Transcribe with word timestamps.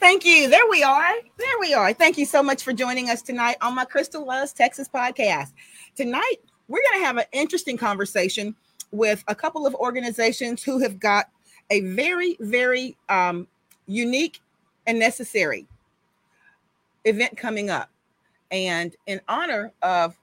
Thank 0.00 0.24
you. 0.24 0.48
There 0.48 0.66
we 0.70 0.82
are. 0.82 1.12
There 1.36 1.58
we 1.60 1.74
are. 1.74 1.92
Thank 1.92 2.16
you 2.16 2.24
so 2.24 2.42
much 2.42 2.64
for 2.64 2.72
joining 2.72 3.10
us 3.10 3.20
tonight 3.20 3.56
on 3.60 3.74
my 3.74 3.84
Crystal 3.84 4.24
Loves 4.24 4.54
Texas 4.54 4.88
podcast. 4.88 5.52
Tonight, 5.94 6.36
we're 6.68 6.80
going 6.90 7.02
to 7.02 7.06
have 7.06 7.18
an 7.18 7.26
interesting 7.32 7.76
conversation 7.76 8.56
with 8.92 9.22
a 9.28 9.34
couple 9.34 9.66
of 9.66 9.74
organizations 9.74 10.62
who 10.62 10.78
have 10.78 10.98
got 10.98 11.28
a 11.68 11.82
very, 11.82 12.38
very 12.40 12.96
um, 13.10 13.46
unique 13.86 14.40
and 14.86 14.98
necessary 14.98 15.66
event 17.04 17.36
coming 17.36 17.68
up. 17.68 17.90
And 18.50 18.96
in 19.06 19.20
honor 19.28 19.70
of 19.82 20.18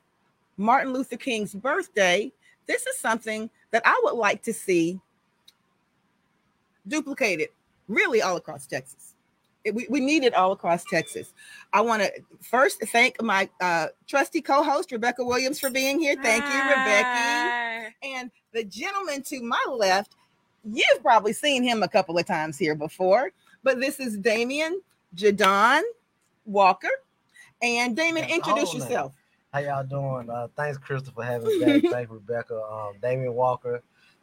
Martin 0.57 0.91
Luther 0.91 1.17
King's 1.17 1.53
birthday, 1.53 2.31
this 2.65 2.87
is 2.87 2.97
something 2.97 3.47
that 3.69 3.83
I 3.85 4.01
would 4.05 4.15
like 4.15 4.41
to 4.43 4.53
see 4.53 4.99
duplicated 6.87 7.49
really 7.87 8.23
all 8.23 8.37
across 8.37 8.65
Texas 8.65 9.13
we, 9.73 9.87
we 9.89 9.99
need 9.99 10.23
it 10.23 10.33
all 10.33 10.51
across 10.51 10.83
Texas. 10.85 11.33
I 11.73 11.81
want 11.81 12.01
to 12.03 12.11
first 12.41 12.81
thank 12.87 13.21
my 13.21 13.49
uh, 13.61 13.87
trusty 14.07 14.41
co-host 14.41 14.91
Rebecca 14.91 15.23
Williams 15.23 15.59
for 15.59 15.69
being 15.69 15.99
here. 15.99 16.15
Thank 16.21 16.43
Hi. 16.45 16.53
you, 16.53 16.69
Rebecca. 16.69 17.95
And 18.03 18.31
the 18.53 18.63
gentleman 18.63 19.21
to 19.23 19.41
my 19.41 19.63
left, 19.69 20.15
you've 20.63 21.01
probably 21.01 21.33
seen 21.33 21.63
him 21.63 21.83
a 21.83 21.87
couple 21.87 22.17
of 22.17 22.25
times 22.25 22.57
here 22.57 22.75
before, 22.75 23.31
but 23.63 23.79
this 23.79 23.99
is 23.99 24.17
Damion 24.17 24.75
JaDonne 25.15 25.83
Walker. 26.45 26.89
And 27.61 27.97
Damion, 27.97 28.29
introduce 28.29 28.73
yourself. 28.73 29.13
How 29.53 29.59
y'all 29.59 29.83
doing? 29.83 30.29
Uh, 30.29 30.47
thanks, 30.55 30.77
Crystal, 30.77 31.13
for 31.13 31.23
having 31.23 31.47
me 31.47 31.65
back. 31.65 31.83
Thank 31.91 32.11
Rebecca. 32.11 32.61
Um, 32.61 32.93
Damion 33.01 33.33
Walker 33.33 33.81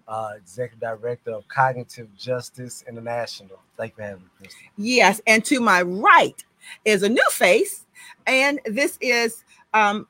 uh, 0.08 0.32
Executive 0.36 0.80
Director 0.80 1.32
of 1.32 1.46
Cognitive 1.48 2.08
Justice 2.16 2.84
International. 2.88 3.58
Thank 3.76 3.92
you 3.92 3.96
for 3.96 4.02
having 4.02 4.22
me, 4.24 4.30
Kristen. 4.38 4.60
Yes, 4.76 5.20
and 5.26 5.44
to 5.46 5.60
my 5.60 5.82
right 5.82 6.44
is 6.84 7.02
a 7.02 7.08
new 7.08 7.26
face, 7.30 7.86
and 8.26 8.60
this 8.66 8.98
is 9.00 9.44
um, 9.72 10.06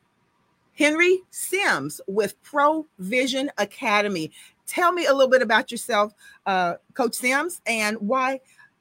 Henry 0.76 1.20
Sims 1.30 2.00
with 2.06 2.40
Provision 2.42 3.50
Academy. 3.58 4.30
Tell 4.66 4.92
me 4.92 5.06
a 5.06 5.12
little 5.12 5.30
bit 5.30 5.42
about 5.42 5.70
yourself, 5.70 6.12
uh, 6.46 6.74
Coach 6.94 7.14
Sims, 7.14 7.60
and 7.66 7.96
why 7.98 8.40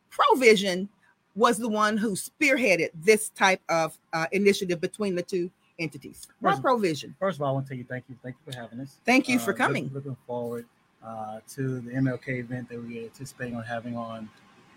Provision 0.09 0.89
was 1.35 1.57
the 1.57 1.69
one 1.69 1.97
who 1.97 2.11
spearheaded 2.11 2.89
this 2.93 3.29
type 3.29 3.61
of 3.69 3.97
uh, 4.13 4.27
initiative 4.31 4.79
between 4.79 5.15
the 5.15 5.23
two 5.23 5.49
entities. 5.79 6.27
Why 6.39 6.59
Provision? 6.59 7.15
First 7.19 7.37
of 7.37 7.41
all, 7.41 7.49
I 7.49 7.51
want 7.53 7.65
to 7.65 7.69
tell 7.69 7.77
you 7.77 7.85
thank 7.85 8.05
you. 8.07 8.15
Thank 8.21 8.35
you 8.45 8.51
for 8.51 8.57
having 8.57 8.79
us. 8.79 8.97
Thank 9.05 9.27
you 9.27 9.37
uh, 9.37 9.41
for 9.41 9.53
coming. 9.53 9.85
Look, 9.85 10.05
looking 10.05 10.17
forward 10.27 10.65
uh, 11.05 11.39
to 11.49 11.79
the 11.81 11.91
MLK 11.91 12.39
event 12.39 12.69
that 12.69 12.81
we're 12.81 13.03
anticipating 13.03 13.55
on 13.55 13.63
having 13.63 13.95
on 13.97 14.29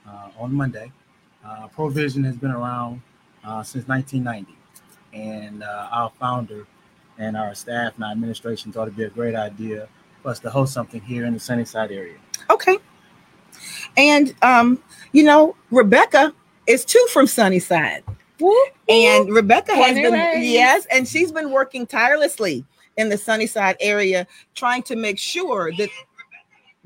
uh, 0.09 0.29
on 0.39 0.53
Monday. 0.53 0.91
Uh, 1.45 1.69
Provision 1.69 2.25
has 2.25 2.37
been 2.37 2.51
around 2.51 3.01
uh, 3.45 3.63
since 3.63 3.87
1990, 3.87 4.57
and 5.13 5.63
uh, 5.63 5.89
our 5.93 6.11
founder 6.19 6.67
and 7.19 7.37
our 7.37 7.55
staff 7.55 7.95
and 7.97 8.05
our 8.05 8.13
administration 8.13 8.73
thought 8.73 8.83
it'd 8.83 8.97
be 8.97 9.05
a 9.05 9.11
great 9.11 9.35
idea 9.35 9.89
for 10.23 10.31
us 10.31 10.39
to 10.41 10.51
host 10.51 10.73
something 10.73 11.01
here 11.01 11.25
in 11.25 11.33
the 11.33 11.41
Sunnyside 11.41 11.93
area. 11.93 12.17
Okay. 12.51 12.79
And 13.97 14.35
um, 14.43 14.83
you 15.13 15.23
know, 15.23 15.57
Rebecca 15.71 16.35
is 16.67 16.85
too 16.85 17.07
from 17.13 17.27
Sunnyside. 17.27 18.03
And 18.89 19.31
Rebecca 19.31 19.75
has 19.75 19.95
been 19.95 20.15
yes, 20.43 20.87
and 20.91 21.09
she's 21.09 21.33
been 21.33 21.51
working 21.51 21.87
tirelessly 21.87 22.65
in 22.97 23.09
the 23.09 23.17
Sunnyside 23.17 23.77
area, 23.81 24.27
trying 24.55 24.83
to 24.85 24.97
make 24.97 25.19
sure 25.19 25.73
that 25.77 25.89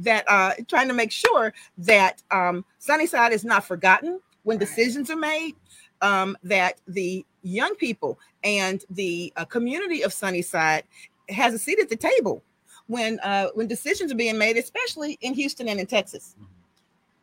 that 0.01 0.25
uh, 0.29 0.53
trying 0.69 0.89
to 0.89 0.95
make 0.95 1.13
sure 1.13 1.53
that 1.79 2.23
um, 2.31 2.65
Sunnyside 2.79 3.33
is 3.33 3.45
not 3.45 3.65
forgotten 3.65 4.21
when 4.43 4.59
decisions 4.59 5.11
are 5.11 5.17
made, 5.17 5.55
um, 6.01 6.37
that 6.43 6.81
the 6.89 7.25
young 7.43 7.75
people 7.77 8.19
and 8.43 8.85
the 8.91 9.33
uh, 9.37 9.45
community 9.45 10.03
of 10.03 10.13
Sunnyside 10.13 10.85
has 11.29 11.55
a 11.55 11.59
seat 11.59 11.79
at 11.79 11.89
the 11.89 11.97
table 11.97 12.43
when 12.87 13.21
uh, 13.21 13.49
when 13.55 13.67
decisions 13.69 14.11
are 14.11 14.17
being 14.17 14.39
made, 14.39 14.57
especially 14.57 15.19
in 15.21 15.35
Houston 15.35 15.69
and 15.69 15.79
in 15.79 15.87
Texas. 15.87 16.35
Mm-hmm. 16.37 16.47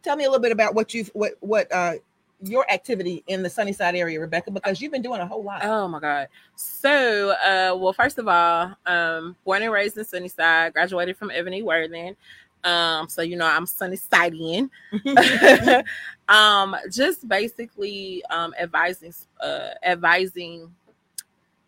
Tell 0.04 0.16
me 0.16 0.24
a 0.24 0.30
little 0.30 0.42
bit 0.42 0.52
about 0.52 0.76
what 0.76 0.94
you've 0.94 1.10
what 1.14 1.34
what 1.42 1.72
uh, 1.72 1.96
your 2.42 2.70
activity 2.72 3.24
in 3.28 3.42
the 3.42 3.50
Sunnyside 3.50 3.96
area, 3.96 4.20
Rebecca, 4.20 4.52
because 4.52 4.80
you've 4.80 4.92
been 4.92 5.02
doing 5.02 5.22
a 5.22 5.26
whole 5.26 5.44
lot. 5.44 5.66
Oh 5.66 5.88
my 5.88 6.00
God. 6.00 6.28
So, 6.56 7.32
uh, 7.32 7.76
well, 7.76 7.94
first 7.94 8.20
of 8.20 8.28
all, 8.28 8.76
um, 8.86 9.36
born 9.44 9.64
and 9.64 9.72
raised 9.72 9.98
in 9.98 10.06
Sunnyside, 10.06 10.74
graduated 10.74 11.18
from 11.18 11.32
Ebony 11.32 11.64
Worthing. 11.64 12.16
Um, 12.64 13.08
so 13.10 13.22
you 13.22 13.36
know, 13.36 13.46
I'm 13.46 13.66
Sunnysidean. 13.66 14.70
um, 16.28 16.76
just 16.92 17.28
basically 17.28 18.24
um 18.30 18.54
advising 18.60 19.14
uh 19.42 19.70
advising 19.84 20.74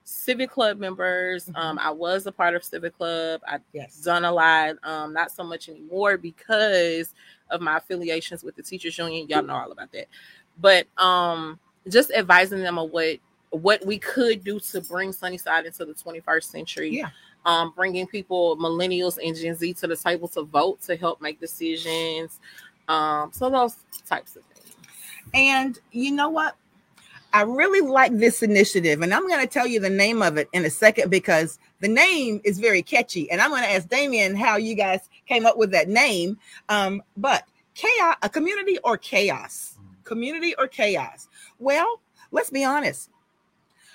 civic 0.04 0.52
club 0.52 0.80
members. 0.80 1.46
Mm-hmm. 1.46 1.56
Um, 1.56 1.80
I 1.80 1.92
was 1.92 2.26
a 2.26 2.32
part 2.32 2.56
of 2.56 2.64
civic 2.64 2.98
club. 2.98 3.42
I 3.48 3.60
yes. 3.74 3.98
done 4.02 4.26
a 4.26 4.32
lot. 4.32 4.76
Um, 4.84 5.14
not 5.14 5.32
so 5.32 5.44
much 5.44 5.70
anymore 5.70 6.18
because 6.18 7.14
of 7.50 7.62
my 7.62 7.78
affiliations 7.78 8.44
with 8.44 8.56
the 8.56 8.64
teachers 8.64 8.98
union. 8.98 9.28
Y'all 9.30 9.44
know 9.44 9.56
all 9.56 9.72
about 9.72 9.92
that. 9.92 10.08
But 10.60 10.88
um, 10.98 11.60
just 11.88 12.12
advising 12.12 12.60
them 12.60 12.78
of 12.78 12.92
what 12.92 13.20
what 13.52 13.84
we 13.84 13.98
could 13.98 14.44
do 14.44 14.60
to 14.60 14.82
bring 14.82 15.12
Sunnyside 15.12 15.66
into 15.66 15.84
the 15.84 15.94
21st 15.94 16.44
century. 16.44 16.90
Yeah 16.90 17.10
um, 17.46 17.74
bringing 17.76 18.08
people, 18.08 18.58
millennials 18.58 19.18
and 19.24 19.36
Gen 19.36 19.56
Z, 19.56 19.74
to 19.76 19.88
the 19.88 19.96
table 19.96 20.28
to 20.30 20.44
vote 20.44 20.82
to 20.84 20.96
help 20.96 21.22
make 21.22 21.40
decisions. 21.40 22.40
Um, 22.88 23.32
so 23.32 23.50
those 23.50 23.76
types 24.06 24.36
of 24.36 24.44
things. 24.46 24.76
And 25.34 25.80
you 25.92 26.12
know 26.12 26.30
what? 26.30 26.56
I 27.32 27.44
really 27.44 27.88
like 27.88 28.18
this 28.18 28.42
initiative, 28.42 29.04
and 29.04 29.14
I'm 29.14 29.28
going 29.28 29.42
to 29.42 29.48
tell 29.48 29.68
you 29.68 29.80
the 29.80 29.90
name 29.90 30.24
of 30.24 30.38
it 30.38 30.50
in 30.52 30.66
a 30.66 30.70
second 30.70 31.12
because 31.12 31.60
the 31.80 31.88
name 31.88 32.42
is 32.44 32.58
very 32.58 32.82
catchy. 32.82 33.30
And 33.30 33.40
I'm 33.40 33.52
going 33.52 33.62
to 33.62 33.72
ask 33.72 33.88
Damion 33.88 34.36
how 34.36 34.58
you 34.58 34.74
guys 34.74 35.02
came 35.28 35.46
up 35.46 35.56
with 35.56 35.70
that 35.72 35.88
name. 35.88 36.40
Um, 36.70 37.04
but 37.18 37.44
chaos, 37.76 38.16
a 38.24 38.30
community 38.30 38.80
or 38.84 38.98
chaos, 38.98 39.78
community 40.04 40.56
or 40.58 40.68
chaos. 40.68 41.28
Well, 41.60 42.02
let's 42.32 42.50
be 42.50 42.64
honest. 42.64 43.12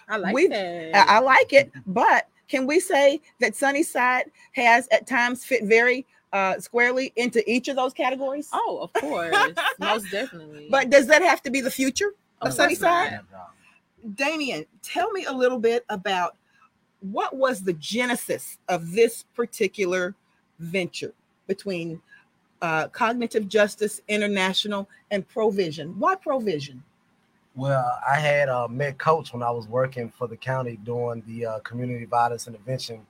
I 0.09 0.19
like 0.19 0.37
it. 0.39 0.95
I, 0.95 1.17
I 1.17 1.19
like 1.19 1.53
it, 1.53 1.73
but 1.87 2.29
can 2.55 2.69
we 2.69 2.79
say 2.79 3.21
that 3.41 3.57
Sunnyside 3.57 4.31
has 4.53 4.87
at 4.93 5.09
times 5.09 5.45
fit 5.45 5.65
very 5.65 6.07
uh, 6.33 6.61
squarely 6.61 7.13
into 7.17 7.43
each 7.51 7.67
of 7.67 7.75
those 7.75 7.93
categories? 7.93 8.49
Oh, 8.53 8.79
of 8.81 8.93
course, 8.93 9.35
most 9.81 10.09
definitely. 10.13 10.69
But 10.71 10.89
does 10.89 11.09
that 11.09 11.21
have 11.21 11.43
to 11.43 11.51
be 11.51 11.61
the 11.61 11.71
future 11.71 12.13
of 12.43 12.49
oh, 12.49 12.51
Sunnyside? 12.51 13.19
Damion, 14.15 14.67
tell 14.83 15.11
me 15.11 15.25
a 15.25 15.33
little 15.33 15.59
bit 15.59 15.85
about 15.89 16.37
what 17.01 17.35
was 17.35 17.61
the 17.61 17.73
genesis 17.73 18.59
of 18.69 18.93
this 18.93 19.25
particular 19.35 20.15
venture 20.61 21.13
between 21.49 22.01
uh, 22.63 22.87
Cognitive 22.87 23.49
Justice 23.49 24.01
International 24.07 24.89
and 25.11 25.27
Provision. 25.27 25.99
Why 25.99 26.15
Provision? 26.15 26.85
Well, 27.57 28.01
I 28.09 28.19
had 28.19 28.49
uh, 28.49 28.67
met 28.67 28.99
Coach 28.99 29.33
when 29.33 29.45
I 29.45 29.51
was 29.51 29.69
working 29.69 30.11
for 30.11 30.27
the 30.27 30.37
county 30.37 30.77
doing 30.83 31.23
the 31.25 31.47
uh, 31.47 31.59
community 31.61 32.05
violence 32.05 32.49
intervention 32.49 33.07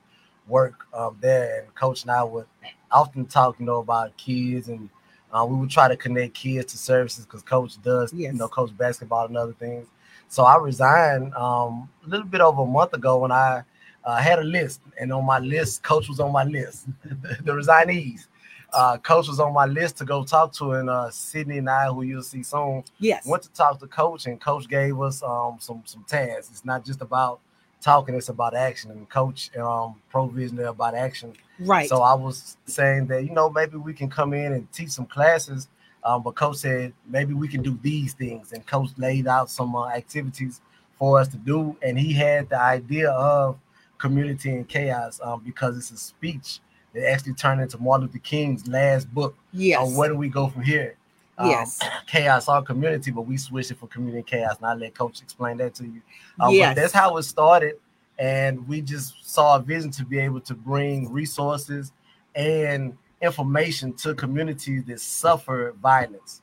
work 0.47 0.85
um, 0.93 1.17
there, 1.19 1.61
and 1.61 1.73
Coach 1.73 2.03
and 2.03 2.11
I 2.11 2.23
would 2.23 2.45
often 2.91 3.25
talk, 3.25 3.59
you 3.59 3.65
know, 3.65 3.79
about 3.79 4.15
kids, 4.17 4.67
and 4.67 4.87
uh, 5.33 5.43
we 5.49 5.55
would 5.55 5.71
try 5.71 5.87
to 5.87 5.97
connect 5.97 6.35
kids 6.35 6.71
to 6.73 6.77
services 6.77 7.25
because 7.25 7.41
Coach 7.41 7.81
does, 7.81 8.13
yes. 8.13 8.33
you 8.33 8.37
know, 8.37 8.47
coach 8.47 8.75
basketball 8.77 9.25
and 9.25 9.35
other 9.35 9.53
things. 9.53 9.87
So 10.27 10.43
I 10.43 10.57
resigned 10.57 11.33
um, 11.33 11.89
a 12.05 12.09
little 12.09 12.27
bit 12.27 12.41
over 12.41 12.61
a 12.61 12.67
month 12.67 12.93
ago 12.93 13.17
when 13.17 13.31
I 13.31 13.63
uh, 14.03 14.17
had 14.17 14.37
a 14.37 14.43
list, 14.43 14.79
and 14.99 15.11
on 15.11 15.25
my 15.25 15.39
list, 15.39 15.81
Coach 15.81 16.07
was 16.07 16.19
on 16.19 16.31
my 16.31 16.43
list, 16.43 16.85
the 17.43 17.53
resignees 17.53 18.27
uh, 18.75 18.97
coach 18.97 19.27
was 19.27 19.39
on 19.39 19.53
my 19.53 19.65
list 19.65 19.97
to 19.97 20.05
go 20.05 20.23
talk 20.23 20.51
to, 20.53 20.73
and 20.73 20.89
uh, 20.89 21.09
Sydney 21.09 21.59
and 21.59 21.69
I, 21.69 21.87
who 21.87 22.01
you'll 22.03 22.21
see 22.21 22.43
soon, 22.43 22.83
yes, 22.99 23.25
went 23.25 23.43
to 23.43 23.51
talk 23.51 23.79
to 23.79 23.87
coach, 23.87 24.25
and 24.25 24.39
coach 24.39 24.67
gave 24.67 24.99
us 24.99 25.23
um, 25.23 25.57
some 25.59 25.81
some 25.85 26.03
tasks. 26.07 26.49
It's 26.51 26.65
not 26.65 26.85
just 26.85 27.01
about 27.01 27.39
talking; 27.81 28.15
it's 28.15 28.29
about 28.29 28.53
action. 28.53 28.91
And 28.91 29.09
coach 29.09 29.55
um, 29.57 29.95
provision 30.09 30.59
about 30.59 30.93
action. 30.93 31.33
Right. 31.59 31.87
So 31.87 32.01
I 32.01 32.13
was 32.13 32.57
saying 32.65 33.07
that 33.07 33.23
you 33.23 33.31
know 33.31 33.49
maybe 33.49 33.77
we 33.77 33.93
can 33.93 34.09
come 34.09 34.33
in 34.33 34.51
and 34.51 34.71
teach 34.73 34.89
some 34.89 35.05
classes, 35.05 35.69
um, 36.03 36.21
but 36.21 36.35
coach 36.35 36.57
said 36.57 36.93
maybe 37.07 37.33
we 37.33 37.47
can 37.47 37.63
do 37.63 37.79
these 37.81 38.13
things, 38.13 38.51
and 38.51 38.65
coach 38.67 38.89
laid 38.97 39.25
out 39.25 39.49
some 39.49 39.73
uh, 39.75 39.87
activities 39.87 40.59
for 40.99 41.19
us 41.19 41.29
to 41.29 41.37
do. 41.37 41.77
And 41.81 41.97
he 41.97 42.11
had 42.11 42.49
the 42.49 42.59
idea 42.59 43.09
of 43.11 43.57
community 43.97 44.51
and 44.51 44.67
chaos 44.67 45.21
um, 45.23 45.41
because 45.45 45.77
it's 45.77 45.91
a 45.91 45.97
speech 45.97 46.59
that 46.95 47.11
actually 47.11 47.33
turned 47.33 47.61
into 47.61 47.77
Martin 47.77 48.07
Luther 48.07 48.19
King's 48.19 48.67
last 48.67 49.13
book. 49.13 49.35
Yes. 49.53 49.79
On 49.79 49.95
where 49.95 50.09
do 50.09 50.15
we 50.15 50.29
go 50.29 50.47
from 50.47 50.63
here? 50.63 50.95
Um, 51.37 51.49
yes. 51.49 51.79
Chaos, 52.07 52.47
our 52.47 52.63
community, 52.63 53.11
but 53.11 53.21
we 53.21 53.37
switched 53.37 53.71
it 53.71 53.77
for 53.77 53.87
community 53.87 54.19
and 54.19 54.27
chaos. 54.27 54.57
And 54.57 54.65
I 54.65 54.73
let 54.73 54.95
Coach 54.95 55.21
explain 55.21 55.57
that 55.57 55.75
to 55.75 55.83
you. 55.83 56.01
Um, 56.39 56.53
yes. 56.53 56.75
that's 56.75 56.93
how 56.93 57.17
it 57.17 57.23
started. 57.23 57.75
And 58.17 58.65
we 58.67 58.81
just 58.81 59.15
saw 59.21 59.57
a 59.57 59.61
vision 59.61 59.91
to 59.91 60.05
be 60.05 60.19
able 60.19 60.39
to 60.41 60.53
bring 60.53 61.11
resources 61.11 61.91
and 62.33 62.97
information 63.21 63.93
to 63.93 64.13
communities 64.13 64.85
that 64.85 65.01
suffer 65.01 65.73
violence 65.81 66.41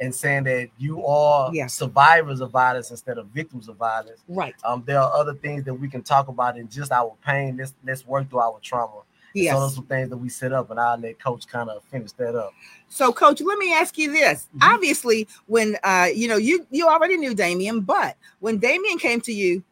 and 0.00 0.14
saying 0.14 0.44
that 0.44 0.70
you 0.78 1.04
are 1.04 1.54
yeah. 1.54 1.66
survivors 1.66 2.40
of 2.40 2.50
violence 2.50 2.90
instead 2.90 3.18
of 3.18 3.26
victims 3.26 3.68
of 3.68 3.76
violence. 3.76 4.22
Right. 4.28 4.54
Um, 4.64 4.82
there 4.86 4.98
are 4.98 5.12
other 5.12 5.34
things 5.34 5.64
that 5.64 5.74
we 5.74 5.88
can 5.88 6.02
talk 6.02 6.28
about 6.28 6.56
in 6.56 6.68
just 6.68 6.90
our 6.90 7.14
pain. 7.24 7.58
Let's 7.58 7.74
let's 7.84 8.06
work 8.06 8.30
through 8.30 8.40
our 8.40 8.58
trauma. 8.62 9.02
Yes. 9.34 9.54
So 9.54 9.60
those 9.60 9.74
some 9.76 9.86
things 9.86 10.10
that 10.10 10.16
we 10.16 10.28
set 10.28 10.52
up, 10.52 10.70
and 10.70 10.80
I'll 10.80 10.98
let 10.98 11.18
Coach 11.18 11.46
kind 11.46 11.70
of 11.70 11.82
finish 11.84 12.12
that 12.12 12.34
up. 12.34 12.52
So, 12.88 13.12
Coach, 13.12 13.40
let 13.40 13.58
me 13.58 13.72
ask 13.72 13.96
you 13.96 14.12
this. 14.12 14.48
Mm-hmm. 14.56 14.74
Obviously, 14.74 15.28
when 15.46 15.76
uh, 15.84 16.08
you 16.12 16.28
know, 16.28 16.36
you 16.36 16.66
you 16.70 16.88
already 16.88 17.16
knew 17.16 17.34
Damion, 17.34 17.84
but 17.84 18.16
when 18.40 18.60
Damion 18.60 18.98
came 18.98 19.20
to 19.22 19.32
you, 19.32 19.62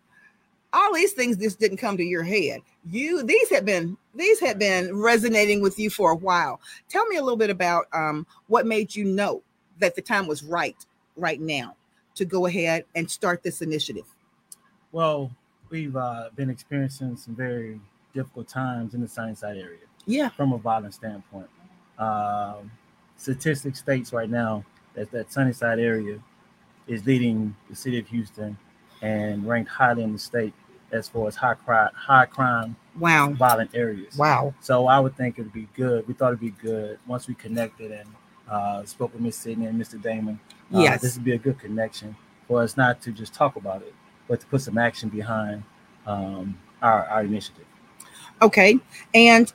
all 0.72 0.94
these 0.94 1.12
things 1.12 1.36
just 1.36 1.58
didn't 1.58 1.78
come 1.78 1.96
to 1.96 2.04
your 2.04 2.22
head. 2.22 2.60
You 2.90 3.22
these 3.22 3.50
had 3.50 3.64
been 3.64 3.96
these 4.14 4.40
had 4.40 4.58
been 4.58 4.96
resonating 4.96 5.60
with 5.60 5.78
you 5.78 5.90
for 5.90 6.12
a 6.12 6.16
while. 6.16 6.60
Tell 6.88 7.06
me 7.06 7.16
a 7.16 7.22
little 7.22 7.36
bit 7.36 7.50
about 7.50 7.86
um, 7.92 8.26
what 8.46 8.66
made 8.66 8.94
you 8.94 9.04
know 9.04 9.42
that 9.78 9.94
the 9.94 10.02
time 10.02 10.26
was 10.26 10.42
right 10.42 10.76
right 11.16 11.40
now 11.40 11.74
to 12.14 12.24
go 12.24 12.46
ahead 12.46 12.84
and 12.94 13.10
start 13.10 13.42
this 13.42 13.62
initiative. 13.62 14.04
Well, 14.92 15.30
we've 15.70 15.96
uh, 15.96 16.30
been 16.34 16.50
experiencing 16.50 17.16
some 17.16 17.34
very 17.34 17.80
difficult 18.14 18.48
times 18.48 18.94
in 18.94 19.00
the 19.00 19.08
Sunnyside 19.08 19.56
area. 19.56 19.78
Yeah, 20.06 20.28
from 20.30 20.52
a 20.52 20.58
violent 20.58 20.94
standpoint. 20.94 21.48
Um, 21.98 22.70
statistics 23.16 23.78
states 23.80 24.12
right 24.12 24.30
now 24.30 24.64
that 24.94 25.10
that 25.10 25.32
Sunnyside 25.32 25.78
area 25.78 26.18
is 26.86 27.04
leading 27.04 27.54
the 27.68 27.76
city 27.76 27.98
of 27.98 28.06
Houston 28.08 28.56
and 29.02 29.46
ranked 29.46 29.70
highly 29.70 30.02
in 30.02 30.12
the 30.12 30.18
state 30.18 30.54
as 30.90 31.08
far 31.08 31.28
as 31.28 31.36
high 31.36 31.54
crime, 31.54 31.90
high 31.94 32.24
crime, 32.24 32.76
wow, 32.98 33.30
violent 33.30 33.70
areas. 33.74 34.16
Wow. 34.16 34.54
So 34.60 34.86
I 34.86 34.98
would 34.98 35.16
think 35.16 35.38
it'd 35.38 35.52
be 35.52 35.68
good. 35.74 36.08
We 36.08 36.14
thought 36.14 36.28
it'd 36.28 36.40
be 36.40 36.50
good 36.50 36.98
once 37.06 37.28
we 37.28 37.34
connected 37.34 37.92
and 37.92 38.08
uh, 38.48 38.84
spoke 38.84 39.12
with 39.12 39.22
Miss 39.22 39.36
Sydney 39.36 39.66
and 39.66 39.80
Mr. 39.80 40.00
Damon. 40.00 40.40
Uh, 40.74 40.80
yes, 40.80 41.02
this 41.02 41.14
would 41.14 41.24
be 41.24 41.32
a 41.32 41.38
good 41.38 41.58
connection 41.58 42.16
for 42.46 42.62
us 42.62 42.76
not 42.76 43.02
to 43.02 43.12
just 43.12 43.34
talk 43.34 43.56
about 43.56 43.82
it, 43.82 43.94
but 44.26 44.40
to 44.40 44.46
put 44.46 44.62
some 44.62 44.78
action 44.78 45.10
behind 45.10 45.62
um, 46.06 46.58
our, 46.80 47.04
our 47.06 47.22
initiative. 47.22 47.66
Okay, 48.42 48.78
and 49.14 49.52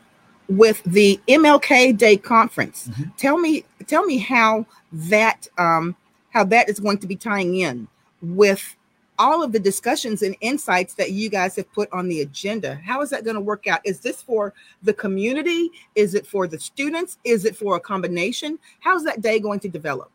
with 0.50 0.84
the 0.84 1.20
MLK 1.28 1.98
Day 1.98 2.18
conference, 2.18 2.88
mm-hmm. 2.88 3.04
tell 3.18 3.38
me 3.38 3.64
tell 3.88 4.06
me 4.06 4.18
how 4.18 4.66
that 4.92 5.48
um, 5.58 5.96
how 6.30 6.44
that 6.46 6.70
is 6.70 6.80
going 6.80 6.98
to 7.00 7.08
be 7.08 7.16
tying 7.16 7.58
in 7.58 7.88
with 8.22 8.76
all 9.20 9.44
of 9.44 9.52
the 9.52 9.60
discussions 9.60 10.22
and 10.22 10.36
insights 10.42 10.96
that 10.96 11.12
you 11.12 11.30
guys 11.30 11.56
have 11.56 11.72
put 11.72 11.92
on 11.94 12.08
the 12.08 12.22
agenda. 12.22 12.76
How 12.84 13.02
is 13.02 13.10
that 13.12 13.24
going 13.24 13.36
to 13.36 13.42
work 13.42 13.68
out? 13.68 13.80
Is 13.84 14.00
this 14.00 14.22
for 14.22 14.54
the 14.82 14.94
community? 14.94 15.70
Is 15.96 16.16
it 16.16 16.26
for 16.26 16.48
the 16.48 16.60
students? 16.60 17.20
Is 17.24 17.46
it 17.46 17.56
for 17.56 17.76
a 17.76 17.80
combination? 17.80 18.58
How's 18.80 19.04
that 19.04 19.22
day 19.22 19.40
going 19.40 19.60
to 19.62 19.70
develop? 19.70 20.12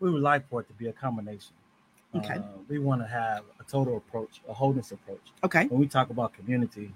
We 0.00 0.10
would 0.10 0.22
like 0.22 0.48
for 0.48 0.60
it 0.60 0.68
to 0.68 0.74
be 0.74 0.88
a 0.88 0.92
combination. 0.92 1.54
Okay. 2.14 2.34
Uh, 2.34 2.42
we 2.68 2.78
want 2.78 3.00
to 3.00 3.08
have 3.08 3.44
a 3.58 3.64
total 3.64 3.96
approach, 3.96 4.40
a 4.48 4.52
wholeness 4.52 4.92
approach. 4.92 5.32
Okay. 5.42 5.66
When 5.66 5.80
we 5.80 5.88
talk 5.88 6.10
about 6.10 6.32
community, 6.32 6.92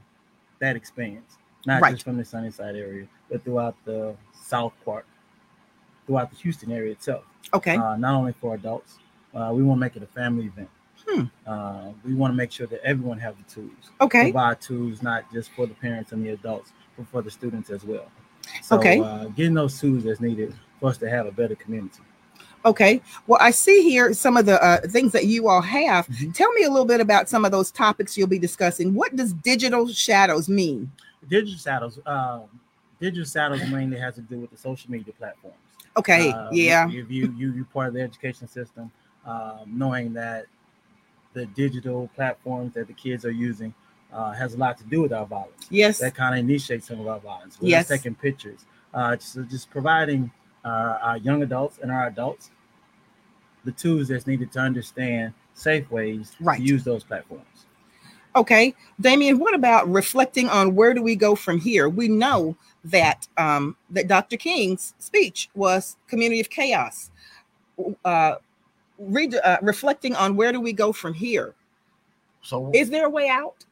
that 0.60 0.76
expands 0.76 1.38
not 1.66 1.82
right. 1.82 1.92
just 1.92 2.04
from 2.04 2.16
the 2.16 2.24
Sunnyside 2.24 2.76
area, 2.76 3.06
but 3.30 3.44
throughout 3.44 3.76
the 3.84 4.14
South 4.32 4.72
Park, 4.84 5.06
throughout 6.06 6.30
the 6.30 6.36
Houston 6.36 6.72
area 6.72 6.92
itself. 6.92 7.24
Okay. 7.52 7.76
Uh, 7.76 7.96
not 7.96 8.14
only 8.14 8.32
for 8.40 8.54
adults, 8.54 8.98
uh, 9.34 9.50
we 9.52 9.62
want 9.62 9.78
to 9.78 9.80
make 9.80 9.96
it 9.96 10.02
a 10.02 10.06
family 10.06 10.46
event. 10.46 10.70
Hmm. 11.06 11.24
Uh, 11.46 11.90
we 12.04 12.14
want 12.14 12.32
to 12.32 12.36
make 12.36 12.50
sure 12.50 12.66
that 12.66 12.82
everyone 12.82 13.18
has 13.18 13.34
the 13.36 13.54
tools. 13.54 13.90
Okay. 14.00 14.32
Provide 14.32 14.60
tools 14.60 15.02
not 15.02 15.30
just 15.32 15.50
for 15.52 15.66
the 15.66 15.74
parents 15.74 16.12
and 16.12 16.24
the 16.24 16.30
adults, 16.30 16.72
but 16.96 17.06
for 17.08 17.22
the 17.22 17.30
students 17.30 17.70
as 17.70 17.84
well. 17.84 18.10
So, 18.62 18.78
okay. 18.78 19.00
Uh, 19.00 19.26
getting 19.26 19.54
those 19.54 19.78
tools 19.78 20.04
that's 20.04 20.20
needed 20.20 20.54
for 20.80 20.90
us 20.90 20.98
to 20.98 21.10
have 21.10 21.26
a 21.26 21.32
better 21.32 21.54
community. 21.54 22.00
Okay. 22.64 23.00
Well, 23.26 23.38
I 23.40 23.50
see 23.50 23.82
here 23.82 24.12
some 24.12 24.36
of 24.36 24.46
the 24.46 24.62
uh, 24.62 24.80
things 24.88 25.12
that 25.12 25.26
you 25.26 25.48
all 25.48 25.62
have. 25.62 26.06
Mm-hmm. 26.08 26.32
Tell 26.32 26.52
me 26.52 26.64
a 26.64 26.70
little 26.70 26.86
bit 26.86 27.00
about 27.00 27.28
some 27.28 27.44
of 27.44 27.52
those 27.52 27.70
topics 27.70 28.16
you'll 28.16 28.26
be 28.26 28.38
discussing. 28.38 28.94
What 28.94 29.14
does 29.16 29.32
digital 29.32 29.88
shadows 29.88 30.48
mean? 30.48 30.90
Digital 31.28 31.58
shadows. 31.58 31.98
Um, 32.04 32.44
digital 33.00 33.24
shadows 33.24 33.60
mainly 33.70 33.98
has 33.98 34.16
to 34.16 34.22
do 34.22 34.40
with 34.40 34.50
the 34.50 34.56
social 34.56 34.90
media 34.90 35.14
platforms. 35.18 35.56
Okay. 35.96 36.30
Uh, 36.30 36.48
yeah. 36.52 36.88
If 36.88 37.10
you 37.10 37.32
you 37.36 37.52
you 37.52 37.64
part 37.72 37.88
of 37.88 37.94
the 37.94 38.02
education 38.02 38.48
system, 38.48 38.90
um, 39.24 39.62
knowing 39.66 40.12
that 40.14 40.46
the 41.34 41.46
digital 41.46 42.10
platforms 42.14 42.74
that 42.74 42.86
the 42.86 42.92
kids 42.92 43.24
are 43.24 43.30
using 43.30 43.74
uh, 44.12 44.32
has 44.32 44.54
a 44.54 44.56
lot 44.56 44.78
to 44.78 44.84
do 44.84 45.02
with 45.02 45.12
our 45.12 45.26
violence. 45.26 45.66
Yes. 45.70 45.98
That 45.98 46.14
kind 46.14 46.34
of 46.34 46.40
initiates 46.40 46.88
some 46.88 47.00
of 47.00 47.06
our 47.06 47.20
violence. 47.20 47.58
We're 47.60 47.68
yes. 47.68 47.88
Taking 47.88 48.14
pictures. 48.14 48.64
Uh, 48.94 49.16
so 49.18 49.42
just 49.42 49.70
providing 49.70 50.30
uh, 50.64 50.98
our 51.02 51.16
young 51.18 51.42
adults 51.42 51.78
and 51.82 51.90
our 51.90 52.06
adults 52.06 52.50
the 53.64 53.72
tools 53.72 54.08
that's 54.08 54.26
needed 54.26 54.50
to 54.52 54.60
understand 54.60 55.34
safe 55.54 55.90
ways 55.90 56.34
right. 56.40 56.58
to 56.58 56.64
use 56.64 56.84
those 56.84 57.04
platforms. 57.04 57.66
Okay, 58.36 58.74
Damion, 59.02 59.38
what 59.38 59.54
about 59.54 59.90
reflecting 59.90 60.48
on 60.48 60.74
where 60.74 60.94
do 60.94 61.02
we 61.02 61.16
go 61.16 61.34
from 61.34 61.58
here? 61.60 61.88
We 61.88 62.08
know 62.08 62.56
that 62.84 63.26
um, 63.36 63.76
that 63.90 64.06
Dr. 64.06 64.36
King's 64.36 64.94
speech 64.98 65.50
was 65.54 65.96
community 66.06 66.40
of 66.40 66.48
chaos. 66.48 67.10
Uh, 68.04 68.36
read, 68.98 69.34
uh, 69.34 69.58
reflecting 69.62 70.14
on 70.14 70.36
where 70.36 70.52
do 70.52 70.60
we 70.60 70.72
go 70.72 70.92
from 70.92 71.14
here? 71.14 71.54
So, 72.42 72.70
is 72.72 72.90
there 72.90 73.06
a 73.06 73.10
way 73.10 73.28
out? 73.28 73.64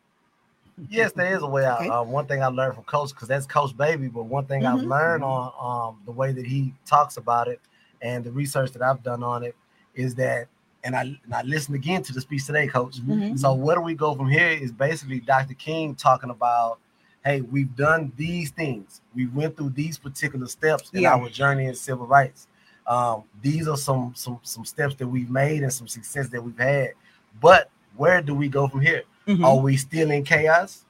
Yes, 0.91 1.13
there 1.13 1.35
is 1.35 1.43
a 1.43 1.47
way 1.47 1.65
out. 1.65 1.81
Okay. 1.81 1.89
Uh, 1.89 2.03
one 2.03 2.27
thing 2.27 2.43
I 2.43 2.49
learned 2.49 2.75
from 2.75 2.85
Coach, 2.85 3.11
because 3.11 3.29
that's 3.29 3.47
Coach 3.47 3.77
Baby, 3.77 4.09
but 4.09 4.25
one 4.25 4.45
thing 4.45 4.63
mm-hmm. 4.63 4.79
I've 4.79 4.85
learned 4.85 5.25
on 5.25 5.53
um, 5.59 6.03
the 6.05 6.13
way 6.13 6.33
that 6.33 6.47
he 6.47 6.75
talks 6.85 7.17
about 7.17 7.49
it 7.49 7.61
and 8.03 8.23
the 8.25 8.31
research 8.31 8.73
that 8.73 8.83
I've 8.83 9.03
done 9.03 9.23
on 9.23 9.43
it 9.43 9.57
is 9.95 10.15
that, 10.17 10.49
and 10.85 10.95
I, 10.95 11.03
and 11.03 11.35
I 11.35 11.43
listened 11.43 11.77
again 11.77 12.03
to 12.05 12.13
the 12.13 12.21
speech 12.21 12.45
today, 12.45 12.67
Coach. 12.67 12.99
Mm-hmm. 12.99 13.37
So 13.37 13.55
where 13.55 13.77
do 13.77 13.83
we 13.83 13.95
go 13.95 14.15
from 14.15 14.29
here 14.29 14.49
is 14.49 14.71
basically 14.71 15.21
Dr. 15.21 15.55
King 15.55 15.95
talking 15.95 16.31
about, 16.31 16.79
hey, 17.25 17.41
we've 17.41 17.75
done 17.75 18.13
these 18.17 18.51
things. 18.51 19.01
We 19.15 19.27
went 19.27 19.57
through 19.57 19.71
these 19.71 19.99
particular 19.99 20.47
steps 20.47 20.91
in 20.93 21.03
Yeah. 21.03 21.15
our 21.15 21.29
journey 21.29 21.67
in 21.67 21.75
civil 21.75 22.07
rights. 22.07 22.47
Um, 22.87 23.25
these 23.43 23.67
are 23.67 23.77
some 23.77 24.13
some 24.15 24.39
some 24.43 24.65
steps 24.65 24.95
that 24.97 25.09
we've 25.09 25.29
made 25.29 25.65
and 25.65 25.73
some 25.73 25.89
success 25.89 26.29
that 26.29 26.41
we've 26.41 26.57
had. 26.57 26.93
But 27.41 27.69
where 27.97 28.23
do 28.23 28.33
we 28.33 28.49
go 28.49 28.69
from 28.69 28.81
here? 28.81 29.03
Mhm. 29.27 29.45
Are 29.45 29.57
we 29.59 29.77
still 29.77 30.11
in 30.11 30.25
chaos? 30.25 30.85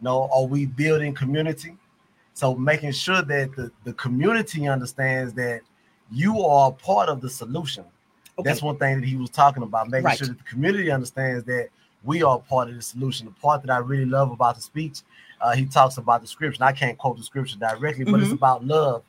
No, 0.00 0.28
are 0.32 0.44
we 0.44 0.66
building 0.66 1.14
community? 1.14 1.76
So 2.32 2.54
making 2.54 2.92
sure 2.92 3.22
that 3.22 3.54
the, 3.54 3.70
the 3.84 3.92
community 3.94 4.66
understands 4.66 5.32
that 5.34 5.60
you 6.10 6.40
are 6.42 6.72
part 6.72 7.08
of 7.08 7.20
the 7.20 7.30
solution. 7.30 7.84
Okay. 8.38 8.48
That's 8.48 8.62
one 8.62 8.76
thing 8.78 9.00
that 9.00 9.06
he 9.06 9.16
was 9.16 9.30
talking 9.30 9.62
about, 9.62 9.88
making 9.88 10.04
Right. 10.06 10.18
sure 10.18 10.26
that 10.26 10.38
the 10.38 10.44
community 10.44 10.90
understands 10.90 11.44
that 11.44 11.68
we 12.02 12.22
are 12.22 12.38
part 12.38 12.68
of 12.68 12.74
the 12.74 12.82
solution. 12.82 13.26
The 13.26 13.32
part 13.32 13.62
that 13.62 13.70
I 13.70 13.78
really 13.78 14.04
love 14.04 14.30
about 14.30 14.56
the 14.56 14.60
speech, 14.60 15.02
uh, 15.40 15.54
he 15.54 15.66
talks 15.66 15.96
about 15.98 16.20
the 16.22 16.26
scripture. 16.26 16.64
I 16.64 16.72
can't 16.72 16.98
quote 16.98 17.16
the 17.16 17.22
scripture 17.22 17.58
directly, 17.58 18.04
but 18.04 18.20
it's 18.20 18.30
Mhm. 18.30 18.34
about 18.36 18.64
love. 18.64 19.02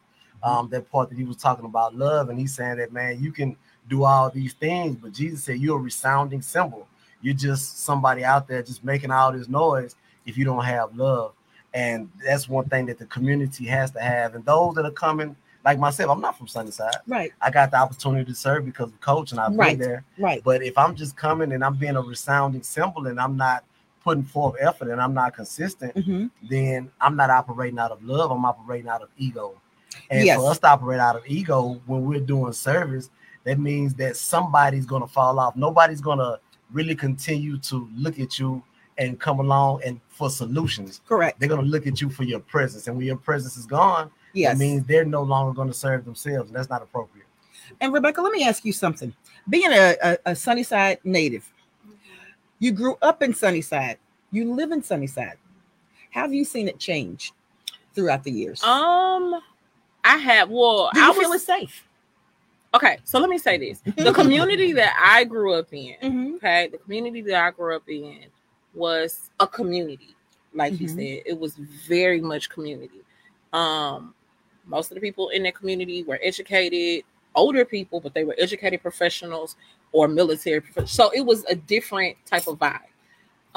Um, 0.44 0.70
that 0.70 0.92
part 0.92 1.10
that 1.10 1.18
he 1.18 1.24
was 1.24 1.38
talking 1.38 1.66
about 1.66 1.96
love, 1.96 2.30
and 2.30 2.38
he's 2.38 2.54
saying 2.54 2.78
that 2.78 2.94
man, 2.94 3.22
you 3.22 3.32
can 3.32 3.56
do 3.90 4.04
all 4.04 4.30
these 4.30 4.54
things, 4.54 4.96
but 4.96 5.12
Jesus 5.12 5.44
said 5.44 5.60
you're 5.60 5.78
a 5.78 5.82
resounding 5.82 6.42
cymbal. 6.42 6.88
You're 7.22 7.34
just 7.34 7.84
somebody 7.84 8.24
out 8.24 8.48
there 8.48 8.62
just 8.62 8.84
making 8.84 9.12
all 9.12 9.32
this 9.32 9.48
noise 9.48 9.96
if 10.26 10.38
you 10.38 10.46
don't 10.46 10.64
have 10.64 10.96
love. 10.96 11.34
And 11.74 12.10
that's 12.26 12.48
one 12.48 12.70
thing 12.70 12.86
that 12.88 12.98
the 12.98 13.06
community 13.06 13.66
has 13.66 13.92
to 13.92 14.00
have. 14.00 14.36
And 14.36 14.46
those 14.46 14.76
that 14.76 14.86
are 14.86 14.92
coming, 14.92 15.36
like 15.66 15.78
myself, 15.80 16.10
I'm 16.12 16.22
not 16.22 16.38
from 16.38 16.48
Sunnyside. 16.48 16.96
Right, 17.08 17.34
I 17.42 17.50
got 17.52 17.72
the 17.72 17.78
opportunity 17.78 18.24
to 18.26 18.36
serve 18.36 18.66
because 18.66 18.92
of 18.92 19.02
coach 19.02 19.32
and 19.32 19.42
I've 19.42 19.56
Right. 19.56 19.78
been 19.78 19.86
there. 19.88 20.04
right. 20.18 20.42
But 20.44 20.64
if 20.64 20.78
I'm 20.78 20.96
just 20.96 21.18
coming 21.18 21.52
and 21.52 21.64
I'm 21.64 21.76
being 21.76 21.96
a 21.96 22.02
resounding 22.02 22.64
cymbal 22.64 23.08
and 23.08 23.20
I'm 23.20 23.36
not 23.36 23.64
putting 24.04 24.24
forth 24.24 24.56
effort 24.62 24.90
and 24.90 25.02
I'm 25.02 25.14
not 25.16 25.36
consistent, 25.36 25.96
Mhm. 25.96 26.30
then 26.48 26.92
I'm 27.02 27.16
not 27.16 27.30
operating 27.32 27.80
out 27.80 27.92
of 27.92 28.04
love. 28.04 28.32
I'm 28.32 28.46
operating 28.46 28.88
out 28.88 29.02
of 29.02 29.10
ego. 29.18 29.56
And 30.12 30.26
Yes. 30.26 30.38
for 30.38 30.50
us 30.52 30.60
to 30.60 30.68
operate 30.68 31.00
out 31.00 31.16
of 31.16 31.24
ego 31.26 31.82
when 31.88 32.06
we're 32.06 32.20
doing 32.20 32.54
service, 32.54 33.10
that 33.46 33.60
means 33.60 33.96
that 33.96 34.16
somebody's 34.16 34.86
gonna 34.86 35.08
fall 35.08 35.40
off. 35.40 35.56
Nobody's 35.56 36.02
gonna 36.02 36.38
really 36.72 36.96
continue 36.96 37.58
to 37.60 37.90
look 37.96 38.20
at 38.20 38.40
you 38.40 38.64
and 38.98 39.20
come 39.20 39.40
along 39.40 39.82
and 39.86 40.00
for 40.08 40.30
solutions. 40.30 41.02
Correct. 41.08 41.40
They're 41.40 41.50
gonna 41.50 41.62
look 41.64 41.86
at 41.88 42.00
you 42.02 42.10
for 42.10 42.24
your 42.24 42.40
presence, 42.40 42.88
and 42.88 42.96
when 42.98 43.06
your 43.06 43.18
presence 43.18 43.58
is 43.58 43.66
gone, 43.66 44.10
Yes. 44.34 44.54
that 44.54 44.60
means 44.60 44.86
they're 44.86 45.06
no 45.06 45.22
longer 45.24 45.54
going 45.54 45.70
to 45.70 45.74
serve 45.74 46.04
themselves, 46.06 46.50
and 46.50 46.56
that's 46.58 46.70
not 46.70 46.82
appropriate. 46.82 47.26
And 47.82 47.94
Rebecca, 47.94 48.22
let 48.22 48.32
me 48.34 48.44
ask 48.46 48.66
you 48.66 48.74
something. 48.74 49.14
Being 49.50 49.72
a, 49.72 49.96
a, 50.04 50.18
a 50.28 50.36
Sunnyside 50.36 51.00
native, 51.04 51.50
You 52.60 52.72
grew 52.72 52.98
up 53.02 53.22
in 53.24 53.34
Sunnyside. 53.34 53.98
You 54.32 54.54
live 54.54 54.72
in 54.72 54.82
Sunnyside. 54.84 55.38
Have 56.12 56.34
you 56.34 56.44
seen 56.46 56.68
it 56.68 56.80
change 56.80 57.32
throughout 57.94 58.24
the 58.24 58.32
years? 58.32 58.62
Um, 58.64 59.42
I 60.04 60.18
have. 60.18 60.50
Well, 60.50 60.90
Do 60.94 61.00
you 61.00 61.10
I 61.12 61.14
feel 61.14 61.30
was 61.30 61.42
it's 61.42 61.46
safe? 61.46 61.88
Okay. 62.76 63.00
So 63.04 63.20
let 63.20 63.30
me 63.30 63.38
say 63.38 63.58
this: 63.58 63.82
the 63.98 64.12
community 64.14 64.74
that 64.74 64.96
I 65.02 65.24
grew 65.24 65.54
up 65.54 65.68
in, 65.74 65.96
Mm-hmm. 66.02 66.36
okay, 66.36 66.68
the 66.72 66.78
community 66.78 67.22
that 67.24 67.44
I 67.46 67.52
grew 67.52 67.76
up 67.76 67.88
in 67.90 68.26
was 68.74 69.30
a 69.40 69.48
community, 69.48 70.16
like 70.54 70.80
you 70.80 70.88
Mhm. 70.88 70.96
said. 70.96 71.24
It 71.26 71.40
was 71.40 71.56
very 71.56 72.22
much 72.22 72.50
community. 72.50 73.02
Um, 73.54 74.14
most 74.66 74.92
of 74.92 74.96
the 74.96 75.02
people 75.02 75.30
in 75.30 75.44
that 75.44 75.56
community 75.56 76.04
were 76.04 76.20
educated, 76.22 77.04
older 77.36 77.66
people, 77.66 78.00
but 78.00 78.14
they 78.14 78.24
were 78.24 78.36
educated 78.38 78.82
professionals 78.82 79.56
or 79.92 80.08
military 80.08 80.60
professionals. 80.62 80.92
So 80.92 81.12
it 81.12 81.22
was 81.22 81.46
a 81.46 81.56
different 81.56 82.18
type 82.26 82.48
of 82.48 82.60
vibe. 82.60 82.80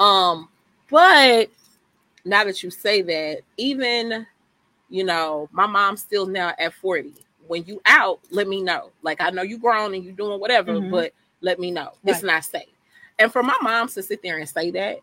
Um, 0.03 0.49
but 0.89 1.49
now 2.25 2.43
that 2.45 2.63
you 2.63 2.69
say 2.71 3.01
that, 3.01 3.41
even 3.57 4.25
you 4.89 5.03
know, 5.03 5.47
my 5.51 5.67
mom's 5.67 6.01
still 6.01 6.25
now 6.25 6.53
at 6.57 6.73
40. 6.73 7.13
When 7.49 7.65
you 7.65 7.81
out, 7.87 8.19
let 8.29 8.47
me 8.47 8.61
know. 8.61 8.91
Like 9.01 9.19
I 9.21 9.31
know 9.31 9.41
you 9.41 9.57
grown 9.57 9.95
and 9.95 10.03
you 10.05 10.11
doing 10.11 10.39
whatever, 10.39 10.73
Mhm. 10.73 10.91
but 10.91 11.13
let 11.41 11.59
me 11.59 11.71
know. 11.71 11.93
It's 12.05 12.21
not 12.21 12.45
safe. 12.45 12.69
And 13.17 13.33
for 13.33 13.41
my 13.41 13.57
mom 13.63 13.87
to 13.89 14.03
sit 14.03 14.21
there 14.21 14.37
and 14.37 14.47
say 14.47 14.69
that, 14.69 14.99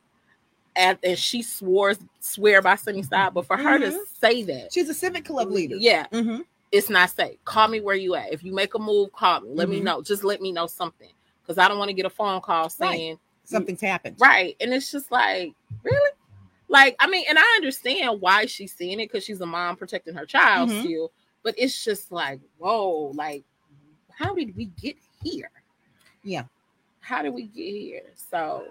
and, 0.76 0.96
and 1.02 1.18
she 1.18 1.42
swore 1.42 1.94
swear 2.20 2.62
by 2.62 2.76
Sunnyside, 2.76 3.34
but 3.34 3.46
for 3.46 3.56
her 3.56 3.78
to 3.80 3.86
Mhm. 3.90 3.98
say 4.20 4.42
that, 4.44 4.72
She's 4.72 4.88
a 4.88 4.94
civic 4.94 5.24
club 5.24 5.50
leader. 5.50 5.74
yeah, 5.74 6.06
Mm-hmm. 6.12 6.42
it's 6.70 6.88
not 6.88 7.10
safe. 7.10 7.36
Call 7.44 7.66
me 7.66 7.80
where 7.80 7.96
you 7.96 8.14
at. 8.14 8.32
If 8.32 8.44
you 8.44 8.54
make 8.54 8.74
a 8.74 8.78
move, 8.78 9.10
call 9.12 9.40
me. 9.40 9.50
Let 9.52 9.68
me 9.68 9.80
Mhm. 9.80 9.84
know. 9.84 10.02
Just 10.02 10.22
let 10.22 10.40
me 10.40 10.52
know 10.52 10.68
something. 10.68 11.10
Because 11.42 11.58
I 11.58 11.66
don't 11.66 11.78
want 11.78 11.88
to 11.88 11.94
get 11.94 12.06
a 12.06 12.10
phone 12.10 12.40
call 12.40 12.68
saying, 12.70 13.18
Something's 13.42 13.80
happened. 13.80 14.16
right. 14.20 14.56
And 14.60 14.72
it's 14.72 14.92
just 14.92 15.10
like, 15.10 15.52
really? 15.82 16.10
Like, 16.68 16.96
I 17.00 17.06
mean, 17.08 17.24
and 17.28 17.38
I 17.38 17.54
understand 17.56 18.20
why 18.20 18.46
she's 18.46 18.72
seeing 18.72 18.98
it 19.00 19.10
because 19.10 19.24
she's 19.24 19.40
a 19.40 19.46
mom 19.46 19.76
protecting 19.76 20.14
her 20.14 20.26
child 20.26 20.70
Mhm. 20.70 20.80
still. 20.80 21.12
But 21.46 21.54
it's 21.56 21.84
just 21.84 22.10
like, 22.10 22.40
whoa, 22.58 23.12
like, 23.14 23.44
how 24.10 24.34
did 24.34 24.56
we 24.56 24.64
get 24.82 24.96
here? 25.22 25.52
Yeah. 26.24 26.42
How 26.98 27.22
did 27.22 27.34
we 27.34 27.44
get 27.44 27.70
here? 27.70 28.02
So, 28.16 28.64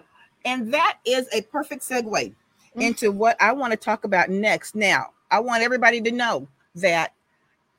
And 0.44 0.74
that 0.74 0.98
is 1.06 1.30
a 1.34 1.42
perfect 1.44 1.84
segue 1.84 2.36
Mm. 2.76 2.82
into 2.82 3.14
what 3.14 3.42
I 3.42 3.54
want 3.54 3.72
to 3.72 3.78
talk 3.78 4.04
about 4.04 4.30
next. 4.30 4.76
Now, 4.76 5.12
I 5.32 5.40
want 5.40 5.64
everybody 5.64 6.02
to 6.02 6.12
know 6.12 6.50
that 6.76 7.14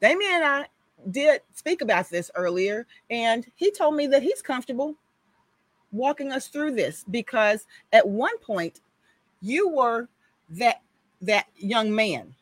Damion 0.00 0.32
and 0.32 0.44
I 0.44 0.66
did 1.10 1.42
speak 1.54 1.82
about 1.82 2.08
this 2.08 2.30
earlier, 2.34 2.86
and 3.10 3.46
he 3.54 3.70
told 3.70 3.96
me 3.96 4.06
that 4.06 4.22
he's 4.22 4.40
comfortable 4.40 4.94
walking 5.92 6.32
us 6.32 6.48
through 6.48 6.70
this 6.74 7.04
because 7.10 7.66
at 7.92 8.08
one 8.08 8.38
point 8.38 8.80
you 9.42 9.68
were 9.68 10.08
that 10.48 10.80
that 11.20 11.48
young 11.58 11.94
man 11.94 12.34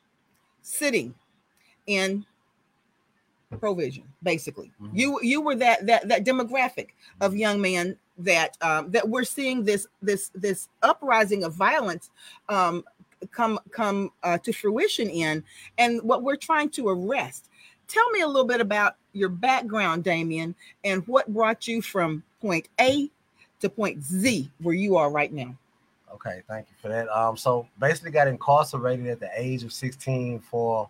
sitting 0.62 1.14
in 1.88 2.24
provision 3.60 4.04
basically 4.22 4.70
Mhm. 4.80 4.90
you 4.92 5.20
you 5.22 5.40
were 5.40 5.54
that 5.54 5.86
that 5.86 6.08
that 6.08 6.24
demographic 6.24 6.88
of 7.20 7.36
young 7.36 7.60
men 7.60 7.96
that 8.18 8.56
um 8.60 8.90
that 8.90 9.08
we're 9.08 9.24
seeing 9.24 9.64
this 9.64 9.86
this 10.02 10.30
this 10.34 10.68
uprising 10.82 11.44
of 11.44 11.52
violence 11.54 12.10
um 12.48 12.84
come 13.30 13.58
come 13.70 14.10
uh, 14.22 14.36
to 14.38 14.52
fruition 14.52 15.08
in 15.08 15.42
and 15.78 16.02
what 16.02 16.22
we're 16.22 16.36
trying 16.36 16.68
to 16.70 16.88
arrest 16.88 17.48
tell 17.88 18.08
me 18.10 18.20
a 18.20 18.26
little 18.26 18.44
bit 18.44 18.60
about 18.60 18.96
your 19.12 19.28
background 19.30 20.04
damien 20.04 20.54
and 20.84 21.06
what 21.08 21.26
brought 21.32 21.66
you 21.66 21.80
from 21.80 22.22
point 22.40 22.68
a 22.80 23.10
to 23.60 23.68
point 23.68 24.02
z 24.02 24.50
where 24.60 24.74
you 24.74 24.96
are 24.96 25.10
right 25.10 25.32
now 25.32 25.56
Okay, 26.12 26.42
thank 26.46 26.68
you 26.70 26.76
for 26.80 26.88
that. 26.88 27.08
Um, 27.08 27.36
so 27.36 27.66
basically 27.80 28.12
got 28.12 28.28
incarcerated 28.28 29.08
at 29.08 29.18
the 29.18 29.30
age 29.34 29.64
of 29.64 29.72
16 29.72 30.38
for 30.38 30.88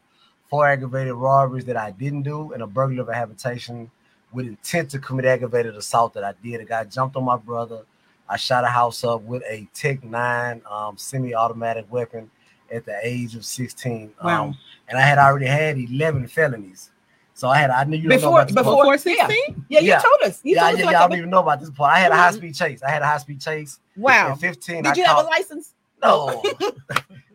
four 0.54 0.68
aggravated 0.68 1.14
robberies 1.14 1.64
that 1.64 1.76
I 1.76 1.90
didn't 1.90 2.22
do 2.22 2.52
and 2.52 2.62
a 2.62 2.66
burglary 2.68 2.98
of 3.00 3.08
a 3.08 3.14
habitation 3.14 3.90
with 4.32 4.46
intent 4.46 4.88
to 4.90 5.00
commit 5.00 5.24
aggravated 5.24 5.74
assault 5.74 6.14
that 6.14 6.22
I 6.22 6.32
did. 6.44 6.60
A 6.60 6.64
guy 6.64 6.84
jumped 6.84 7.16
on 7.16 7.24
my 7.24 7.36
brother. 7.36 7.80
I 8.28 8.36
shot 8.36 8.62
a 8.62 8.68
house 8.68 9.02
up 9.02 9.22
with 9.22 9.42
a 9.50 9.68
Tech 9.74 10.04
9 10.04 10.62
um, 10.70 10.96
semi-automatic 10.96 11.86
weapon 11.90 12.30
at 12.72 12.84
the 12.86 12.96
age 13.02 13.34
of 13.34 13.44
16. 13.44 14.12
Wow. 14.22 14.44
Um, 14.44 14.58
and 14.88 14.96
I 14.96 15.00
had 15.00 15.18
already 15.18 15.46
had 15.46 15.76
11 15.76 16.28
felonies. 16.28 16.92
So 17.34 17.48
I 17.48 17.58
had 17.58 17.70
I 17.70 17.82
knew 17.82 17.96
you 17.96 18.08
before 18.08 18.44
before 18.44 18.84
part. 18.84 19.04
yeah, 19.06 19.26
16? 19.26 19.64
yeah 19.68 19.80
you 19.80 19.88
Yeah. 19.88 19.98
told 19.98 20.20
us 20.22 20.40
you 20.44 20.54
yeah, 20.54 20.60
told 20.60 20.74
us 20.74 20.78
yeah, 20.78 20.86
like 20.86 20.92
y'all 20.94 21.08
don't 21.08 21.18
even 21.18 21.30
know 21.30 21.40
about 21.40 21.58
this 21.58 21.70
part. 21.70 21.92
I 21.92 21.98
had 21.98 22.12
a 22.12 22.14
Mhm. 22.14 22.18
high 22.18 22.30
speed 22.30 22.54
chase. 22.54 22.80
I 22.84 22.90
had 22.90 23.02
a 23.02 23.06
high 23.06 23.18
speed 23.18 23.40
chase. 23.40 23.80
wow 23.96 24.30
At 24.30 24.38
15, 24.38 24.84
did 24.84 24.86
I 24.86 24.94
you 24.94 25.04
have 25.04 25.16
a 25.18 25.22
license 25.28 25.74
no. 26.04 26.42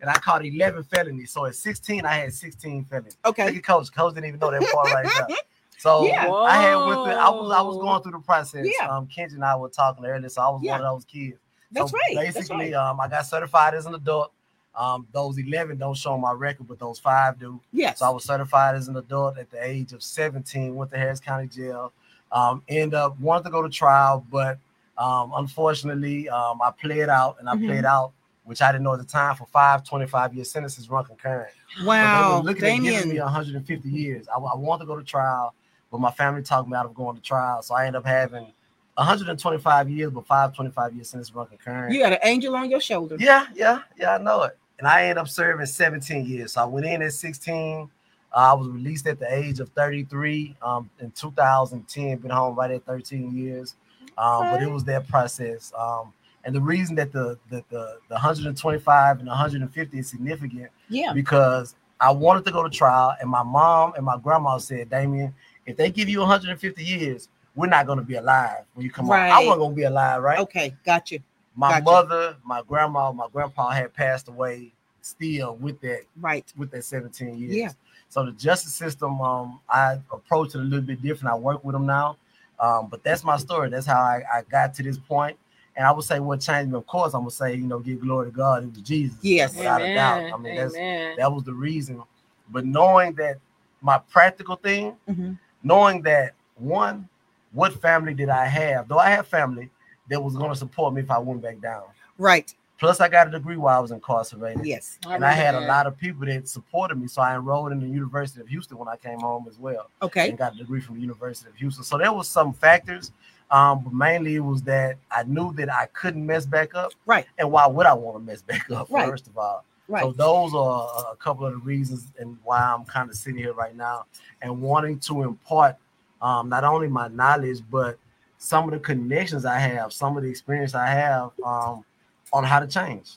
and 0.00 0.08
I 0.10 0.14
caught 0.14 0.44
11 0.44 0.84
felonies. 0.84 1.30
So 1.32 1.46
at 1.46 1.54
16, 1.54 2.04
I 2.06 2.14
had 2.14 2.32
16 2.34 2.84
felonies. 2.84 3.16
Look 3.24 3.38
okay 3.38 3.54
at 3.56 3.64
Coach. 3.64 3.92
Coach 3.92 4.14
didn't 4.14 4.28
even 4.28 4.40
know 4.40 4.50
that 4.50 4.62
part 4.72 4.92
right 4.92 5.06
there. 5.28 5.36
So 5.78 6.04
Yeah. 6.06 6.30
I 6.30 6.58
had 6.58 6.76
with 6.84 6.96
through, 6.98 7.12
I 7.14 7.30
was 7.30 7.50
I 7.52 7.62
was 7.62 7.78
going 7.78 8.02
through 8.02 8.12
the 8.12 8.18
process. 8.18 8.66
Yeah. 8.78 8.86
Um, 8.94 9.06
Kenji 9.06 9.32
and 9.32 9.42
I 9.44 9.56
were 9.56 9.70
talking 9.70 10.04
earlier, 10.04 10.28
so 10.28 10.42
I 10.42 10.48
was 10.50 10.60
Yeah. 10.62 10.72
one 10.72 10.82
of 10.82 10.94
those 10.96 11.04
kids. 11.06 11.38
that's 11.72 11.90
so 11.90 11.96
right 11.96 12.16
that's 12.16 12.34
Basically, 12.34 12.74
right. 12.74 12.90
um, 12.90 13.00
I 13.00 13.08
got 13.08 13.24
certified 13.24 13.72
as 13.72 13.86
an 13.86 13.94
adult. 13.94 14.30
Um, 14.74 15.06
those 15.10 15.38
11 15.38 15.78
don't 15.78 15.96
show 15.96 16.12
on 16.12 16.20
my 16.20 16.32
record, 16.32 16.68
but 16.68 16.78
those 16.78 16.98
five 16.98 17.38
do. 17.40 17.58
yes 17.72 17.98
So 18.00 18.04
I 18.06 18.10
was 18.10 18.24
certified 18.24 18.74
as 18.74 18.88
an 18.88 18.96
adult 18.98 19.38
at 19.38 19.50
the 19.50 19.66
age 19.66 19.94
of 19.94 20.02
17, 20.02 20.74
went 20.74 20.90
to 20.90 20.98
Harris 20.98 21.18
County 21.18 21.46
Jail. 21.48 21.92
Um, 22.30 22.62
end 22.68 22.92
up 22.92 23.18
wanted 23.18 23.44
to 23.44 23.50
go 23.50 23.62
to 23.62 23.70
trial, 23.70 24.22
but 24.30 24.58
um, 24.98 25.32
unfortunately, 25.34 26.28
um, 26.28 26.60
I 26.62 26.72
played 26.72 27.08
out 27.08 27.36
and 27.40 27.48
I 27.48 27.54
Mhm. 27.54 27.66
played 27.66 27.84
out, 27.86 28.12
which 28.44 28.62
I 28.62 28.72
didn't 28.72 28.84
know 28.84 28.92
at 28.94 28.98
the 28.98 29.04
time 29.04 29.36
for 29.36 29.46
five 29.46 29.84
25 29.84 30.34
year 30.34 30.44
sentences 30.44 30.88
run 30.88 31.04
concurrent. 31.04 31.52
Wow 31.84 32.42
looking 32.44 32.64
at 32.64 32.82
giving 32.82 33.08
me 33.10 33.20
150 33.20 33.88
years. 33.88 34.26
I, 34.28 34.38
I 34.38 34.56
wanted 34.56 34.84
to 34.84 34.86
go 34.86 34.96
to 34.96 35.04
trial, 35.04 35.54
but 35.90 36.00
my 36.00 36.10
family 36.10 36.42
talked 36.42 36.68
me 36.68 36.76
out 36.76 36.86
of 36.86 36.94
going 36.94 37.16
to 37.16 37.22
trial. 37.22 37.62
So 37.62 37.74
I 37.74 37.86
ended 37.86 38.00
up 38.00 38.06
having 38.06 38.52
125 38.94 39.90
years, 39.90 40.10
but 40.10 40.26
five 40.26 40.54
25 40.54 40.94
year 40.94 41.04
sentences 41.04 41.34
run 41.34 41.46
concurrent. 41.46 41.92
you 41.94 42.00
got 42.00 42.12
an 42.12 42.18
angel 42.22 42.54
on 42.56 42.70
your 42.70 42.80
shoulder 42.80 43.16
Yeah, 43.18 43.46
yeah, 43.54 43.82
yeah, 43.96 44.14
I 44.14 44.18
know 44.18 44.42
it. 44.44 44.58
And 44.78 44.88
I 44.88 45.02
ended 45.02 45.18
up 45.18 45.28
serving 45.28 45.66
17 45.66 46.24
years. 46.26 46.52
So 46.52 46.62
I 46.62 46.64
went 46.64 46.86
in 46.86 47.02
at 47.02 47.12
16. 47.12 47.90
Uh, 48.32 48.36
I 48.36 48.52
was 48.54 48.68
released 48.68 49.06
at 49.06 49.18
the 49.18 49.32
age 49.32 49.60
of 49.60 49.68
33 49.70 50.56
um, 50.62 50.88
in 51.00 51.10
2010. 51.10 52.18
Been 52.18 52.30
home 52.30 52.56
right 52.56 52.70
at 52.70 52.84
13 52.86 53.36
years. 53.36 53.74
Um, 54.16 54.50
But 54.50 54.62
it 54.62 54.70
was 54.70 54.84
that 54.84 55.06
process. 55.08 55.72
Um, 55.78 56.12
and 56.44 56.54
the 56.54 56.60
reason 56.60 56.96
that 56.96 57.12
the, 57.12 57.38
the 57.50 57.62
the 57.70 57.98
the 58.08 58.14
125 58.14 59.18
and 59.18 59.28
150 59.28 59.98
is 59.98 60.08
significant 60.08 60.70
yeah 60.88 61.12
because 61.12 61.74
I 62.00 62.10
wanted 62.10 62.46
to 62.46 62.50
go 62.52 62.62
to 62.62 62.70
trial, 62.70 63.14
and 63.20 63.28
my 63.28 63.42
mom 63.42 63.92
and 63.94 64.06
my 64.06 64.16
grandma 64.16 64.56
said, 64.56 64.88
Damion, 64.88 65.34
if 65.66 65.76
they 65.76 65.90
give 65.90 66.08
you 66.08 66.20
150 66.20 66.82
years, 66.82 67.28
we're 67.54 67.66
not 67.66 67.84
going 67.84 67.98
to 67.98 68.04
be 68.04 68.14
alive 68.14 68.64
when 68.72 68.84
you 68.86 68.90
come 68.90 69.10
out. 69.10 69.18
I 69.18 69.18
Right. 69.34 69.46
wasn't 69.46 69.58
going 69.58 69.70
to 69.72 69.76
be 69.76 69.82
alive, 69.82 70.22
right? 70.22 70.38
okay 70.38 70.74
got 70.84 71.10
you 71.10 71.20
my 71.54 71.80
mother, 71.80 72.36
my 72.44 72.62
grandma, 72.66 73.12
my 73.12 73.26
grandpa 73.32 73.70
had 73.70 73.92
passed 73.92 74.28
away 74.28 74.72
still 75.02 75.56
with 75.56 75.80
that 75.80 76.02
right 76.20 76.50
with 76.56 76.70
that 76.70 76.84
17 76.84 77.36
years. 77.38 77.54
Yeah. 77.54 77.70
So 78.08 78.24
the 78.24 78.32
justice 78.32 78.74
system, 78.74 79.20
um, 79.20 79.60
I 79.68 79.98
approach 80.12 80.54
it 80.54 80.58
a 80.58 80.62
little 80.62 80.80
bit 80.80 81.02
different. 81.02 81.32
I 81.34 81.36
work 81.36 81.64
with 81.64 81.74
them 81.74 81.86
now. 81.86 82.16
Um, 82.58 82.88
but 82.90 83.02
that's 83.02 83.24
my 83.24 83.36
story. 83.36 83.70
That's 83.70 83.86
how 83.86 84.00
I, 84.00 84.22
I 84.32 84.42
got 84.50 84.74
to 84.74 84.82
this 84.82 84.98
point. 84.98 85.36
And 85.80 85.86
I 85.88 85.92
would 85.92 86.04
say 86.04 86.20
what 86.20 86.42
changed 86.42 86.70
me, 86.70 86.76
of 86.76 86.86
course, 86.86 87.14
I'm 87.14 87.22
gonna 87.22 87.30
say, 87.30 87.54
you 87.54 87.66
know, 87.66 87.78
give 87.78 88.02
glory 88.02 88.26
to 88.26 88.30
God. 88.36 88.64
It 88.64 88.68
was 88.68 88.82
Jesus. 88.82 89.16
Yes. 89.22 89.56
Without 89.56 89.80
a 89.80 89.94
doubt. 89.94 90.24
I 90.24 90.26
Amen. 90.34 90.42
mean, 90.42 90.54
that's 90.54 90.74
that 91.16 91.32
was 91.32 91.42
the 91.42 91.54
reason. 91.54 92.02
But 92.50 92.66
knowing 92.66 93.14
that 93.14 93.38
my 93.80 93.96
practical 93.96 94.56
thing, 94.56 94.94
Mhm. 95.08 95.38
knowing 95.62 96.02
that 96.02 96.34
one, 96.56 97.08
what 97.52 97.72
family 97.72 98.12
did 98.12 98.28
I 98.28 98.44
have? 98.44 98.88
Though 98.88 98.98
I 98.98 99.08
have 99.08 99.26
family 99.26 99.70
that 100.10 100.22
was 100.22 100.36
going 100.36 100.50
to 100.50 100.54
support 100.56 100.92
me 100.92 101.00
if 101.00 101.10
I 101.10 101.16
went 101.16 101.40
back 101.40 101.58
down. 101.62 101.84
right 102.18 102.54
Plus, 102.78 103.00
I 103.00 103.08
got 103.08 103.28
a 103.28 103.30
degree 103.30 103.56
while 103.56 103.78
I 103.78 103.80
was 103.80 103.90
incarcerated. 103.90 104.66
yes 104.66 104.98
And 105.06 105.24
I 105.24 105.32
had 105.32 105.54
a 105.54 105.60
lot 105.60 105.86
of 105.86 105.96
people 105.96 106.26
that 106.26 106.46
supported 106.46 106.96
me. 107.00 107.08
So 107.08 107.22
I 107.22 107.36
enrolled 107.36 107.72
in 107.72 107.80
the 107.80 107.86
University 107.88 108.42
of 108.42 108.48
Houston 108.48 108.76
when 108.76 108.88
I 108.88 108.96
came 108.96 109.20
home 109.20 109.46
as 109.48 109.58
well. 109.58 109.88
okay 110.02 110.28
And 110.28 110.36
got 110.36 110.52
a 110.54 110.58
degree 110.58 110.82
from 110.82 110.96
the 110.96 111.00
University 111.00 111.48
of 111.48 111.56
Houston. 111.56 111.84
So 111.84 111.96
there 111.96 112.12
was 112.12 112.28
some 112.28 112.52
factors. 112.52 113.12
Um, 113.50 113.82
but 113.84 113.92
mainly 113.92 114.36
it 114.36 114.40
was 114.40 114.62
that 114.62 114.96
I 115.10 115.24
knew 115.24 115.52
that 115.54 115.72
I 115.72 115.86
couldn't 115.86 116.24
mess 116.24 116.46
back 116.46 116.74
up. 116.74 116.92
Right. 117.06 117.26
And 117.38 117.50
why 117.50 117.66
would 117.66 117.86
I 117.86 117.94
want 117.94 118.16
to 118.18 118.22
mess 118.24 118.42
back 118.42 118.70
up, 118.70 118.88
Right. 118.90 119.08
first 119.08 119.26
of 119.26 119.36
all? 119.36 119.64
right 119.88 120.02
So 120.02 120.12
those 120.12 120.54
are 120.54 121.12
a 121.12 121.16
couple 121.16 121.46
of 121.46 121.52
the 121.52 121.58
reasons 121.58 122.12
and 122.18 122.38
why 122.44 122.60
I'm 122.60 122.84
kind 122.84 123.10
of 123.10 123.16
sitting 123.16 123.38
here 123.38 123.52
right 123.52 123.74
now 123.74 124.06
and 124.40 124.62
wanting 124.62 125.00
to 125.00 125.22
impart 125.22 125.76
um, 126.22 126.48
not 126.48 126.62
only 126.64 126.86
my 126.86 127.08
knowledge 127.08 127.58
but 127.70 127.98
some 128.38 128.64
of 128.64 128.70
the 128.70 128.78
connections 128.78 129.44
I 129.44 129.58
have, 129.58 129.92
some 129.92 130.16
of 130.16 130.22
the 130.22 130.30
experience 130.30 130.74
I 130.74 130.86
have 130.86 131.30
um, 131.44 131.84
on 132.32 132.44
how 132.44 132.60
to 132.60 132.66
change. 132.66 133.14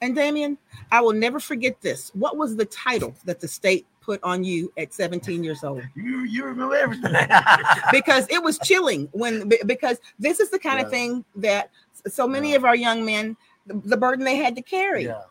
And 0.00 0.16
Damion, 0.16 0.56
I 0.90 1.00
will 1.02 1.12
never 1.12 1.38
forget 1.38 1.80
this. 1.80 2.10
What 2.14 2.36
was 2.36 2.56
the 2.56 2.64
title 2.66 3.14
that 3.26 3.40
the 3.40 3.48
state 3.48 3.86
put 4.06 4.22
on 4.22 4.44
you 4.44 4.72
at 4.78 4.94
17 4.94 5.44
years 5.44 5.64
old? 5.64 5.82
You 5.96 6.20
you 6.20 6.44
remember 6.44 6.76
everything 6.76 7.12
because 7.90 8.26
it 8.30 8.42
was 8.42 8.58
chilling 8.60 9.08
when 9.12 9.50
because 9.66 9.98
this 10.18 10.40
is 10.40 10.50
the 10.50 10.58
kind 10.58 10.78
yeah. 10.78 10.84
of 10.84 10.90
thing 10.90 11.24
that 11.34 11.70
so 12.06 12.26
many 12.26 12.50
yeah. 12.50 12.56
of 12.56 12.64
our 12.64 12.76
young 12.76 13.04
men 13.04 13.36
the, 13.66 13.74
the, 13.84 13.96
burden 13.96 14.24
they 14.24 14.36
had 14.36 14.54
to 14.54 14.62
carry. 14.62 15.04
Yeah. 15.04 15.22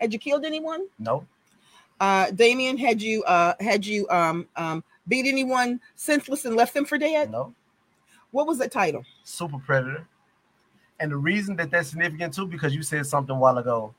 Had 0.00 0.12
you 0.12 0.18
killed 0.18 0.44
anyone? 0.44 0.88
No. 0.98 1.24
Uh, 2.00 2.26
Damion, 2.26 2.76
had 2.76 3.00
you 3.00 3.22
uh 3.24 3.54
had 3.60 3.86
you 3.86 4.08
um 4.10 4.48
um 4.56 4.82
beat 5.06 5.26
anyone 5.26 5.80
senseless 5.94 6.44
and 6.44 6.56
left 6.56 6.74
them 6.74 6.84
for 6.84 6.98
dead? 6.98 7.30
No. 7.30 7.54
What 8.32 8.48
was 8.48 8.58
the 8.58 8.68
title? 8.68 9.04
Super 9.22 9.58
Predator. 9.58 10.06
And 10.98 11.12
the 11.12 11.16
reason 11.16 11.54
that 11.56 11.70
that's 11.70 11.90
significant 11.90 12.34
too, 12.34 12.46
because 12.46 12.74
you 12.74 12.82
said 12.82 13.06
something 13.06 13.36
a 13.36 13.38
while 13.38 13.58
ago, 13.58 13.94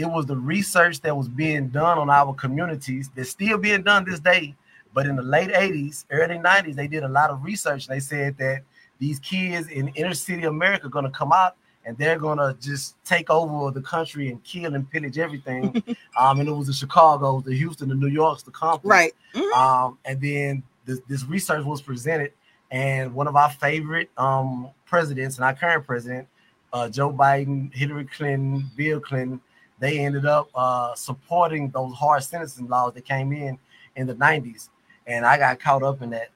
it 0.00 0.06
was 0.06 0.24
the 0.24 0.36
research 0.36 1.00
that 1.02 1.14
was 1.14 1.28
being 1.28 1.68
done 1.68 1.98
on 1.98 2.08
our 2.08 2.32
communities 2.34 3.10
that's 3.14 3.30
still 3.30 3.58
being 3.58 3.82
done 3.82 4.04
this 4.04 4.18
day. 4.18 4.54
But 4.94 5.06
in 5.06 5.14
the 5.14 5.22
late 5.22 5.50
80s, 5.50 6.06
early 6.10 6.36
90s, 6.36 6.74
they 6.74 6.88
did 6.88 7.04
a 7.04 7.08
lot 7.08 7.30
of 7.30 7.44
research. 7.44 7.86
And 7.86 7.94
they 7.94 8.00
said 8.00 8.36
that 8.38 8.62
these 8.98 9.18
kids 9.18 9.68
in 9.68 9.88
inner 9.88 10.14
city 10.14 10.44
America 10.44 10.86
are 10.86 10.90
going 10.90 11.04
to 11.04 11.10
come 11.10 11.32
out 11.32 11.56
and 11.84 11.96
they're 11.98 12.18
going 12.18 12.38
to 12.38 12.56
just 12.60 12.96
take 13.04 13.28
over 13.28 13.70
the 13.70 13.82
country 13.82 14.28
and 14.30 14.42
kill 14.42 14.74
and 14.74 14.90
pillage 14.90 15.18
everything. 15.18 15.82
um, 16.18 16.40
and 16.40 16.48
it 16.48 16.52
was 16.52 16.66
the 16.66 16.72
Chicago, 16.72 17.40
the 17.40 17.54
Houston, 17.54 17.90
the 17.90 17.94
New 17.94 18.08
Yorks, 18.08 18.42
the 18.42 18.50
Compton. 18.50 18.88
Right. 18.88 19.12
Mm-hmm. 19.34 19.58
Um, 19.58 19.98
and 20.06 20.20
then 20.20 20.62
this, 20.86 21.00
this 21.08 21.24
research 21.24 21.64
was 21.64 21.82
presented. 21.82 22.32
And 22.70 23.14
one 23.14 23.28
of 23.28 23.36
our 23.36 23.50
favorite 23.50 24.08
um, 24.16 24.70
presidents 24.86 25.36
and 25.36 25.44
our 25.44 25.54
current 25.54 25.86
president, 25.86 26.26
uh, 26.72 26.88
Joe 26.88 27.12
Biden, 27.12 27.72
Hillary 27.74 28.06
Clinton, 28.06 28.70
Bill 28.76 29.00
Clinton, 29.00 29.40
they 29.80 29.98
ended 29.98 30.26
up 30.26 30.48
uh, 30.54 30.94
supporting 30.94 31.70
those 31.70 31.94
hard 31.94 32.22
sentencing 32.22 32.68
laws 32.68 32.94
that 32.94 33.04
came 33.04 33.32
in 33.32 33.58
in 33.96 34.06
the 34.06 34.14
90s. 34.14 34.68
And 35.06 35.26
I 35.26 35.38
got 35.38 35.58
caught 35.58 35.82
up 35.82 36.02
in 36.02 36.10
that. 36.10 36.28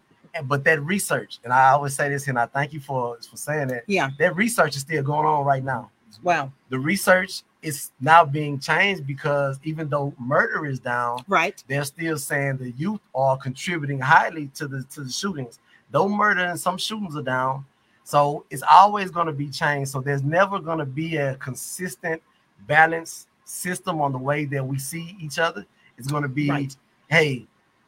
But 0.44 0.64
that 0.64 0.82
research, 0.82 1.38
and 1.44 1.52
I 1.52 1.70
always 1.70 1.94
say 1.94 2.08
this, 2.08 2.26
and 2.26 2.36
I 2.36 2.46
thank 2.46 2.72
you 2.72 2.80
for, 2.80 3.16
for 3.18 3.36
saying 3.36 3.68
that. 3.68 3.84
Yeah. 3.86 4.10
That 4.18 4.34
research 4.34 4.74
is 4.74 4.82
still 4.82 5.02
going 5.04 5.26
on 5.26 5.44
right 5.44 5.62
now. 5.62 5.92
Wow. 6.24 6.50
The 6.70 6.78
research 6.78 7.42
is 7.62 7.92
now 8.00 8.24
being 8.24 8.58
changed 8.58 9.06
because 9.06 9.58
even 9.62 9.88
though 9.88 10.14
murder 10.18 10.66
is 10.66 10.78
down, 10.78 11.24
right, 11.28 11.62
they're 11.68 11.84
still 11.84 12.18
saying 12.18 12.58
the 12.58 12.70
youth 12.72 13.00
are 13.14 13.36
contributing 13.36 13.98
highly 13.98 14.48
to 14.54 14.68
the 14.68 14.84
to 14.94 15.02
the 15.02 15.10
shootings. 15.10 15.58
Though 15.90 16.08
murder 16.08 16.42
and 16.42 16.60
some 16.60 16.78
shootings 16.78 17.16
are 17.16 17.22
down, 17.22 17.64
so 18.04 18.44
it's 18.50 18.62
always 18.70 19.10
going 19.10 19.26
to 19.26 19.32
be 19.32 19.48
changed. 19.48 19.90
So 19.90 20.00
there's 20.00 20.22
never 20.22 20.58
going 20.58 20.78
to 20.78 20.84
be 20.84 21.16
a 21.16 21.36
consistent, 21.36 22.22
balanced 22.66 23.28
system 23.54 24.00
on 24.00 24.12
the 24.12 24.18
way 24.18 24.44
that 24.46 24.66
we 24.66 24.78
see 24.78 25.16
each 25.20 25.38
other. 25.38 25.64
It's 25.96 26.08
going 26.08 26.22
to 26.22 26.28
be, 26.28 26.50
right. 26.50 26.76
hey, 27.08 27.46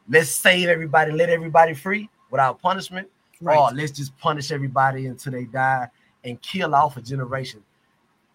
let's 0.08 0.30
save 0.30 0.68
everybody, 0.68 1.12
let 1.12 1.28
everybody 1.28 1.75
free 1.75 2.08
without 2.30 2.61
punishment, 2.61 3.08
right. 3.40 3.58
or 3.58 3.70
let's 3.73 3.92
just 3.92 4.16
punish 4.18 4.52
everybody 4.52 5.06
until 5.06 5.32
they 5.32 5.44
die 5.44 5.88
and 6.25 6.40
kill 6.42 6.75
off 6.75 6.96
a 6.96 7.02
generation. 7.02 7.62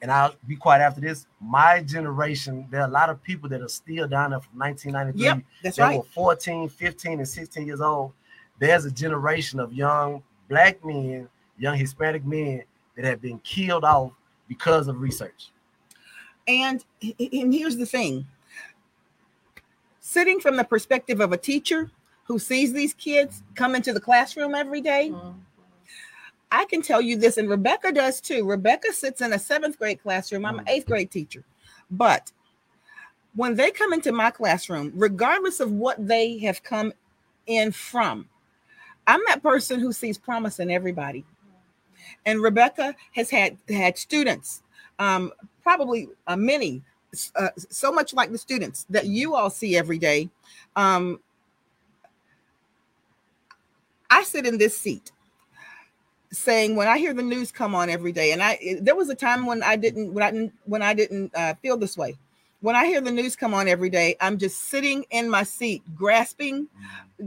And 0.01 0.11
I'll 0.11 0.33
be 0.47 0.55
quiet 0.55 0.81
after 0.81 0.99
this. 0.99 1.27
My 1.39 1.83
generation, 1.83 2.67
there 2.71 2.81
are 2.81 2.87
a 2.87 2.91
lot 2.91 3.09
of 3.09 3.21
people 3.21 3.47
that 3.49 3.61
are 3.61 3.69
still 3.69 4.07
down 4.07 4.31
there 4.31 4.39
from 4.39 4.57
1993. 4.57 5.23
Yep, 5.23 5.43
that's 5.63 5.77
right. 5.77 5.97
were 5.97 6.03
14, 6.03 6.69
15, 6.69 7.19
and 7.19 7.27
16 7.27 7.67
years 7.67 7.81
old. 7.81 8.11
There's 8.59 8.85
a 8.85 8.91
generation 8.91 9.59
of 9.59 9.73
young 9.73 10.23
black 10.49 10.83
men, 10.83 11.29
young 11.57 11.77
Hispanic 11.77 12.25
men 12.25 12.63
that 12.95 13.05
have 13.05 13.21
been 13.21 13.39
killed 13.39 13.83
off 13.83 14.11
because 14.47 14.87
of 14.87 14.99
research. 14.99 15.51
And, 16.47 16.83
and 17.01 17.53
here's 17.53 17.77
the 17.77 17.85
thing 17.85 18.25
sitting 19.99 20.39
from 20.39 20.57
the 20.57 20.63
perspective 20.63 21.21
of 21.21 21.31
a 21.31 21.37
teacher 21.37 21.89
who 22.25 22.37
sees 22.37 22.73
these 22.73 22.93
kids 22.93 23.43
come 23.55 23.75
into 23.75 23.93
the 23.93 23.99
classroom 23.99 24.55
every 24.55 24.81
day, 24.81 25.09
mm-hmm. 25.11 25.37
I 26.51 26.65
can 26.65 26.81
tell 26.81 27.01
you 27.01 27.17
this, 27.17 27.37
and 27.37 27.49
Rebecca 27.49 27.93
does 27.93 28.19
too. 28.19 28.45
Rebecca 28.45 28.91
sits 28.91 29.21
in 29.21 29.31
a 29.31 29.39
seventh 29.39 29.77
grade 29.77 30.01
classroom. 30.01 30.45
I'm 30.45 30.59
an 30.59 30.67
eighth 30.67 30.85
grade 30.85 31.11
teacher. 31.11 31.43
But 31.89 32.31
when 33.35 33.55
they 33.55 33.71
come 33.71 33.93
into 33.93 34.11
my 34.11 34.31
classroom, 34.31 34.91
regardless 34.95 35.59
of 35.61 35.71
what 35.71 36.05
they 36.05 36.39
have 36.39 36.61
come 36.63 36.91
in 37.47 37.71
from, 37.71 38.27
I'm 39.07 39.21
that 39.27 39.41
person 39.41 39.79
who 39.79 39.93
sees 39.93 40.17
promise 40.17 40.59
in 40.59 40.69
everybody. 40.69 41.25
And 42.25 42.41
Rebecca 42.41 42.95
has 43.13 43.29
had 43.29 43.57
had 43.69 43.97
students, 43.97 44.61
um, 45.01 45.31
probably 45.63 46.07
uh, 46.27 46.35
many, 46.35 46.83
uh, 47.35 47.49
so 47.57 47.91
much 47.91 48.13
like 48.13 48.31
the 48.31 48.37
students 48.37 48.85
that 48.91 49.07
you 49.07 49.35
all 49.35 49.49
see 49.49 49.75
every 49.75 49.97
day. 49.97 50.29
Um, 50.75 51.19
I 54.11 54.23
sit 54.23 54.45
in 54.45 54.59
this 54.59 54.77
seat 54.77 55.11
saying 56.31 56.75
when 56.75 56.87
I 56.87 56.99
hear 56.99 57.13
the 57.13 57.23
news 57.23 57.51
come 57.51 57.73
on 57.73 57.89
every 57.89 58.11
day, 58.11 58.31
and 58.31 58.43
I 58.43 58.77
there 58.79 58.95
was 58.95 59.09
a 59.09 59.15
time 59.15 59.45
when 59.47 59.63
I 59.63 59.75
didn't 59.75 60.13
when 60.13 60.23
I 60.23 60.31
didn't 60.31 60.53
when 60.65 60.81
I 60.83 60.93
didn't 60.93 61.31
uh, 61.35 61.55
feel 61.61 61.77
this 61.77 61.97
way. 61.97 62.15
When 62.59 62.75
I 62.75 62.85
hear 62.85 63.01
the 63.01 63.11
news 63.11 63.35
come 63.35 63.55
on 63.55 63.67
every 63.67 63.89
day, 63.89 64.15
I'm 64.21 64.37
just 64.37 64.65
sitting 64.65 65.03
in 65.09 65.31
my 65.31 65.41
seat, 65.41 65.81
grasping, 65.95 66.67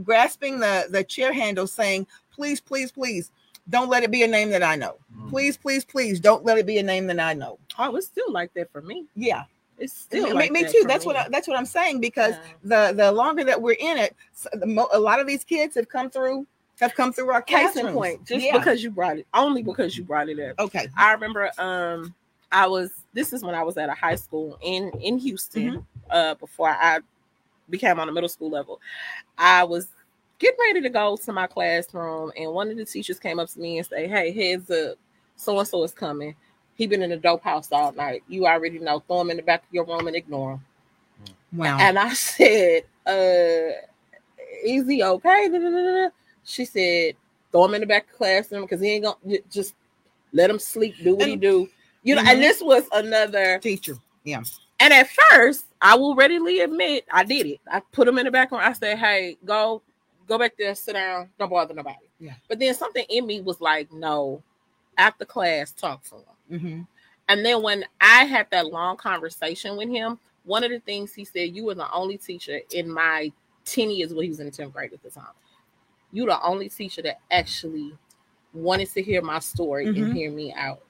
grasping 0.03 0.59
the 0.61 0.87
the 0.89 1.03
chair 1.03 1.33
handle, 1.33 1.67
saying, 1.67 2.07
"Please, 2.31 2.61
please, 2.61 2.91
please, 2.91 3.31
don't 3.69 3.89
let 3.89 4.03
it 4.03 4.11
be 4.11 4.23
a 4.23 4.27
name 4.27 4.49
that 4.49 4.63
I 4.63 4.75
know. 4.75 4.97
Mm. 5.15 5.29
Please, 5.29 5.57
please, 5.57 5.83
please 5.83 6.19
don't 6.19 6.45
let 6.45 6.57
it 6.57 6.65
be 6.65 6.77
a 6.77 6.83
name 6.83 7.07
that 7.07 7.19
I 7.19 7.33
know. 7.33 7.57
Oh, 7.77 7.95
it's 7.95 8.07
still 8.07 8.31
like 8.31 8.53
that 8.53 8.71
for 8.71 8.81
me. 8.81 9.05
Yeah. 9.15 9.43
It's 9.77 9.93
still 9.93 10.27
me, 10.27 10.33
like 10.33 10.51
me 10.51 10.63
too. 10.63 10.85
That's 10.87 11.05
me. 11.05 11.07
what 11.07 11.15
I, 11.17 11.29
that's 11.29 11.47
what 11.47 11.57
I'm 11.57 11.65
saying 11.65 11.99
because 11.99 12.35
yeah. 12.63 12.89
the 12.89 12.93
the 12.95 13.11
longer 13.11 13.43
that 13.43 13.61
we're 13.61 13.75
in 13.77 13.97
it, 13.97 14.15
a 14.63 14.99
lot 14.99 15.19
of 15.19 15.27
these 15.27 15.43
kids 15.43 15.75
have 15.75 15.89
come 15.89 16.09
through 16.09 16.47
have 16.79 16.93
come 16.93 17.11
through 17.11 17.29
our 17.31 17.41
case 17.41 17.75
in 17.75 17.91
point. 17.93 18.25
Just 18.25 18.45
yeah. 18.45 18.57
because 18.57 18.83
you 18.83 18.91
brought 18.91 19.17
it, 19.17 19.27
only 19.33 19.63
because 19.63 19.97
you 19.97 20.03
brought 20.03 20.29
it 20.29 20.39
up. 20.39 20.59
Okay. 20.59 20.87
I 20.97 21.11
remember 21.11 21.51
um 21.57 22.13
I 22.51 22.67
was 22.67 22.91
this 23.13 23.33
is 23.33 23.43
when 23.43 23.55
I 23.55 23.63
was 23.63 23.75
at 23.77 23.89
a 23.89 23.93
high 23.93 24.15
school 24.15 24.57
in 24.61 24.91
in 25.01 25.17
Houston 25.17 25.71
mm-hmm. 25.71 25.79
uh 26.09 26.35
before 26.35 26.69
I 26.69 26.99
became 27.69 27.99
on 27.99 28.07
a 28.07 28.11
middle 28.11 28.29
school 28.29 28.49
level. 28.49 28.79
I 29.37 29.65
was 29.65 29.89
getting 30.39 30.59
ready 30.59 30.81
to 30.81 30.89
go 30.89 31.17
to 31.17 31.33
my 31.33 31.47
classroom, 31.47 32.31
and 32.37 32.51
one 32.51 32.69
of 32.69 32.77
the 32.77 32.85
teachers 32.85 33.19
came 33.19 33.39
up 33.39 33.49
to 33.49 33.59
me 33.59 33.77
and 33.77 33.87
say, 33.87 34.07
"Hey, 34.07 34.31
heads 34.31 34.69
up, 34.69 34.97
so 35.35 35.59
and 35.59 35.67
so 35.67 35.83
is 35.83 35.93
coming. 35.93 36.35
He 36.75 36.87
been 36.87 37.01
in 37.01 37.09
the 37.09 37.17
dope 37.17 37.43
house 37.43 37.71
all 37.71 37.91
night. 37.93 38.23
You 38.27 38.45
already 38.45 38.79
know. 38.79 38.99
Throw 38.99 39.21
him 39.21 39.31
in 39.31 39.37
the 39.37 39.43
back 39.43 39.63
of 39.63 39.73
your 39.73 39.85
room 39.85 40.07
and 40.07 40.15
ignore 40.15 40.53
him." 40.53 40.61
Wow. 41.53 41.77
And 41.79 41.97
I 41.97 42.13
said, 42.13 42.83
"Uh, 43.05 43.75
is 44.63 44.87
he 44.87 45.03
okay?" 45.03 46.09
She 46.43 46.65
said, 46.65 47.15
"Throw 47.51 47.65
him 47.65 47.75
in 47.75 47.81
the 47.81 47.87
back 47.87 48.05
of 48.05 48.11
the 48.11 48.17
classroom 48.17 48.63
because 48.63 48.81
he 48.81 48.91
ain't 48.91 49.05
gonna 49.05 49.37
just 49.49 49.75
let 50.33 50.49
him 50.49 50.59
sleep. 50.59 50.95
Do 51.03 51.15
what 51.15 51.23
and, 51.23 51.31
he 51.31 51.35
do." 51.37 51.69
You 52.03 52.15
know, 52.15 52.21
mm-hmm. 52.21 52.29
and 52.29 52.43
this 52.43 52.61
was 52.61 52.83
another 52.91 53.59
teacher. 53.59 53.97
Yeah. 54.23 54.43
And 54.79 54.93
at 54.93 55.07
first, 55.09 55.65
I 55.81 55.95
will 55.95 56.15
readily 56.15 56.59
admit 56.59 57.05
I 57.09 57.23
did 57.23 57.47
it. 57.47 57.61
I 57.71 57.79
put 57.93 58.07
him 58.07 58.17
in 58.17 58.25
the 58.25 58.31
back 58.31 58.51
room. 58.51 58.61
I 58.63 58.73
said, 58.73 58.97
"Hey, 58.97 59.37
go 59.45 59.81
go 60.27 60.37
back 60.37 60.53
there, 60.57 60.73
sit 60.75 60.93
down, 60.93 61.29
don't 61.37 61.49
bother 61.49 61.73
nobody. 61.73 61.97
Yeah. 62.19 62.33
But 62.47 62.59
then 62.59 62.73
something 62.73 63.05
in 63.09 63.25
me 63.25 63.41
was 63.41 63.61
like, 63.61 63.91
no, 63.91 64.41
after 64.97 65.25
class, 65.25 65.71
talk 65.71 66.03
to 66.05 66.15
him. 66.15 66.23
Mm-hmm. 66.51 66.81
And 67.27 67.45
then 67.45 67.61
when 67.61 67.85
I 67.99 68.25
had 68.25 68.47
that 68.51 68.67
long 68.67 68.97
conversation 68.97 69.77
with 69.77 69.89
him, 69.89 70.19
one 70.43 70.63
of 70.63 70.71
the 70.71 70.79
things 70.79 71.13
he 71.13 71.25
said, 71.25 71.55
you 71.55 71.65
were 71.65 71.75
the 71.75 71.91
only 71.91 72.17
teacher 72.17 72.59
in 72.71 72.89
my 72.89 73.31
10 73.65 73.89
years 73.89 74.13
when 74.13 74.23
he 74.23 74.29
was 74.29 74.39
in 74.39 74.45
the 74.45 74.51
10th 74.51 74.73
grade 74.73 74.93
at 74.93 75.01
the 75.01 75.09
time. 75.09 75.25
You 76.11 76.25
the 76.25 76.41
only 76.43 76.69
teacher 76.69 77.01
that 77.01 77.19
actually 77.31 77.93
wanted 78.53 78.89
to 78.93 79.01
hear 79.01 79.21
my 79.21 79.39
story 79.39 79.87
mm-hmm. 79.87 80.03
and 80.03 80.15
hear 80.15 80.31
me 80.31 80.53
out. 80.53 80.81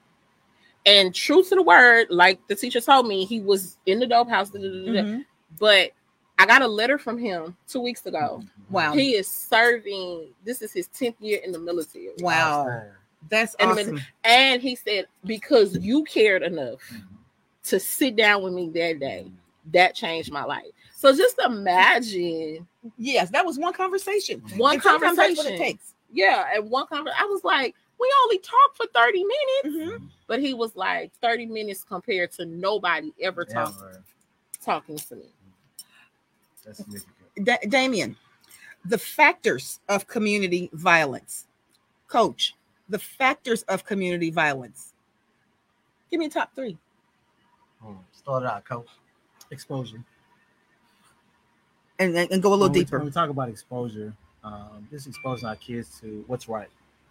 And 0.84 1.12
true 1.12 1.42
to 1.42 1.54
the 1.54 1.62
word, 1.62 2.08
like 2.10 2.38
the 2.46 2.54
teacher 2.54 2.80
told 2.80 3.08
me, 3.08 3.24
he 3.24 3.40
was 3.40 3.76
in 3.86 3.98
the 3.98 4.06
dope 4.06 4.28
house, 4.28 4.50
mm-hmm. 4.50 5.22
but 5.58 5.90
I 6.38 6.46
got 6.46 6.62
a 6.62 6.68
letter 6.68 6.98
from 6.98 7.18
him 7.18 7.56
two 7.66 7.80
weeks 7.80 8.04
ago. 8.06 8.42
Wow. 8.70 8.92
He 8.92 9.14
is 9.14 9.26
serving, 9.26 10.28
this 10.44 10.60
is 10.62 10.72
his 10.72 10.88
10th 10.88 11.16
year 11.20 11.40
in 11.44 11.52
the 11.52 11.58
military. 11.58 12.10
Wow. 12.20 12.82
That's 13.28 13.56
awesome. 13.58 14.00
And 14.24 14.60
he 14.62 14.76
said, 14.76 15.06
because 15.24 15.76
you 15.78 16.04
cared 16.04 16.42
enough 16.42 16.80
to 17.64 17.80
sit 17.80 18.16
down 18.16 18.42
with 18.42 18.52
me 18.52 18.68
that 18.70 19.00
day, 19.00 19.32
that 19.72 19.94
changed 19.94 20.30
my 20.30 20.44
life. 20.44 20.66
So 20.94 21.14
just 21.16 21.38
imagine. 21.44 22.66
Yes, 22.98 23.30
that 23.30 23.44
was 23.44 23.58
one 23.58 23.72
conversation. 23.72 24.42
One 24.56 24.74
and 24.74 24.82
conversation. 24.82 25.36
What 25.36 25.46
it 25.46 25.58
takes. 25.58 25.94
Yeah, 26.12 26.44
and 26.54 26.70
one 26.70 26.86
conversation. 26.86 27.20
I 27.20 27.26
was 27.26 27.42
like, 27.42 27.74
we 27.98 28.12
only 28.24 28.38
talked 28.38 28.76
for 28.76 28.86
30 28.94 29.24
minutes. 29.24 29.92
Mm-hmm. 29.94 30.06
But 30.26 30.40
he 30.40 30.54
was 30.54 30.76
like 30.76 31.12
30 31.20 31.46
minutes 31.46 31.82
compared 31.82 32.32
to 32.32 32.44
nobody 32.44 33.12
ever 33.20 33.44
talking 33.44 34.02
talking 34.66 34.98
to 34.98 35.16
me. 35.16 35.26
That's 36.66 36.78
significant. 36.78 37.14
Da- 37.44 37.58
Damion, 37.68 38.16
the 38.84 38.98
factors 38.98 39.80
of 39.88 40.06
community 40.06 40.68
violence. 40.72 41.46
Coach, 42.08 42.54
the 42.88 42.98
factors 42.98 43.62
of 43.64 43.84
community 43.84 44.30
violence. 44.30 44.92
Give 46.10 46.20
me 46.20 46.26
a 46.26 46.30
top 46.30 46.54
three. 46.54 46.76
Hmm. 47.82 47.94
Start 48.12 48.42
it 48.42 48.48
out, 48.48 48.64
coach. 48.64 48.88
Exposure. 49.50 50.02
and, 51.98 52.16
and 52.16 52.42
go 52.42 52.50
a 52.50 52.50
little 52.50 52.66
when 52.66 52.72
deeper. 52.72 52.96
We, 52.96 53.00
when 53.00 53.06
we 53.06 53.12
talk 53.12 53.30
about 53.30 53.48
exposure, 53.48 54.12
um, 54.44 54.86
just 54.90 55.06
exposing 55.06 55.48
our 55.48 55.56
kids 55.56 55.98
to 56.00 56.24
what's 56.26 56.48
right 56.48 56.68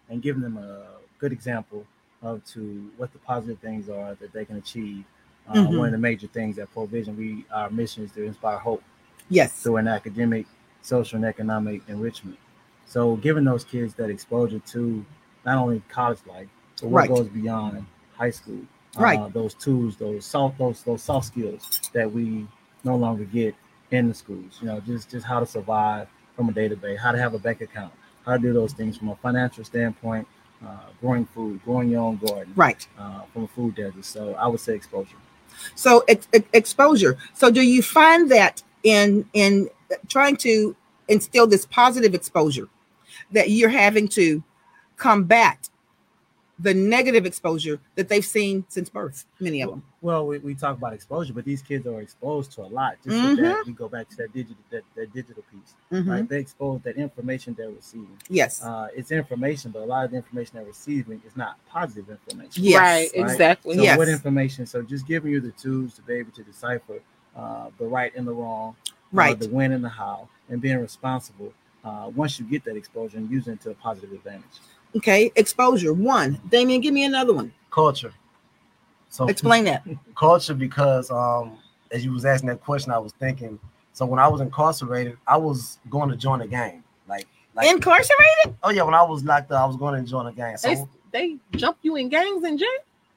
and 0.10 0.22
giving 0.22 0.42
them 0.42 0.58
a 0.58 0.86
good 1.20 1.32
example 1.32 1.86
of 2.22 2.44
to 2.46 2.90
what 2.98 3.12
the 3.14 3.20
positive 3.20 3.60
things 3.60 3.90
are 3.90 4.16
that 4.16 4.32
they 4.34 4.46
can 4.46 4.58
achieve. 4.58 5.04
Uh, 5.48 5.54
Mhm. 5.54 5.78
One 5.78 5.86
of 5.88 5.92
the 5.92 5.98
major 5.98 6.28
things 6.28 6.58
at 6.58 6.72
Provision, 6.74 7.16
we 7.18 7.46
our 7.54 7.70
mission 7.70 8.04
is 8.04 8.12
to 8.14 8.24
inspire 8.24 8.58
hope 8.58 8.84
Yes. 9.30 9.54
through 9.62 9.78
an 9.78 9.88
academic, 9.88 10.46
social, 10.82 11.18
and 11.18 11.26
economic 11.26 11.82
enrichment. 11.88 12.38
So, 12.86 13.16
giving 13.18 13.44
those 13.44 13.64
kids 13.64 13.94
that 13.96 14.10
exposure 14.10 14.60
to 14.60 15.04
not 15.46 15.58
only 15.58 15.82
college 15.90 16.20
life, 16.28 16.48
but 16.82 16.90
what 16.90 17.00
Right. 17.02 17.10
goes 17.10 17.28
beyond 17.30 17.86
high 18.18 18.30
school, 18.32 18.60
Right. 18.98 19.20
Uh, 19.20 19.28
those 19.28 19.54
tools, 19.56 19.98
those 19.98 20.24
soft, 20.26 20.58
those 20.58 20.82
those 20.84 21.02
soft 21.04 21.26
skills 21.28 21.82
that 21.92 22.10
we 22.10 22.48
no 22.86 22.96
longer 22.96 23.26
get 23.26 23.54
in 23.92 24.08
the 24.08 24.14
schools. 24.14 24.58
You 24.62 24.68
know, 24.68 24.80
just 24.80 25.10
just 25.12 25.26
how 25.26 25.42
to 25.42 25.46
survive 25.46 26.08
from 26.38 26.48
a 26.48 26.54
database, 26.54 26.98
how 26.98 27.12
to 27.12 27.18
have 27.18 27.34
a 27.34 27.40
bank 27.40 27.60
account, 27.60 27.92
how 28.26 28.34
to 28.38 28.40
do 28.40 28.54
those 28.54 28.72
things 28.72 28.96
from 28.96 29.10
a 29.10 29.16
financial 29.18 29.66
standpoint, 29.66 30.26
uh, 30.66 30.78
growing 31.02 31.26
food, 31.26 31.60
growing 31.66 31.90
your 31.90 32.04
own 32.04 32.16
garden, 32.26 32.54
Right. 32.56 32.88
uh, 32.98 33.24
from 33.34 33.44
a 33.44 33.48
food 33.50 33.76
desert. 33.76 34.06
So, 34.06 34.34
I 34.36 34.48
would 34.48 34.62
say 34.62 34.76
exposure. 34.76 35.18
So 35.76 36.06
ex- 36.08 36.30
ex- 36.32 36.48
exposure. 36.54 37.18
So 37.34 37.52
do 37.52 37.62
you 37.62 37.82
find 37.82 38.32
that 38.32 38.64
in 38.86 39.28
in 39.34 39.68
trying 40.08 40.38
to 40.38 40.76
instill 41.10 41.48
this 41.48 41.66
positive 41.66 42.14
exposure 42.14 42.70
that 43.32 43.50
you're 43.50 43.70
having 43.70 44.08
to 44.08 44.42
combat 44.98 45.70
the 46.58 46.74
negative 46.74 47.26
exposure 47.26 47.82
that 47.96 48.08
they've 48.08 48.24
seen 48.26 48.64
since 48.70 48.88
birth, 48.90 49.26
many 49.42 49.62
of 49.62 49.70
them. 49.70 49.84
Well, 50.02 50.26
we, 50.26 50.38
we 50.38 50.56
talk 50.56 50.78
about 50.78 50.94
exposure, 50.94 51.34
but 51.34 51.44
these 51.44 51.62
kids 51.62 51.86
are 51.86 52.00
exposed 52.00 52.54
to 52.54 52.62
a 52.62 52.70
lot. 52.70 52.96
Just 53.04 53.22
with 53.22 53.40
that, 53.42 53.66
we 53.66 53.74
go 53.74 53.90
back 53.90 54.08
to 54.10 54.16
that 54.18 54.34
digital 54.34 54.56
that, 54.72 54.84
that 54.96 55.12
digital 55.14 55.44
piece. 55.52 55.74
Mhm. 55.92 56.10
Right? 56.10 56.30
They 56.30 56.40
expose 56.40 56.80
that 56.84 56.96
information 56.96 57.56
they're 57.58 57.72
receiving. 57.72 58.18
Yes. 58.30 58.64
Uh, 58.64 58.88
it's 58.96 59.12
information, 59.12 59.72
but 59.72 59.82
a 59.82 59.86
lot 59.86 60.06
of 60.06 60.12
the 60.12 60.18
information 60.18 60.52
they're 60.56 60.66
receiving 60.66 61.22
is 61.28 61.36
not 61.36 61.58
positive 61.68 62.10
information. 62.10 62.64
Yes. 62.64 62.80
right, 62.80 63.10
Right. 63.22 63.32
exactly. 63.32 63.76
So 63.76 63.84
Yes. 63.84 63.98
what 63.98 64.08
information? 64.08 64.66
So 64.66 64.82
just 64.82 65.06
giving 65.06 65.32
you 65.34 65.42
the 65.42 65.52
tools 65.52 65.96
to 65.96 66.02
be 66.04 66.14
able 66.14 66.32
to 66.32 66.44
decipher 66.44 67.02
uh, 67.36 67.70
the 67.78 67.86
right 67.86 68.14
and 68.16 68.28
the 68.28 68.34
wrong, 68.34 68.76
uh, 68.88 68.92
Right. 69.12 69.40
the 69.40 69.48
when 69.50 69.72
and 69.72 69.84
the 69.84 69.90
how, 69.90 70.28
and 70.50 70.62
being 70.62 70.78
responsible. 70.80 71.54
Uh, 71.84 72.10
once 72.16 72.40
you 72.40 72.46
get 72.46 72.64
that 72.66 72.76
exposure 72.76 73.18
and 73.18 73.30
using 73.30 73.54
it 73.54 73.62
to 73.62 73.70
a 73.70 73.76
positive 73.76 74.12
advantage. 74.12 74.44
Okay. 74.96 75.32
Exposure. 75.36 75.94
One. 75.94 76.42
Damion, 76.50 76.82
give 76.82 76.94
me 76.94 77.04
another 77.04 77.34
one. 77.34 77.54
Culture. 77.70 78.12
So 79.10 79.28
Explain 79.28 79.66
that. 79.66 79.84
culture 80.16 80.54
because 80.54 81.12
um 81.12 81.58
as 81.92 82.04
you 82.04 82.12
was 82.12 82.26
asking 82.26 82.50
that 82.50 82.62
question, 82.62 82.92
I 82.92 82.98
was 82.98 83.14
thinking. 83.14 83.60
So 83.94 84.06
when 84.06 84.20
I 84.20 84.28
was 84.28 84.42
incarcerated, 84.42 85.18
I 85.28 85.38
was 85.38 85.78
going 85.90 86.10
to 86.10 86.16
join 86.18 86.42
a 86.42 86.48
gang. 86.48 86.84
Like, 87.08 87.28
like 87.56 87.70
Incarcerated? 87.70 88.56
oh 88.64 88.72
yeah, 88.72 88.82
when 88.84 88.94
I 88.96 89.04
was 89.04 89.24
locked 89.24 89.52
up, 89.52 89.62
I 89.62 89.66
was 89.66 89.78
going 89.78 90.04
to 90.04 90.10
join 90.10 90.26
a 90.28 90.34
gang. 90.34 90.58
So 90.58 90.68
They, 90.68 90.86
they 91.12 91.58
jump 91.58 91.78
you 91.84 91.96
in 91.96 92.10
gangs 92.10 92.44
in 92.44 92.58
jail. 92.58 92.68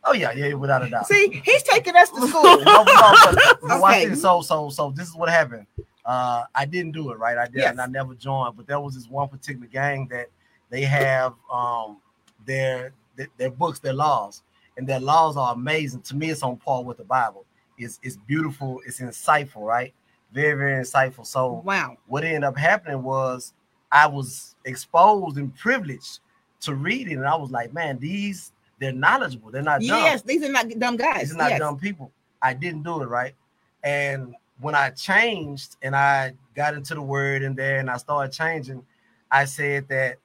Oh 0.08 0.12
yeah, 0.14 0.32
yeah, 0.32 0.54
without 0.54 0.84
a 0.84 0.90
doubt. 0.90 1.06
See, 1.06 1.40
he's 1.44 1.62
taking 1.62 1.94
us 1.96 2.10
to 2.10 2.26
school. 2.28 2.42
no, 2.64 2.84
no, 2.84 3.14
Okay. 3.84 4.14
So, 4.14 4.40
so, 4.40 4.70
so 4.70 4.90
this 4.96 5.08
is 5.08 5.14
what 5.14 5.28
happened. 5.28 5.66
Uh, 6.04 6.44
I 6.54 6.64
didn't 6.64 6.92
do 6.92 7.10
it, 7.10 7.18
right? 7.18 7.36
I 7.36 7.44
did, 7.46 7.56
Yes. 7.56 7.70
and 7.72 7.80
I 7.80 7.86
never 7.86 8.14
joined. 8.14 8.56
But 8.56 8.66
there 8.66 8.80
was 8.80 8.94
this 8.94 9.08
one 9.08 9.28
particular 9.28 9.66
gang 9.66 10.08
that 10.10 10.26
they 10.70 10.82
have 10.82 11.34
um 11.52 11.98
their 12.46 12.92
their, 13.16 13.28
their 13.36 13.50
books, 13.50 13.78
their 13.78 13.92
laws, 13.92 14.42
and 14.76 14.86
their 14.86 15.00
laws 15.00 15.36
are 15.36 15.52
amazing. 15.54 16.02
To 16.02 16.16
me, 16.16 16.30
it's 16.30 16.42
on 16.42 16.56
par 16.56 16.82
with 16.82 16.96
the 16.96 17.04
Bible. 17.04 17.44
It's 17.76 18.00
it's 18.02 18.16
beautiful. 18.16 18.80
It's 18.86 19.00
insightful, 19.00 19.62
right? 19.66 19.92
Very, 20.32 20.54
very 20.56 20.82
insightful. 20.84 21.26
So, 21.26 21.62
wow. 21.64 21.96
what 22.06 22.22
ended 22.24 22.44
up 22.44 22.56
happening 22.56 23.02
was 23.02 23.54
I 23.90 24.06
was 24.06 24.56
exposed 24.64 25.38
and 25.38 25.54
privileged 25.56 26.20
to 26.60 26.74
read 26.74 27.08
it, 27.08 27.14
and 27.14 27.26
I 27.26 27.36
was 27.36 27.50
like, 27.50 27.72
man, 27.72 27.98
these 27.98 28.52
they're 28.78 28.92
knowledgeable. 28.92 29.50
They're 29.50 29.62
not 29.62 29.80
dumb. 29.80 30.02
Yes, 30.02 30.22
these 30.22 30.42
are 30.42 30.52
not 30.52 30.68
dumb 30.78 30.96
guys. 30.96 31.22
These 31.22 31.34
are 31.34 31.38
not 31.38 31.50
yes. 31.50 31.58
dumb 31.60 31.78
people. 31.78 32.10
I 32.40 32.54
didn't 32.54 32.82
do 32.82 33.02
it 33.02 33.06
right. 33.06 33.34
And 33.82 34.34
when 34.60 34.74
I 34.74 34.90
changed 34.90 35.76
and 35.82 35.94
I 35.94 36.34
got 36.54 36.74
into 36.74 36.94
the 36.94 37.02
word 37.02 37.42
in 37.42 37.54
there 37.54 37.78
and 37.78 37.90
I 37.90 37.96
started 37.96 38.32
changing, 38.32 38.84
I 39.30 39.44
said 39.44 39.88
that 39.88 40.16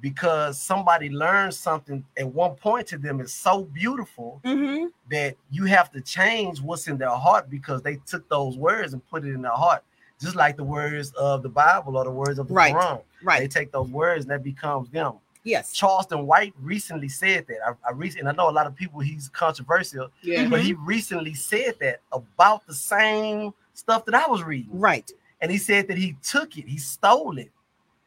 because 0.00 0.60
somebody 0.60 1.10
learned 1.10 1.52
something 1.54 2.04
at 2.16 2.26
one 2.26 2.54
point 2.54 2.86
to 2.88 2.98
them 2.98 3.20
is 3.20 3.34
so 3.34 3.64
beautiful 3.64 4.40
Mm-hmm. 4.44 4.86
that 5.10 5.36
you 5.50 5.64
have 5.66 5.90
to 5.92 6.00
change 6.00 6.60
what's 6.60 6.88
in 6.88 6.96
their 6.96 7.10
heart 7.10 7.50
because 7.50 7.82
they 7.82 7.96
took 8.06 8.28
those 8.28 8.56
words 8.56 8.92
and 8.94 9.06
put 9.08 9.24
it 9.24 9.34
in 9.34 9.42
their 9.42 9.52
heart. 9.52 9.82
Just 10.20 10.36
like 10.36 10.56
the 10.56 10.64
words 10.64 11.12
of 11.12 11.42
the 11.42 11.48
Bible 11.48 11.96
or 11.96 12.04
the 12.04 12.10
words 12.10 12.38
of 12.38 12.48
the 12.48 12.54
Quran. 12.54 12.74
Right. 12.74 13.02
Quran. 13.22 13.38
They 13.38 13.48
take 13.48 13.72
those 13.72 13.88
words 13.88 14.24
and 14.24 14.30
that 14.30 14.42
becomes 14.42 14.88
them. 14.90 15.14
Yes. 15.44 15.72
Charleston 15.72 16.26
White 16.26 16.52
recently 16.60 17.08
said 17.08 17.46
that. 17.48 17.58
I, 17.66 17.88
I 17.88 17.92
recently, 17.92 18.20
and 18.20 18.28
I 18.28 18.32
know 18.32 18.50
a 18.50 18.52
lot 18.52 18.66
of 18.66 18.74
people 18.76 19.00
he's 19.00 19.28
controversial, 19.28 20.10
Yeah. 20.22 20.48
but 20.48 20.60
he 20.60 20.74
mm-hmm. 20.74 20.84
recently 20.84 21.34
said 21.34 21.76
that 21.80 22.00
about 22.12 22.66
the 22.66 22.74
same 22.74 23.52
stuff 23.74 24.04
that 24.04 24.14
I 24.14 24.26
was 24.26 24.42
reading. 24.42 24.78
Right. 24.78 25.10
And 25.40 25.50
he 25.50 25.58
said 25.58 25.88
that 25.88 25.96
he 25.96 26.16
took 26.22 26.58
it, 26.58 26.68
he 26.68 26.76
stole 26.76 27.38
it, 27.38 27.50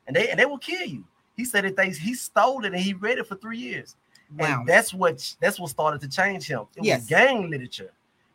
and 0.07 0.15
they 0.15 0.29
and 0.29 0.39
they 0.39 0.45
will 0.45 0.59
kill 0.59 0.85
you. 0.85 1.03
He 1.35 1.45
said 1.45 1.63
that 1.63 1.75
they 1.75 1.89
he 1.89 2.13
stole 2.13 2.63
it 2.65 2.73
and 2.73 2.81
he 2.81 2.93
read 2.93 3.17
it 3.17 3.27
for 3.27 3.35
three 3.35 3.57
years. 3.57 3.95
Wow. 4.37 4.59
And 4.59 4.67
that's 4.67 4.93
what 4.93 5.35
that's 5.39 5.59
what 5.59 5.69
started 5.69 6.01
to 6.01 6.09
change 6.09 6.47
him. 6.47 6.65
It 6.75 6.83
Yes. 6.85 7.01
was 7.01 7.09
gang 7.09 7.49
literature. 7.49 7.91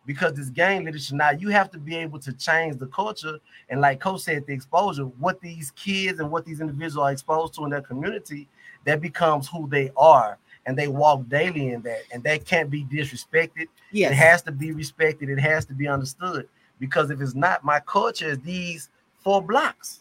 Because 0.07 0.33
this 0.33 0.49
gang 0.49 0.85
literature 0.85 1.15
now 1.15 1.31
you 1.31 1.51
have 1.51 1.71
to 1.71 1.79
be 1.79 1.95
able 1.95 2.19
to 2.21 2.33
change 2.33 2.79
the 2.79 2.87
culture 2.87 3.39
and 3.69 3.81
like 3.81 4.01
Coach 4.01 4.23
said, 4.23 4.47
the 4.47 4.55
exposure, 4.55 5.03
what 5.05 5.41
these 5.41 5.71
kids 5.73 6.19
and 6.19 6.31
what 6.31 6.47
these 6.47 6.61
individuals 6.61 7.05
are 7.05 7.13
exposed 7.13 7.55
to 7.55 7.65
in 7.65 7.71
their 7.71 7.83
community, 7.83 8.49
that 8.85 9.01
becomes 9.01 9.49
who 9.49 9.69
they 9.69 9.91
are. 9.97 10.39
And 10.67 10.77
they 10.77 10.89
walk 10.89 11.27
daily 11.29 11.69
in 11.71 11.81
that, 11.83 12.03
and 12.13 12.23
that 12.25 12.45
can't 12.45 12.69
be 12.69 12.85
disrespected. 12.85 13.69
It 14.11 14.15
has 14.17 14.43
to 14.43 14.53
be 14.53 14.73
respected. 14.73 15.31
It 15.31 15.39
has 15.41 15.65
to 15.67 15.73
be 15.75 15.89
understood. 15.89 16.47
Because 16.79 17.11
if 17.11 17.21
it's 17.23 17.35
not, 17.35 17.65
my 17.65 17.81
culture 17.81 18.29
is 18.29 18.39
these 18.41 18.91
four 19.25 19.41
blocks. 19.41 20.01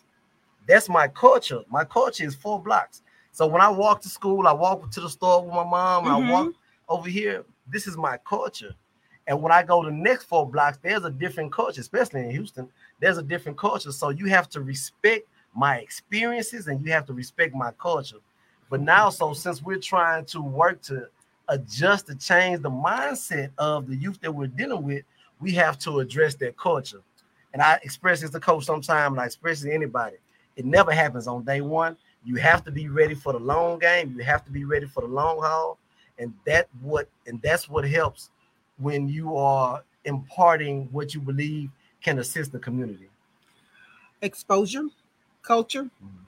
That's 0.67 0.89
my 0.89 1.07
culture. 1.07 1.61
My 1.69 1.85
culture 1.85 2.25
is 2.25 2.35
four 2.35 2.61
blocks. 2.61 3.01
So 3.31 3.47
when 3.47 3.61
I 3.61 3.69
walk 3.69 4.01
to 4.01 4.09
school, 4.09 4.45
I 4.47 4.51
walk 4.51 4.91
to 4.91 4.99
the 5.01 5.09
store 5.09 5.41
with 5.43 5.53
my 5.53 5.63
mom, 5.63 6.05
Mhm. 6.05 6.09
I 6.11 6.31
walk 6.31 6.53
over 6.89 7.09
here. 7.09 7.45
This 7.67 7.87
is 7.87 7.95
my 7.95 8.17
culture. 8.17 8.73
And 9.27 9.41
when 9.41 9.51
I 9.51 9.63
go 9.63 9.83
to 9.83 9.89
the 9.89 9.95
next 9.95 10.23
four 10.25 10.49
blocks, 10.49 10.79
there's 10.81 11.03
a 11.05 11.09
different 11.11 11.51
culture, 11.51 11.81
especially 11.81 12.21
in 12.21 12.31
Houston. 12.31 12.69
There's 12.99 13.17
a 13.17 13.23
different 13.23 13.57
culture. 13.57 13.91
So 13.91 14.09
you 14.09 14.25
have 14.27 14.49
to 14.49 14.61
respect 14.61 15.27
my 15.53 15.77
experiences 15.77 16.67
and 16.67 16.83
you 16.85 16.91
have 16.91 17.05
to 17.07 17.13
respect 17.13 17.53
my 17.55 17.71
culture. 17.71 18.17
But 18.69 18.81
now, 18.81 19.09
so 19.09 19.33
since 19.33 19.61
we're 19.61 19.79
trying 19.79 20.25
to 20.25 20.41
work 20.41 20.81
to 20.83 21.07
adjust 21.47 22.07
to 22.07 22.15
change 22.15 22.61
the 22.61 22.69
mindset 22.69 23.51
of 23.57 23.87
the 23.87 23.95
youth 23.95 24.19
that 24.21 24.31
we're 24.31 24.47
dealing 24.47 24.83
with, 24.83 25.03
we 25.39 25.51
have 25.51 25.77
to 25.79 25.99
address 25.99 26.35
their 26.35 26.51
culture. 26.51 27.01
And 27.53 27.61
I 27.61 27.79
express 27.83 28.21
this 28.21 28.31
to 28.31 28.39
coach 28.39 28.65
sometime, 28.65 29.13
and 29.13 29.21
I 29.21 29.25
express 29.25 29.63
it 29.63 29.69
to 29.69 29.73
anybody. 29.73 30.17
It 30.55 30.65
never 30.65 30.91
happens 30.91 31.27
on 31.27 31.43
day 31.43 31.61
one. 31.61 31.95
You 32.25 32.35
have 32.35 32.63
to 32.65 32.71
be 32.71 32.89
ready 32.89 33.15
for 33.15 33.33
the 33.33 33.39
long 33.39 33.79
game. 33.79 34.13
You 34.17 34.23
have 34.23 34.43
to 34.45 34.51
be 34.51 34.65
ready 34.65 34.85
for 34.85 35.01
the 35.01 35.07
long 35.07 35.39
haul, 35.39 35.77
and 36.19 36.33
that 36.45 36.67
what 36.81 37.07
and 37.25 37.41
that's 37.41 37.69
what 37.69 37.87
helps 37.87 38.31
when 38.77 39.07
you 39.07 39.37
are 39.37 39.83
imparting 40.03 40.89
what 40.91 41.13
you 41.13 41.21
believe 41.21 41.69
can 42.01 42.19
assist 42.19 42.51
the 42.51 42.59
community. 42.59 43.09
Exposure, 44.21 44.87
culture. 45.41 45.83
Mm-hmm. 45.83 46.26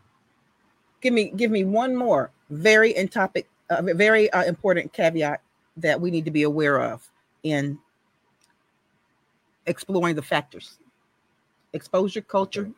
Give 1.02 1.14
me 1.14 1.32
give 1.36 1.52
me 1.52 1.64
one 1.64 1.96
more 1.96 2.32
very 2.50 2.96
in 2.96 3.08
topic, 3.08 3.48
uh, 3.70 3.82
very 3.82 4.30
uh, 4.32 4.44
important 4.44 4.92
caveat 4.94 5.42
that 5.78 6.00
we 6.00 6.12
need 6.12 6.26
to 6.26 6.32
be 6.32 6.44
aware 6.44 6.82
of 6.82 7.10
in 7.44 7.80
exploring 9.66 10.16
the 10.16 10.22
factors. 10.22 10.80
Exposure, 11.74 12.22
culture. 12.22 12.72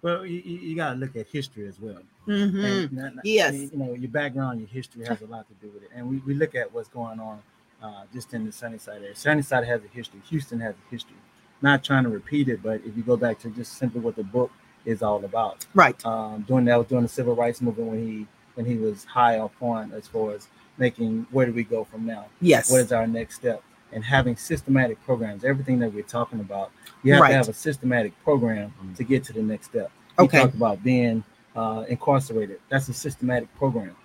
Well, 0.00 0.24
you, 0.24 0.40
you, 0.40 0.76
got 0.76 0.92
to 0.92 0.96
look 0.96 1.16
at 1.16 1.26
history 1.26 1.66
as 1.66 1.80
well. 1.80 1.98
Mm-hmm. 2.26 2.96
Not- 2.96 3.16
not- 3.16 3.24
Yes. 3.26 3.54
you 3.54 3.70
know 3.74 3.94
your 3.94 4.10
background, 4.10 4.60
your 4.60 4.68
history 4.68 5.04
has 5.04 5.20
a 5.22 5.26
lot 5.26 5.46
to 5.48 5.54
do 5.66 5.72
with 5.72 5.82
it, 5.82 5.90
and 5.94 6.08
we, 6.08 6.18
we 6.18 6.34
look 6.34 6.54
at 6.54 6.72
what's 6.72 6.88
going 6.88 7.18
on 7.18 7.42
uh, 7.82 8.04
just 8.12 8.32
in 8.32 8.46
the 8.46 8.52
Sunnyside 8.52 9.02
area. 9.02 9.16
Sunnyside 9.16 9.64
has 9.64 9.82
a 9.84 9.88
history. 9.88 10.20
Houston 10.30 10.60
has 10.60 10.74
a 10.74 10.90
history. 10.90 11.16
Not 11.62 11.82
trying 11.82 12.04
to 12.04 12.10
repeat 12.10 12.48
it, 12.48 12.62
but 12.62 12.80
if 12.84 12.96
you 12.96 13.02
go 13.02 13.16
back 13.16 13.40
to 13.40 13.50
just 13.50 13.72
simply 13.72 14.00
what 14.00 14.14
the 14.14 14.22
book 14.22 14.52
is 14.84 15.02
all 15.02 15.24
about, 15.24 15.66
Right. 15.74 16.04
um, 16.06 16.44
during 16.48 16.64
that 16.66 16.76
was 16.78 16.86
during 16.86 17.02
the 17.04 17.08
civil 17.08 17.34
rights 17.34 17.60
movement 17.60 17.90
when 17.90 18.06
he 18.06 18.26
when 18.54 18.66
he 18.66 18.76
was 18.76 19.04
high 19.04 19.38
up 19.38 19.52
on 19.60 19.92
as 19.92 20.08
far 20.08 20.32
as 20.32 20.48
making 20.78 21.26
where 21.30 21.46
do 21.46 21.52
we 21.52 21.62
go 21.62 21.84
from 21.84 22.04
now? 22.06 22.26
Yes. 22.40 22.70
What 22.70 22.80
is 22.80 22.90
our 22.92 23.06
next 23.06 23.36
step? 23.36 23.62
And 23.92 24.04
having 24.04 24.36
systematic 24.36 25.02
programs, 25.04 25.44
everything 25.44 25.78
that 25.78 25.92
we're 25.94 26.02
talking 26.02 26.40
about, 26.40 26.70
you 27.02 27.12
have 27.12 27.22
Right. 27.22 27.28
to 27.30 27.34
have 27.36 27.48
a 27.48 27.52
systematic 27.54 28.12
program 28.24 28.72
to 28.96 29.04
get 29.04 29.22
to 29.24 29.32
the 29.32 29.42
next 29.42 29.66
step. 29.66 29.90
We 30.18 30.24
Okay. 30.24 30.40
talked 30.40 30.54
about 30.54 30.82
being 30.82 31.22
uh, 31.56 31.84
incarcerated. 31.88 32.60
That's 32.68 32.88
a 32.88 32.92
systematic 32.92 33.52
program, 33.56 33.96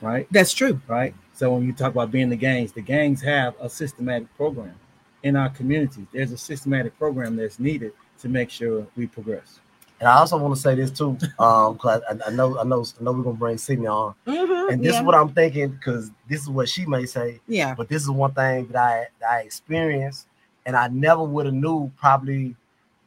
right? 0.00 0.26
That's 0.30 0.52
true. 0.52 0.80
Right. 0.88 1.14
So 1.32 1.52
when 1.54 1.64
you 1.64 1.72
talk 1.72 1.92
about 1.92 2.10
being 2.10 2.28
the 2.28 2.36
gangs, 2.36 2.72
the 2.72 2.80
gangs 2.80 3.22
have 3.22 3.54
a 3.60 3.68
systematic 3.68 4.34
program 4.36 4.74
in 5.22 5.36
our 5.36 5.48
communities. 5.50 6.06
There's 6.12 6.32
a 6.32 6.38
systematic 6.38 6.96
program 6.98 7.36
that's 7.36 7.58
needed 7.58 7.92
to 8.20 8.28
make 8.28 8.50
sure 8.50 8.86
we 8.96 9.06
progress. 9.06 9.60
And 10.00 10.08
I 10.08 10.16
also 10.16 10.36
want 10.36 10.54
to 10.54 10.60
say 10.60 10.74
this 10.74 10.90
too, 10.90 11.16
um, 11.38 11.74
because 11.74 12.02
I, 12.10 12.28
I, 12.28 12.30
know, 12.30 12.58
I 12.58 12.64
know, 12.64 12.84
I 12.84 13.02
know 13.02 13.12
we're 13.12 13.22
gonna 13.22 13.36
bring 13.36 13.58
Sydney 13.58 13.86
on, 13.86 14.14
mm-hmm, 14.26 14.72
and 14.72 14.84
this 14.84 14.94
yeah. 14.94 15.00
is 15.00 15.06
what 15.06 15.14
I'm 15.14 15.32
thinking 15.32 15.68
because 15.70 16.10
this 16.28 16.42
is 16.42 16.48
what 16.48 16.68
she 16.68 16.84
may 16.84 17.06
say. 17.06 17.40
Yeah. 17.46 17.74
But 17.74 17.88
this 17.88 18.02
is 18.02 18.10
one 18.10 18.32
thing 18.32 18.66
that 18.68 18.76
I 18.76 19.06
that 19.20 19.30
I 19.30 19.40
experienced, 19.40 20.26
and 20.66 20.76
I 20.76 20.88
never 20.88 21.22
would 21.22 21.46
have 21.46 21.54
knew 21.54 21.90
probably 21.96 22.56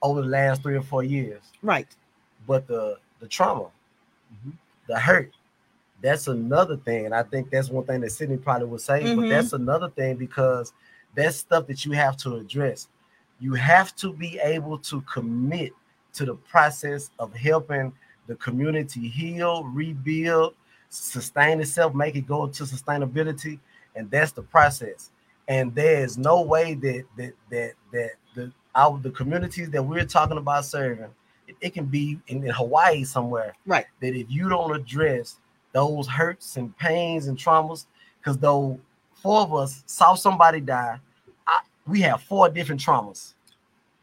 over 0.01 0.21
the 0.21 0.27
last 0.27 0.63
three 0.63 0.75
or 0.75 0.81
four 0.81 1.03
years. 1.03 1.41
Right. 1.61 1.87
But 2.47 2.67
the 2.67 2.97
the 3.19 3.27
trauma, 3.27 3.65
mm-hmm. 4.33 4.51
the 4.87 4.99
hurt, 4.99 5.33
that's 6.01 6.27
another 6.27 6.77
thing, 6.77 7.05
and 7.05 7.13
I 7.13 7.23
think 7.23 7.49
that's 7.49 7.69
one 7.69 7.85
thing 7.85 8.01
that 8.01 8.11
Sydney 8.11 8.37
probably 8.37 8.67
would 8.67 8.81
say. 8.81 9.03
Mm-hmm. 9.03 9.21
But 9.21 9.29
that's 9.29 9.53
another 9.53 9.89
thing 9.89 10.15
because 10.15 10.73
that's 11.15 11.37
stuff 11.37 11.67
that 11.67 11.83
you 11.83 11.91
have 11.91 12.15
to 12.17 12.35
address. 12.35 12.87
You 13.39 13.53
have 13.55 13.95
to 13.97 14.13
be 14.13 14.39
able 14.39 14.77
to 14.79 15.01
commit 15.01 15.73
to 16.17 16.25
the 16.25 16.35
process 16.35 17.11
of 17.19 17.33
helping 17.33 17.93
the 18.27 18.35
community 18.35 19.07
heal, 19.07 19.63
rebuild, 19.63 20.55
sustain 20.89 21.61
itself, 21.61 21.93
make 21.93 22.15
it 22.15 22.27
go 22.27 22.47
to 22.47 22.63
sustainability, 22.63 23.59
and 23.95 24.09
that's 24.11 24.31
the 24.31 24.41
process. 24.41 25.11
And 25.47 25.73
there 25.73 26.03
is 26.03 26.17
no 26.17 26.41
way 26.41 26.73
that 26.73 27.05
that 27.17 27.33
that 27.49 27.73
that 27.93 28.11
the 28.35 28.51
our 28.75 28.99
the 28.99 29.11
communities 29.11 29.69
that 29.69 29.81
we're 29.81 30.05
talking 30.05 30.37
about 30.37 30.65
serving, 30.65 31.09
it, 31.47 31.55
it 31.61 31.73
can 31.73 31.85
be 31.85 32.19
in, 32.27 32.43
in 32.43 32.51
Hawaii 32.51 33.03
somewhere, 33.03 33.53
right? 33.65 33.85
That 34.01 34.15
if 34.15 34.29
you 34.29 34.49
don't 34.49 34.75
address 34.75 35.37
those 35.71 36.07
hurts 36.07 36.57
and 36.57 36.75
pains 36.77 37.27
and 37.27 37.37
traumas, 37.37 37.85
because 38.19 38.37
though 38.37 38.79
four 39.21 39.41
of 39.41 39.53
us 39.53 39.83
saw 39.85 40.15
somebody 40.15 40.59
die, 40.59 40.99
I, 41.45 41.59
we 41.85 42.01
have 42.01 42.21
four 42.23 42.49
different 42.49 42.81
traumas. 42.81 43.33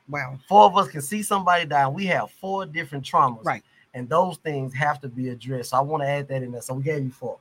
Wow. 0.08 0.38
Four 0.48 0.64
of 0.64 0.76
us 0.76 0.88
can 0.88 1.00
see 1.00 1.22
somebody 1.22 1.64
die. 1.64 1.88
We 1.88 2.06
have 2.06 2.30
four 2.30 2.66
different 2.66 3.04
traumas. 3.04 3.44
Right. 3.44 3.62
And 3.94 4.08
those 4.08 4.36
things 4.38 4.74
have 4.74 5.00
to 5.02 5.08
be 5.08 5.28
addressed. 5.28 5.70
So 5.70 5.76
I 5.76 5.80
want 5.80 6.02
to 6.02 6.08
add 6.08 6.28
that 6.28 6.42
in 6.42 6.52
there. 6.52 6.62
So 6.62 6.74
we 6.74 6.82
gave 6.82 7.04
you 7.04 7.10
four. 7.10 7.38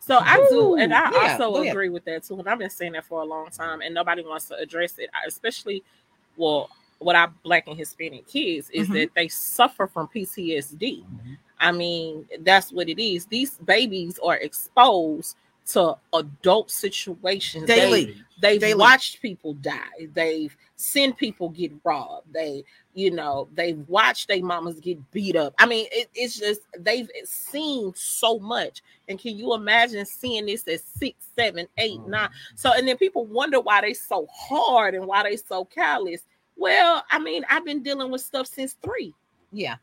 So 0.00 0.18
I 0.18 0.46
do, 0.50 0.76
and 0.76 0.92
I 0.92 1.10
yeah, 1.10 1.38
also 1.38 1.62
agree 1.62 1.88
with 1.88 2.04
that 2.04 2.24
too. 2.24 2.38
And 2.38 2.46
I've 2.46 2.58
been 2.58 2.68
saying 2.68 2.92
that 2.92 3.06
for 3.06 3.22
a 3.22 3.24
long 3.24 3.48
time, 3.48 3.80
and 3.80 3.94
nobody 3.94 4.22
wants 4.22 4.46
to 4.48 4.56
address 4.56 4.98
it, 4.98 5.08
especially, 5.26 5.82
well, 6.36 6.68
what 6.98 7.16
our 7.16 7.32
black 7.42 7.66
and 7.68 7.76
Hispanic 7.76 8.28
kids 8.28 8.68
is 8.68 8.86
mm-hmm. 8.88 8.96
that 8.96 9.14
they 9.14 9.28
suffer 9.28 9.86
from 9.86 10.08
PTSD. 10.08 11.04
Mm-hmm. 11.04 11.34
I 11.58 11.72
mean, 11.72 12.26
that's 12.40 12.70
what 12.70 12.90
it 12.90 13.02
is. 13.02 13.24
These 13.24 13.56
babies 13.58 14.18
are 14.22 14.36
exposed 14.36 15.36
to 15.66 15.96
adult 16.12 16.70
situations 16.70 17.66
daily. 17.66 18.16
They, 18.40 18.54
have 18.54 18.60
daily. 18.60 18.74
watched 18.74 19.22
people 19.22 19.54
die. 19.54 20.08
They've 20.12 20.54
seen 20.76 21.14
people 21.14 21.48
get 21.48 21.72
robbed. 21.84 22.32
They, 22.32 22.64
you 22.92 23.10
know, 23.10 23.48
they've 23.54 23.78
watched 23.88 24.28
their 24.28 24.42
mamas 24.42 24.80
get 24.80 25.10
beat 25.12 25.36
up. 25.36 25.54
I 25.58 25.66
mean, 25.66 25.86
it, 25.90 26.10
it's 26.14 26.38
just 26.38 26.62
they've 26.78 27.08
seen 27.24 27.92
so 27.94 28.38
much. 28.38 28.82
And 29.08 29.18
can 29.18 29.36
you 29.36 29.54
imagine 29.54 30.04
seeing 30.04 30.46
this 30.46 30.68
at 30.68 30.80
six, 30.80 31.26
seven, 31.34 31.66
eight, 31.78 31.98
mm-hmm. 31.98 32.10
nine? 32.10 32.30
So, 32.56 32.72
and 32.72 32.86
then 32.86 32.98
people 32.98 33.24
wonder 33.24 33.60
why 33.60 33.80
they 33.80 33.94
so 33.94 34.26
hard 34.32 34.94
and 34.94 35.06
why 35.06 35.22
they 35.22 35.36
so 35.36 35.64
callous. 35.64 36.20
Well, 36.56 37.02
I 37.10 37.18
mean, 37.18 37.44
I've 37.48 37.64
been 37.64 37.82
dealing 37.82 38.10
with 38.10 38.20
stuff 38.20 38.46
since 38.46 38.76
three. 38.82 39.14
Yeah. 39.50 39.76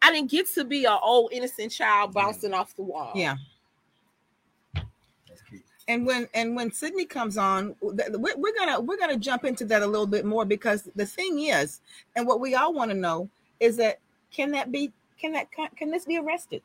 I 0.00 0.10
didn't 0.10 0.30
get 0.30 0.52
to 0.54 0.64
be 0.64 0.84
an 0.84 0.98
old 1.00 1.32
innocent 1.32 1.70
child 1.70 2.12
bouncing 2.12 2.54
off 2.54 2.74
the 2.74 2.82
wall. 2.82 3.12
Yeah 3.14 3.36
and 5.88 6.06
when 6.06 6.28
and 6.34 6.54
when 6.54 6.72
Sydney 6.72 7.04
comes 7.04 7.36
on, 7.36 7.74
we're 7.80 8.56
gonna 8.56 8.80
we're 8.80 8.98
gonna 8.98 9.16
jump 9.16 9.44
into 9.44 9.64
that 9.66 9.82
a 9.82 9.86
little 9.86 10.06
bit 10.06 10.24
more 10.24 10.44
because 10.44 10.88
the 10.94 11.06
thing 11.06 11.40
is, 11.40 11.80
and 12.16 12.26
what 12.26 12.40
we 12.40 12.54
all 12.54 12.72
want 12.72 12.90
to 12.90 12.96
know 12.96 13.28
is 13.60 13.76
that 13.76 13.98
can 14.30 14.50
that 14.52 14.70
be 14.70 14.92
can 15.18 15.32
that 15.32 15.48
can 15.76 15.90
this 15.90 16.04
be 16.04 16.18
arrested? 16.18 16.62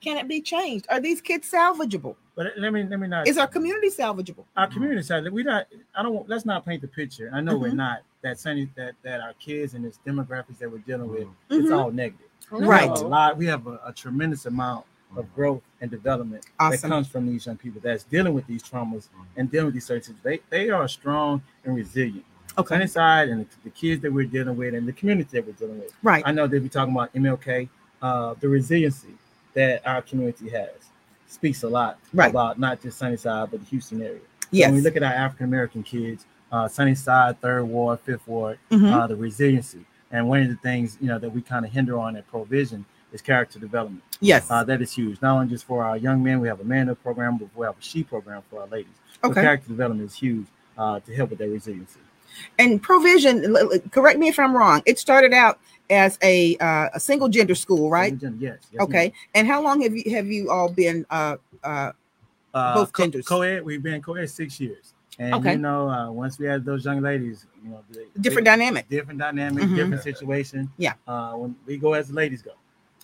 Can 0.00 0.18
it 0.18 0.28
be 0.28 0.40
changed? 0.40 0.86
Are 0.90 1.00
these 1.00 1.20
kids 1.20 1.50
salvageable? 1.50 2.16
But 2.36 2.52
let 2.58 2.72
me 2.72 2.84
let 2.84 3.00
me 3.00 3.08
not. 3.08 3.26
Is 3.26 3.38
our 3.38 3.46
community 3.46 3.88
salvageable? 3.88 4.44
Our 4.56 4.66
community 4.66 5.02
side. 5.02 5.30
We 5.32 5.42
not. 5.42 5.66
I 5.94 6.02
don't. 6.02 6.28
Let's 6.28 6.44
not 6.44 6.64
paint 6.66 6.82
the 6.82 6.88
picture. 6.88 7.30
I 7.32 7.40
know 7.40 7.54
mm-hmm. 7.54 7.62
we're 7.62 7.74
not. 7.74 8.00
That 8.22 8.38
Sunny 8.38 8.68
that 8.76 8.94
that 9.02 9.20
our 9.20 9.34
kids 9.34 9.74
and 9.74 9.84
this 9.84 9.98
demographics 10.06 10.58
that 10.58 10.70
we're 10.70 10.78
dealing 10.78 11.08
with, 11.08 11.24
mm-hmm. 11.24 11.60
it's 11.60 11.70
all 11.70 11.90
negative. 11.90 12.26
Right. 12.50 12.88
a 12.88 12.94
lot. 12.94 13.36
We 13.36 13.46
have 13.46 13.66
a, 13.66 13.80
a 13.86 13.92
tremendous 13.92 14.46
amount 14.46 14.84
of 15.16 15.34
growth 15.34 15.62
and 15.80 15.90
development 15.90 16.46
awesome. 16.58 16.80
that 16.80 16.94
comes 16.94 17.08
from 17.08 17.26
these 17.26 17.46
young 17.46 17.56
people 17.56 17.80
that's 17.82 18.04
dealing 18.04 18.34
with 18.34 18.46
these 18.46 18.62
traumas 18.62 19.08
and 19.36 19.50
dealing 19.50 19.66
with 19.66 19.74
these 19.74 19.86
searches. 19.86 20.14
They 20.22 20.40
they 20.50 20.70
are 20.70 20.86
strong 20.88 21.42
and 21.64 21.74
resilient. 21.74 22.24
Okay. 22.56 22.80
Inside 22.80 23.28
and 23.30 23.40
the, 23.40 23.46
the, 23.64 23.70
kids 23.70 24.00
that 24.02 24.12
we're 24.12 24.26
dealing 24.26 24.56
with 24.56 24.74
and 24.74 24.86
the 24.86 24.92
community 24.92 25.28
that 25.32 25.44
we're 25.44 25.54
dealing 25.54 25.80
with. 25.80 25.92
Right. 26.04 26.22
I 26.24 26.30
know 26.30 26.46
that 26.46 26.62
we're 26.62 26.68
talking 26.68 26.94
about 26.94 27.12
MLK, 27.12 27.68
uh, 28.00 28.34
the 28.38 28.48
resiliency 28.48 29.08
that 29.54 29.84
our 29.84 30.02
community 30.02 30.48
has 30.50 30.70
speaks 31.26 31.64
a 31.64 31.68
lot 31.68 31.98
right. 32.12 32.30
about 32.30 32.60
not 32.60 32.80
just 32.80 32.98
Sunnyside 32.98 33.50
but 33.50 33.60
the 33.60 33.66
Houston 33.66 34.02
area. 34.02 34.20
Yes. 34.50 34.68
when 34.68 34.76
we 34.76 34.80
look 34.82 34.94
at 34.94 35.02
our 35.02 35.12
African 35.12 35.46
American 35.46 35.82
kids, 35.82 36.26
uh, 36.52 36.68
Sunnyside, 36.68 37.40
Third 37.40 37.64
Ward, 37.64 37.98
Fifth 38.00 38.28
Ward, 38.28 38.58
mm-hmm. 38.70 38.86
uh, 38.86 39.06
the 39.08 39.16
resiliency. 39.16 39.84
And 40.12 40.28
one 40.28 40.42
of 40.42 40.48
the 40.48 40.56
things 40.56 40.96
you 41.00 41.08
know 41.08 41.18
that 41.18 41.30
we 41.30 41.42
kind 41.42 41.64
of 41.64 41.72
hinder 41.72 41.98
on 41.98 42.14
at 42.14 42.26
Provision 42.28 42.84
is 43.14 43.22
character 43.22 43.58
development. 43.58 44.02
Yes, 44.20 44.50
uh, 44.50 44.64
that 44.64 44.82
is 44.82 44.92
huge. 44.92 45.22
Not 45.22 45.36
only 45.36 45.48
just 45.48 45.64
for 45.64 45.84
our 45.84 45.96
young 45.96 46.22
men, 46.22 46.40
we 46.40 46.48
have 46.48 46.60
a 46.60 46.64
manhood 46.64 47.02
program, 47.02 47.38
but 47.38 47.48
we 47.56 47.64
have 47.64 47.78
a 47.78 47.82
she 47.82 48.02
program 48.02 48.42
for 48.50 48.60
our 48.60 48.66
ladies. 48.66 48.92
Okay, 49.22 49.34
so 49.34 49.40
character 49.40 49.68
development 49.68 50.10
is 50.10 50.14
huge 50.14 50.46
uh, 50.76 51.00
to 51.00 51.14
help 51.14 51.30
with 51.30 51.38
their 51.38 51.48
resiliency. 51.48 52.00
And 52.58 52.82
provision, 52.82 53.56
correct 53.92 54.18
me 54.18 54.28
if 54.28 54.38
I'm 54.38 54.56
wrong. 54.56 54.82
It 54.84 54.98
started 54.98 55.32
out 55.32 55.60
as 55.88 56.18
a 56.22 56.56
uh, 56.56 56.88
a 56.92 57.00
single 57.00 57.28
gender 57.28 57.54
school, 57.54 57.88
right? 57.88 58.18
Gender, 58.18 58.36
yes, 58.38 58.58
yes, 58.72 58.82
Okay. 58.82 59.12
And 59.34 59.46
how 59.46 59.62
long 59.62 59.82
have 59.82 59.94
you 59.94 60.10
have 60.14 60.26
you 60.26 60.50
all 60.50 60.68
been 60.68 61.06
uh, 61.10 61.36
uh, 61.62 61.92
uh 62.52 62.74
both 62.74 62.92
genders? 62.94 63.26
Co-ed. 63.26 63.64
We've 63.64 63.82
been 63.82 64.02
co-ed 64.02 64.28
six 64.28 64.60
years. 64.60 64.94
And 65.16 65.34
okay. 65.34 65.52
you 65.52 65.58
know, 65.58 65.88
uh, 65.88 66.10
once 66.10 66.40
we 66.40 66.46
had 66.46 66.64
those 66.64 66.84
young 66.84 67.00
ladies, 67.00 67.46
you 67.62 67.70
know, 67.70 67.84
they, 67.88 68.06
different 68.20 68.46
they, 68.46 68.50
dynamic, 68.50 68.88
different 68.88 69.20
dynamic, 69.20 69.62
mm-hmm. 69.62 69.76
different 69.76 70.02
situation. 70.02 70.68
Yeah. 70.76 70.94
Uh, 71.06 71.34
when 71.34 71.54
we 71.66 71.76
go 71.76 71.92
as 71.92 72.08
the 72.08 72.14
ladies 72.14 72.42
go. 72.42 72.52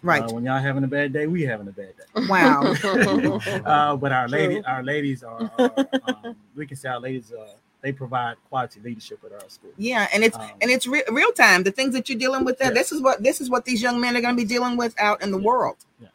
Right. 0.02 0.22
Uh, 0.22 0.32
when 0.32 0.44
y'all 0.44 0.60
having 0.60 0.84
a 0.84 0.88
bad 0.88 1.12
day, 1.12 1.26
we 1.26 1.42
having 1.42 1.68
a 1.68 1.72
bad 1.72 1.92
day. 1.96 2.26
Wow. 2.28 2.74
uh, 3.66 3.96
but 3.96 4.12
our 4.12 4.28
lady, 4.28 4.64
our 4.64 4.82
ladies 4.82 5.22
are, 5.22 5.50
are 5.58 5.88
um, 6.24 6.36
we 6.56 6.66
can 6.66 6.76
say 6.76 6.88
our 6.88 7.00
ladies 7.00 7.32
are 7.32 7.46
they 7.82 7.92
provide 7.92 8.36
quality 8.48 8.80
leadership 8.80 9.20
at 9.24 9.32
our 9.32 9.48
school. 9.48 9.70
Yeah, 9.76 10.08
and 10.12 10.22
it's 10.22 10.36
um, 10.36 10.50
and 10.60 10.70
it's 10.70 10.86
re- 10.86 11.04
real 11.10 11.32
time. 11.32 11.62
The 11.62 11.70
things 11.70 11.94
that 11.94 12.08
you're 12.08 12.18
dealing 12.18 12.44
with 12.44 12.58
there, 12.58 12.72
this 12.72 12.92
is 12.92 13.00
what 13.00 13.22
this 13.22 13.40
is 13.40 13.50
what 13.50 13.64
these 13.64 13.82
young 13.82 14.00
men 14.00 14.16
are 14.16 14.20
going 14.20 14.36
to 14.36 14.42
be 14.42 14.48
dealing 14.48 14.76
with 14.76 14.98
out 15.00 15.22
in 15.22 15.30
the 15.30 15.38
world. 15.38 15.76
Yes. 16.00 16.10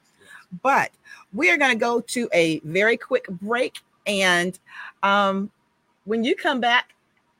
But 0.61 0.91
we 1.33 1.49
are 1.49 1.57
going 1.57 1.71
to 1.71 1.77
go 1.77 2.01
to 2.01 2.29
a 2.33 2.59
very 2.59 2.97
quick 2.97 3.27
break, 3.27 3.79
and 4.05 4.57
um, 5.03 5.51
when 6.05 6.23
you 6.23 6.35
come 6.35 6.59
back, 6.59 6.93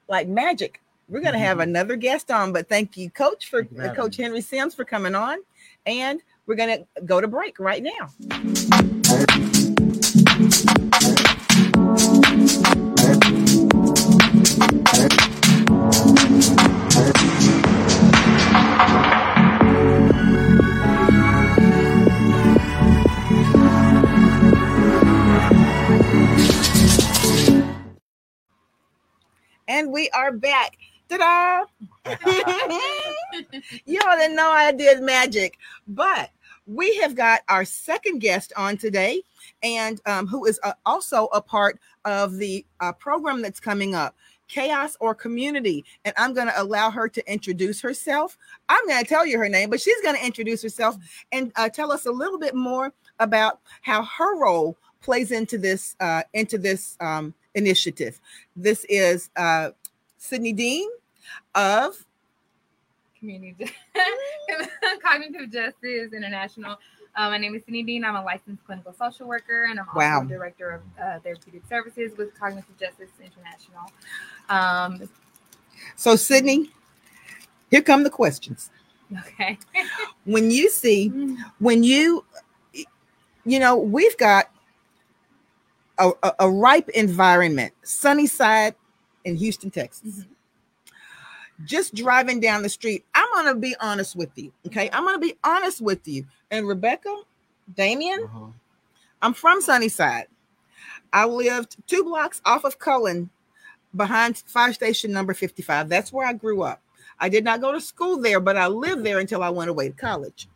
like 0.08 0.28
magic, 0.28 0.82
we're 1.08 1.22
going 1.22 1.34
to 1.34 1.40
have 1.40 1.58
mm-hmm. 1.58 1.70
another 1.70 1.96
guest 1.96 2.32
on. 2.32 2.52
But 2.52 2.68
thank 2.68 2.98
you, 2.98 3.10
Coach, 3.10 3.50
for 3.50 3.62
you 3.62 3.92
Coach 3.96 4.18
Henry 4.18 4.42
Sims 4.42 4.74
for 4.74 4.86
coming 4.86 5.16
on, 5.16 5.40
and 5.86 6.22
we're 6.46 6.56
going 6.56 6.78
to 6.78 7.04
go 7.04 7.22
to 7.22 7.28
break 7.28 7.60
right 7.60 7.84
now. 7.84 8.12
And 29.68 29.92
we 29.92 30.10
are 30.12 30.32
back. 30.32 30.78
Ta-da! 31.10 31.66
you 33.86 34.00
all 34.08 34.18
didn't 34.18 34.36
know 34.36 34.50
I 34.50 34.72
did 34.72 35.02
magic, 35.02 35.58
but 35.88 36.30
we 36.66 36.96
have 36.98 37.16
got 37.16 37.42
our 37.50 37.66
second 37.66 38.20
guest 38.20 38.54
on 38.58 38.78
today, 38.78 39.22
and 39.64 40.02
um, 40.06 40.28
who 40.28 40.46
is 40.46 40.60
uh, 40.64 40.74
also 40.86 41.26
a 41.28 41.42
part 41.42 41.80
of 42.06 42.38
the 42.38 42.66
uh, 42.80 42.92
program 42.94 43.42
that's 43.42 43.60
coming 43.60 43.96
up 43.96 44.16
chaos 44.48 44.96
or 45.00 45.16
community. 45.16 45.84
And 46.04 46.14
i'm 46.18 46.34
going 46.34 46.48
to 46.48 46.62
allow 46.62 46.92
her 46.92 47.10
to 47.10 47.32
introduce 47.32 47.82
herself. 47.82 48.38
I'm 48.70 48.88
going 48.88 49.02
to 49.02 49.10
tell 49.10 49.26
you 49.26 49.38
her 49.40 49.50
name 49.50 49.70
but 49.70 49.82
she's 49.82 50.00
going 50.02 50.16
to 50.16 50.26
introduce 50.26 50.62
herself 50.62 50.98
and 51.32 51.52
uh, 51.56 51.70
tell 51.70 51.92
us 51.92 52.06
a 52.06 52.12
little 52.12 52.38
bit 52.38 52.56
more 52.56 52.94
about 53.20 53.60
how 53.82 54.04
her 54.04 54.38
role 54.38 54.78
plays 55.02 55.32
into 55.32 55.58
this 55.58 55.96
uh, 56.00 56.24
into 56.34 56.58
this 56.58 56.98
um, 57.00 57.34
initiative. 57.54 58.20
This 58.56 58.86
is 58.90 59.30
uh, 59.36 59.72
sydney 60.18 60.54
dean 60.54 60.90
of 61.54 62.06
community 63.26 63.72
cognitive 65.02 65.52
justice 65.52 66.14
international 66.14 66.78
uh, 67.18 67.30
my 67.30 67.38
name 67.38 67.56
is 67.56 67.64
Sydney 67.64 67.84
Dean. 67.84 68.04
I'm 68.04 68.18
a 68.18 68.24
licensed 68.26 68.66
clinical 68.66 68.92
social 68.92 69.26
worker, 69.26 69.68
and 69.70 69.80
I'm 69.80 69.88
also 69.88 70.00
wow. 70.00 70.24
director 70.24 70.70
of 70.72 70.82
uh, 71.02 71.20
therapeutic 71.20 71.62
services 71.70 72.12
with 72.18 72.38
Cognitive 72.38 72.78
Justice 72.78 73.08
International. 73.24 73.90
Um, 74.50 75.10
so, 75.96 76.18
Sydney, 76.18 76.72
Here 77.72 77.82
come 77.82 78.04
the 78.04 78.10
questions. 78.10 78.70
Okay. 79.18 79.58
when 80.26 80.52
you 80.52 80.70
see, 80.70 81.10
mm. 81.10 81.38
when 81.60 81.86
you, 81.86 82.26
you 83.46 83.60
know, 83.60 83.78
we've 83.78 84.18
got 84.18 84.52
a, 85.98 86.12
a, 86.22 86.34
a 86.40 86.50
ripe 86.50 86.90
environment, 86.90 87.74
sunny 87.82 88.28
side 88.28 88.76
in 89.24 89.38
Houston, 89.38 89.72
Texas. 89.72 90.20
Mm-hmm 90.20 90.35
just 91.64 91.96
driving 91.96 92.40
down 92.40 92.64
the 92.64 92.70
street, 92.70 93.06
I'm 93.14 93.28
going 93.34 93.54
to 93.54 93.60
be 93.60 93.76
honest 93.80 94.16
with 94.16 94.30
you. 94.36 94.52
Okay. 94.68 94.90
I'm 94.92 95.04
going 95.04 95.16
to 95.16 95.26
be 95.26 95.36
honest 95.44 95.82
with 95.82 96.08
you. 96.08 96.26
And 96.52 96.68
Rebecca, 96.68 97.16
Damion, 97.74 98.26
uh-huh. 98.26 98.46
I'm 99.22 99.34
from 99.34 99.62
Sunnyside. 99.62 100.28
I 101.14 101.26
lived 101.26 101.78
two 101.88 102.04
blocks 102.04 102.42
off 102.46 102.66
of 102.66 102.78
Cullen 102.78 103.30
behind 103.96 104.38
fire 104.46 104.74
station 104.74 105.12
number 105.12 105.34
55. 105.34 105.88
That's 105.88 106.12
where 106.12 106.28
I 106.28 106.34
grew 106.34 106.62
up. 106.62 106.82
I 107.20 107.30
did 107.30 107.44
not 107.44 107.62
go 107.62 107.72
to 107.72 107.80
school 107.80 108.18
there, 108.18 108.40
but 108.40 108.58
I 108.58 108.68
lived 108.68 109.06
there 109.06 109.20
until 109.20 109.42
I 109.42 109.50
went 109.50 109.70
away 109.70 109.90
to 109.90 109.96
college. 109.96 110.50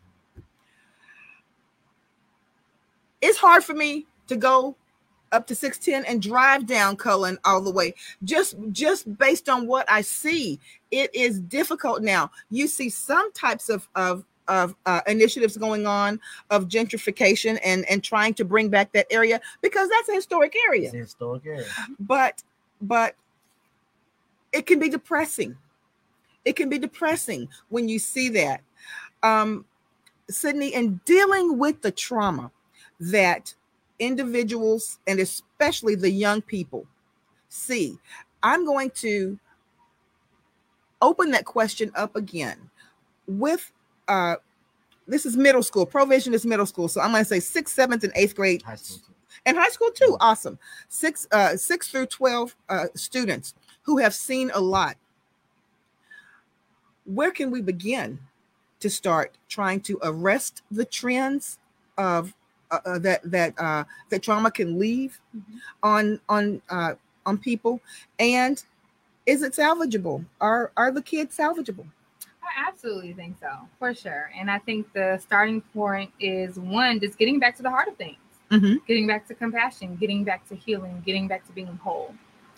It's 3.22 3.38
hard 3.38 3.64
for 3.64 3.74
me 3.74 4.06
to 4.28 4.36
go 4.36 4.76
up 5.32 5.46
to 5.46 5.54
610 5.54 6.10
and 6.10 6.22
drive 6.22 6.66
down 6.66 6.96
Cullen 6.96 7.38
all 7.44 7.60
the 7.60 7.70
way. 7.70 7.94
Just 8.24 8.56
just 8.72 9.16
based 9.18 9.48
on 9.48 9.66
what 9.66 9.90
I 9.90 10.02
see, 10.02 10.58
it 10.90 11.14
is 11.14 11.40
difficult 11.40 12.02
now. 12.02 12.30
You 12.50 12.66
see 12.66 12.88
some 12.88 13.32
types 13.32 13.68
of 13.68 13.88
of 13.94 14.24
of 14.48 14.74
uh, 14.84 15.00
initiatives 15.06 15.56
going 15.56 15.86
on 15.86 16.20
of 16.50 16.66
gentrification 16.66 17.58
and 17.64 17.88
and 17.88 18.02
trying 18.02 18.34
to 18.34 18.44
bring 18.44 18.68
back 18.68 18.92
that 18.92 19.06
area 19.10 19.40
because 19.62 19.88
that's 19.88 20.08
a 20.08 20.14
historic 20.14 20.54
area. 20.66 20.86
It's 20.86 20.94
a 20.94 20.98
historic 20.98 21.46
area. 21.46 21.66
But 22.00 22.42
but 22.82 23.14
it 24.52 24.66
can 24.66 24.78
be 24.78 24.88
depressing. 24.88 25.56
It 26.44 26.56
can 26.56 26.68
be 26.68 26.78
depressing 26.78 27.48
when 27.68 27.88
you 27.88 27.98
see 27.98 28.28
that. 28.30 28.62
Um, 29.22 29.64
Sydney, 30.28 30.74
and 30.74 31.04
dealing 31.04 31.58
with 31.58 31.82
the 31.82 31.90
trauma 31.90 32.50
that 32.98 33.54
individuals 34.00 34.98
and 35.06 35.20
especially 35.20 35.94
the 35.94 36.10
young 36.10 36.42
people 36.42 36.86
see. 37.48 37.98
I'm 38.42 38.64
going 38.64 38.90
to 38.96 39.38
open 41.00 41.30
that 41.30 41.44
question 41.44 41.92
up 41.94 42.16
again 42.16 42.70
with 43.26 43.72
uh 44.08 44.36
this 45.06 45.26
is 45.26 45.36
middle 45.36 45.62
school. 45.62 45.86
Provision 45.86 46.34
is 46.34 46.46
middle 46.46 46.66
school. 46.66 46.86
So 46.86 47.00
I'm 47.00 47.10
going 47.10 47.24
to 47.24 47.28
say 47.28 47.40
sixth, 47.40 47.74
seventh, 47.74 48.04
and 48.04 48.12
eighth 48.14 48.36
grade. 48.36 48.62
High 48.62 48.76
and 49.46 49.56
high 49.56 49.68
school 49.68 49.90
too. 49.90 50.16
Awesome. 50.20 50.58
Six, 50.88 51.26
uh, 51.32 51.56
six 51.56 51.88
through 51.88 52.06
12 52.06 52.56
uh, 52.68 52.86
students 52.94 53.54
who 53.82 53.98
have 53.98 54.14
seen 54.14 54.50
a 54.54 54.60
lot. 54.60 54.96
Where 57.04 57.30
can 57.30 57.50
we 57.50 57.60
begin 57.60 58.20
to 58.80 58.88
start 58.88 59.36
trying 59.48 59.80
to 59.80 59.98
arrest 60.02 60.62
the 60.70 60.84
trends 60.84 61.58
of 61.98 62.34
uh, 62.70 62.78
uh, 62.84 62.98
that 62.98 63.20
that 63.24 63.58
uh, 63.58 63.84
that 64.08 64.22
trauma 64.22 64.50
can 64.50 64.78
leave 64.78 65.20
mm-hmm. 65.36 65.58
on 65.82 66.20
on 66.28 66.62
uh, 66.70 66.94
on 67.26 67.38
people, 67.38 67.80
and 68.18 68.62
is 69.26 69.42
it 69.42 69.52
salvageable? 69.52 70.24
Are 70.40 70.72
are 70.76 70.90
the 70.90 71.02
kids 71.02 71.36
salvageable? 71.36 71.86
I 72.42 72.68
absolutely 72.68 73.12
think 73.12 73.36
so, 73.40 73.68
for 73.78 73.94
sure. 73.94 74.30
And 74.36 74.50
I 74.50 74.58
think 74.58 74.92
the 74.92 75.18
starting 75.18 75.60
point 75.60 76.10
is 76.18 76.58
one, 76.58 76.98
just 77.00 77.18
getting 77.18 77.38
back 77.38 77.56
to 77.56 77.62
the 77.62 77.70
heart 77.70 77.88
of 77.88 77.96
things, 77.96 78.18
mm-hmm. 78.50 78.76
getting 78.86 79.06
back 79.06 79.26
to 79.28 79.34
compassion, 79.34 79.96
getting 79.96 80.24
back 80.24 80.48
to 80.48 80.56
healing, 80.56 81.02
getting 81.06 81.28
back 81.28 81.46
to 81.46 81.52
being 81.52 81.78
whole. 81.82 82.14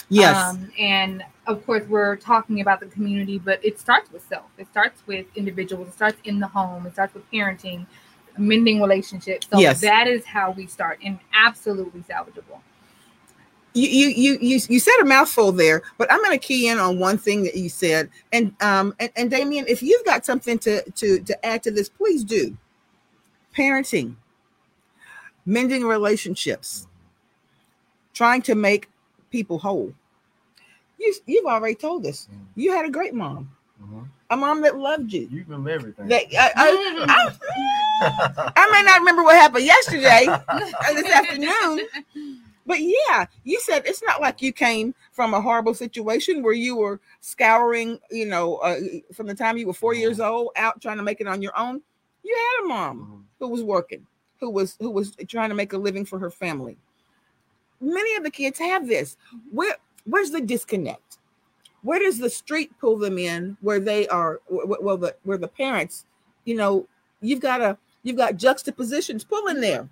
Yes. 0.09 0.37
Um, 0.37 0.70
and 0.79 1.25
of 1.46 1.64
course, 1.64 1.87
we're 1.88 2.16
talking 2.16 2.61
about 2.61 2.81
the 2.81 2.87
community, 2.87 3.38
but 3.38 3.64
it 3.64 3.81
starts 3.81 4.12
with 4.12 4.27
self. 4.27 4.46
It 4.59 4.66
starts 4.68 5.03
with 5.07 5.27
individuals. 5.37 5.88
It 5.88 5.94
starts 5.94 6.18
in 6.25 6.38
the 6.38 6.48
home. 6.48 6.87
It 6.87 6.92
starts 6.92 7.14
with 7.14 7.31
parenting 7.31 7.87
mending 8.38 8.80
relationships. 8.80 9.46
So 9.50 9.58
yes. 9.58 9.80
that 9.80 10.06
is 10.08 10.24
how 10.24 10.52
we 10.52 10.66
start 10.66 10.98
and 11.04 11.18
absolutely 11.34 12.00
salvageable. 12.02 12.60
You, 13.74 13.88
you 13.88 14.38
you 14.38 14.60
you 14.68 14.78
said 14.78 14.98
a 15.00 15.04
mouthful 15.06 15.50
there, 15.50 15.80
but 15.96 16.12
I'm 16.12 16.22
going 16.22 16.38
to 16.38 16.46
key 16.46 16.68
in 16.68 16.78
on 16.78 16.98
one 16.98 17.16
thing 17.16 17.42
that 17.44 17.56
you 17.56 17.70
said, 17.70 18.10
and 18.30 18.54
um 18.60 18.94
and, 19.00 19.10
and 19.16 19.30
Damion, 19.30 19.64
if 19.66 19.82
you've 19.82 20.04
got 20.04 20.26
something 20.26 20.58
to 20.58 20.82
to 20.90 21.20
to 21.20 21.46
add 21.46 21.62
to 21.62 21.70
this, 21.70 21.88
please 21.88 22.22
do. 22.22 22.54
Parenting, 23.56 24.16
mending 25.46 25.84
relationships, 25.84 26.86
trying 28.12 28.42
to 28.42 28.54
make 28.54 28.90
people 29.30 29.58
whole. 29.58 29.94
You 30.98 31.14
you've 31.24 31.46
already 31.46 31.74
told 31.74 32.04
us 32.04 32.28
you 32.54 32.72
had 32.72 32.84
a 32.84 32.90
great 32.90 33.14
mom. 33.14 33.50
Mm-hmm 33.82 34.02
a 34.32 34.36
mom 34.36 34.62
that 34.62 34.76
loved 34.76 35.12
you. 35.12 35.28
You 35.30 35.44
remember 35.46 35.70
everything. 35.70 36.08
That, 36.08 36.24
I, 36.34 36.50
I, 36.56 37.04
I, 37.08 37.36
I, 38.56 38.68
may 38.72 38.82
not 38.82 39.00
remember 39.00 39.22
what 39.22 39.36
happened 39.36 39.64
yesterday 39.64 40.26
or 40.28 40.94
this 40.94 41.12
afternoon, 41.12 42.40
but 42.66 42.80
yeah, 42.80 43.26
you 43.44 43.60
said 43.60 43.82
it's 43.86 44.02
not 44.02 44.20
like 44.20 44.42
you 44.42 44.52
came 44.52 44.94
from 45.12 45.34
a 45.34 45.40
horrible 45.40 45.74
situation 45.74 46.42
where 46.42 46.52
you 46.52 46.76
were 46.76 47.00
scouring, 47.20 47.98
you 48.10 48.26
know, 48.26 48.56
uh, 48.56 48.80
from 49.12 49.26
the 49.26 49.34
time 49.34 49.56
you 49.56 49.66
were 49.66 49.72
4 49.72 49.94
years 49.94 50.20
old 50.20 50.50
out 50.56 50.80
trying 50.80 50.98
to 50.98 51.02
make 51.02 51.20
it 51.20 51.26
on 51.26 51.42
your 51.42 51.58
own. 51.58 51.80
You 52.22 52.36
had 52.36 52.64
a 52.64 52.68
mom 52.68 53.00
mm-hmm. 53.00 53.20
who 53.40 53.48
was 53.48 53.62
working, 53.62 54.06
who 54.40 54.50
was 54.50 54.76
who 54.78 54.90
was 54.90 55.16
trying 55.28 55.48
to 55.48 55.54
make 55.54 55.72
a 55.72 55.78
living 55.78 56.04
for 56.04 56.18
her 56.18 56.30
family. 56.30 56.76
Many 57.80 58.14
of 58.14 58.22
the 58.22 58.30
kids 58.30 58.58
have 58.58 58.86
this. 58.86 59.16
Where 59.50 59.76
where's 60.04 60.30
the 60.30 60.40
disconnect? 60.40 61.18
where 61.82 61.98
does 61.98 62.18
the 62.18 62.30
street 62.30 62.70
pull 62.80 62.96
them 62.96 63.18
in 63.18 63.56
where 63.60 63.80
they 63.80 64.08
are 64.08 64.40
well 64.48 64.96
the 64.96 65.14
where 65.24 65.38
the 65.38 65.48
parents 65.48 66.06
you 66.44 66.54
know 66.54 66.86
you've 67.20 67.40
got 67.40 67.60
a 67.60 67.76
you've 68.02 68.16
got 68.16 68.36
juxtapositions 68.36 69.24
pulling 69.24 69.60
there 69.60 69.88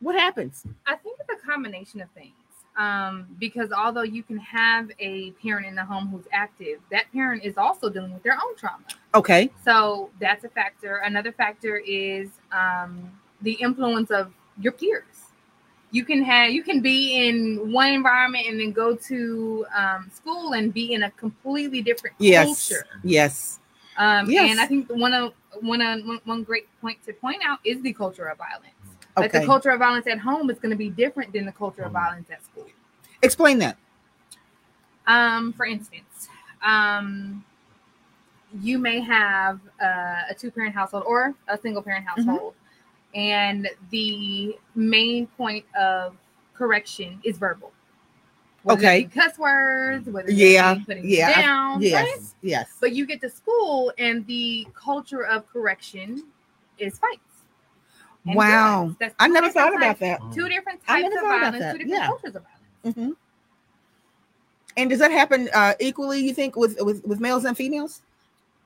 what 0.00 0.14
happens 0.14 0.64
i 0.86 0.94
think 0.96 1.18
it's 1.20 1.42
a 1.42 1.46
combination 1.46 2.00
of 2.00 2.08
things 2.10 2.32
um, 2.78 3.26
because 3.38 3.72
although 3.72 4.02
you 4.02 4.22
can 4.22 4.36
have 4.36 4.90
a 4.98 5.30
parent 5.42 5.66
in 5.66 5.74
the 5.74 5.84
home 5.84 6.08
who's 6.08 6.26
active 6.30 6.78
that 6.90 7.10
parent 7.10 7.42
is 7.42 7.56
also 7.56 7.88
dealing 7.88 8.12
with 8.12 8.22
their 8.22 8.34
own 8.34 8.54
trauma 8.56 8.84
okay 9.14 9.50
so 9.64 10.10
that's 10.20 10.44
a 10.44 10.48
factor 10.50 10.98
another 10.98 11.32
factor 11.32 11.78
is 11.78 12.28
um, 12.52 13.10
the 13.40 13.52
influence 13.52 14.10
of 14.10 14.30
your 14.60 14.72
peers 14.72 15.26
you 15.90 16.04
can 16.04 16.22
have 16.22 16.50
you 16.50 16.62
can 16.62 16.80
be 16.80 17.26
in 17.26 17.72
one 17.72 17.90
environment 17.90 18.46
and 18.46 18.60
then 18.60 18.72
go 18.72 18.94
to 18.94 19.66
um, 19.74 20.10
school 20.12 20.52
and 20.52 20.74
be 20.74 20.92
in 20.92 21.04
a 21.04 21.10
completely 21.12 21.80
different 21.80 22.16
yes. 22.18 22.46
culture. 22.46 22.86
Yes. 23.02 23.60
Um, 23.96 24.30
yes. 24.30 24.50
And 24.50 24.60
I 24.60 24.66
think 24.66 24.88
one 24.90 25.14
of 25.14 25.32
one 25.62 25.80
of 25.80 26.00
one 26.24 26.42
great 26.42 26.68
point 26.80 26.98
to 27.06 27.12
point 27.12 27.42
out 27.44 27.58
is 27.64 27.82
the 27.82 27.92
culture 27.92 28.26
of 28.26 28.38
violence. 28.38 28.72
Okay. 29.16 29.22
Like 29.22 29.32
the 29.32 29.46
culture 29.46 29.70
of 29.70 29.78
violence 29.78 30.06
at 30.06 30.18
home 30.18 30.50
is 30.50 30.58
going 30.58 30.70
to 30.70 30.76
be 30.76 30.90
different 30.90 31.32
than 31.32 31.46
the 31.46 31.52
culture 31.52 31.82
of 31.82 31.92
violence 31.92 32.30
at 32.30 32.44
school. 32.44 32.66
Explain 33.22 33.58
that. 33.60 33.78
Um, 35.06 35.52
for 35.52 35.64
instance, 35.64 36.28
um, 36.62 37.44
you 38.60 38.78
may 38.78 39.00
have 39.00 39.60
uh, 39.82 40.22
a 40.30 40.34
two 40.36 40.50
parent 40.50 40.74
household 40.74 41.04
or 41.06 41.34
a 41.48 41.56
single 41.56 41.82
parent 41.82 42.06
mm-hmm. 42.06 42.20
household. 42.20 42.52
Mm-hmm 42.52 42.60
and 43.16 43.68
the 43.90 44.56
main 44.74 45.26
point 45.26 45.64
of 45.78 46.14
correction 46.54 47.18
is 47.24 47.38
verbal. 47.38 47.72
Whether 48.66 48.80
okay. 48.80 49.04
Cuss 49.04 49.38
words, 49.38 50.08
whether 50.08 50.28
yeah, 50.28 50.74
putting 50.84 51.08
yeah, 51.08 51.40
down, 51.40 51.80
yes, 51.80 52.04
right? 52.04 52.34
yes. 52.42 52.68
But 52.80 52.94
you 52.94 53.06
get 53.06 53.20
to 53.20 53.30
school, 53.30 53.92
and 53.96 54.26
the 54.26 54.66
culture 54.74 55.24
of 55.24 55.46
correction 55.46 56.24
is 56.76 56.98
fights. 56.98 57.20
Wow, 58.24 58.96
I 59.20 59.28
never 59.28 59.50
thought 59.50 59.72
about 59.76 60.00
that. 60.00 60.20
Two 60.34 60.48
different 60.48 60.84
types 60.84 61.14
of 61.14 61.22
violence, 61.22 61.64
two 61.64 61.78
different 61.78 61.90
yeah. 61.90 62.06
cultures 62.08 62.34
of 62.34 62.42
violence. 62.42 62.98
Mm-hmm. 62.98 63.10
And 64.78 64.90
does 64.90 64.98
that 64.98 65.12
happen 65.12 65.48
uh, 65.54 65.74
equally? 65.78 66.18
You 66.18 66.34
think 66.34 66.56
with, 66.56 66.76
with 66.80 67.04
with 67.06 67.20
males 67.20 67.44
and 67.44 67.56
females? 67.56 68.02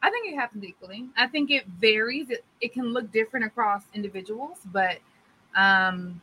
I 0.03 0.09
think 0.09 0.33
it 0.33 0.35
happens 0.35 0.65
equally. 0.65 1.09
I 1.19 1.27
think 1.27 1.51
it 1.51 1.67
varies. 1.79 2.31
It, 2.31 2.43
it 2.63 2.73
can 2.73 2.95
look 2.95 3.13
different 3.13 3.45
across 3.45 3.83
individuals, 3.93 4.61
but 4.73 4.97
um, 5.55 6.23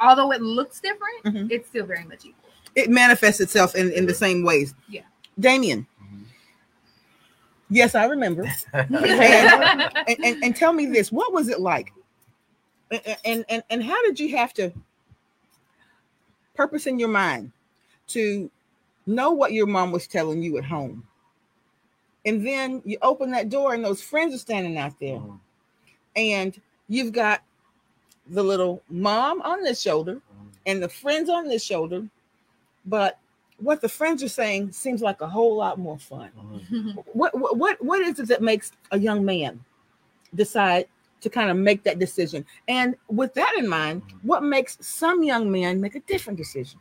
although 0.00 0.32
it 0.32 0.42
looks 0.42 0.80
different, 0.80 1.24
mm-hmm. 1.24 1.46
it's 1.50 1.68
still 1.68 1.86
very 1.86 2.04
much 2.04 2.24
equal. 2.24 2.50
It 2.74 2.90
manifests 2.90 3.40
itself 3.40 3.74
in, 3.74 3.92
in 3.92 4.06
the 4.06 4.14
same 4.14 4.44
ways. 4.44 4.74
Yeah. 4.88 5.02
Damion. 5.40 5.86
Mm-hmm. 6.02 6.22
Yes, 7.70 7.94
I 7.94 8.06
remember. 8.06 8.50
and, 8.72 8.94
and, 10.06 10.44
and, 10.44 10.56
tell 10.56 10.72
me 10.72 10.86
this 10.86 11.12
what 11.12 11.32
was 11.32 11.48
it 11.48 11.60
like? 11.60 11.92
And, 13.24 13.44
and, 13.48 13.62
and 13.70 13.82
how 13.82 14.02
did 14.02 14.20
you 14.20 14.36
have 14.36 14.52
to 14.54 14.72
purpose 16.54 16.86
in 16.86 16.98
your 16.98 17.08
mind 17.08 17.52
to 18.08 18.50
know 19.06 19.30
what 19.30 19.52
your 19.52 19.66
mom 19.66 19.92
was 19.92 20.06
telling 20.06 20.42
you 20.42 20.58
at 20.58 20.64
home? 20.64 21.06
And 22.24 22.46
then 22.46 22.82
you 22.84 22.98
open 23.02 23.30
that 23.32 23.48
door 23.48 23.74
and 23.74 23.84
those 23.84 24.02
friends 24.02 24.34
are 24.34 24.38
standing 24.38 24.78
out 24.78 24.98
there. 25.00 25.16
Mm-hmm. 25.16 25.36
And 26.14 26.60
you've 26.88 27.12
got 27.12 27.42
the 28.28 28.42
little 28.42 28.82
mom 28.88 29.42
on 29.42 29.62
this 29.62 29.80
shoulder 29.80 30.20
and 30.66 30.82
the 30.82 30.88
friends 30.88 31.28
on 31.28 31.48
this 31.48 31.64
shoulder. 31.64 32.08
But 32.86 33.18
what 33.58 33.80
the 33.80 33.88
friends 33.88 34.22
are 34.22 34.28
saying 34.28 34.72
seems 34.72 35.02
like 35.02 35.20
a 35.20 35.28
whole 35.28 35.56
lot 35.56 35.78
more 35.78 35.98
fun. 35.98 36.30
Mm-hmm. 36.36 36.90
what, 37.12 37.36
what 37.38 37.56
what 37.56 37.84
what 37.84 38.00
is 38.00 38.18
it 38.18 38.28
that 38.28 38.42
makes 38.42 38.72
a 38.90 38.98
young 38.98 39.24
man 39.24 39.64
decide 40.34 40.86
to 41.20 41.30
kind 41.30 41.50
of 41.50 41.56
make 41.56 41.84
that 41.84 41.98
decision? 41.98 42.44
And 42.68 42.96
with 43.08 43.34
that 43.34 43.54
in 43.58 43.68
mind, 43.68 44.02
mm-hmm. 44.02 44.26
what 44.26 44.42
makes 44.42 44.78
some 44.80 45.22
young 45.22 45.50
men 45.50 45.80
make 45.80 45.94
a 45.94 46.00
different 46.00 46.36
decision? 46.36 46.80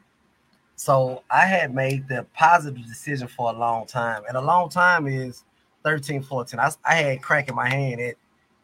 So 0.75 1.21
I 1.29 1.45
had 1.45 1.75
made 1.75 2.07
the 2.07 2.25
positive 2.33 2.87
decision 2.87 3.27
for 3.27 3.51
a 3.51 3.57
long 3.57 3.85
time, 3.85 4.23
and 4.27 4.35
a 4.35 4.41
long 4.41 4.67
time 4.67 5.07
is 5.07 5.43
13, 5.83 6.23
14. 6.23 6.59
I, 6.59 6.71
I 6.83 6.95
had 6.95 7.21
crack 7.21 7.49
in 7.49 7.55
my 7.55 7.69
hand 7.69 8.01
at 8.01 8.15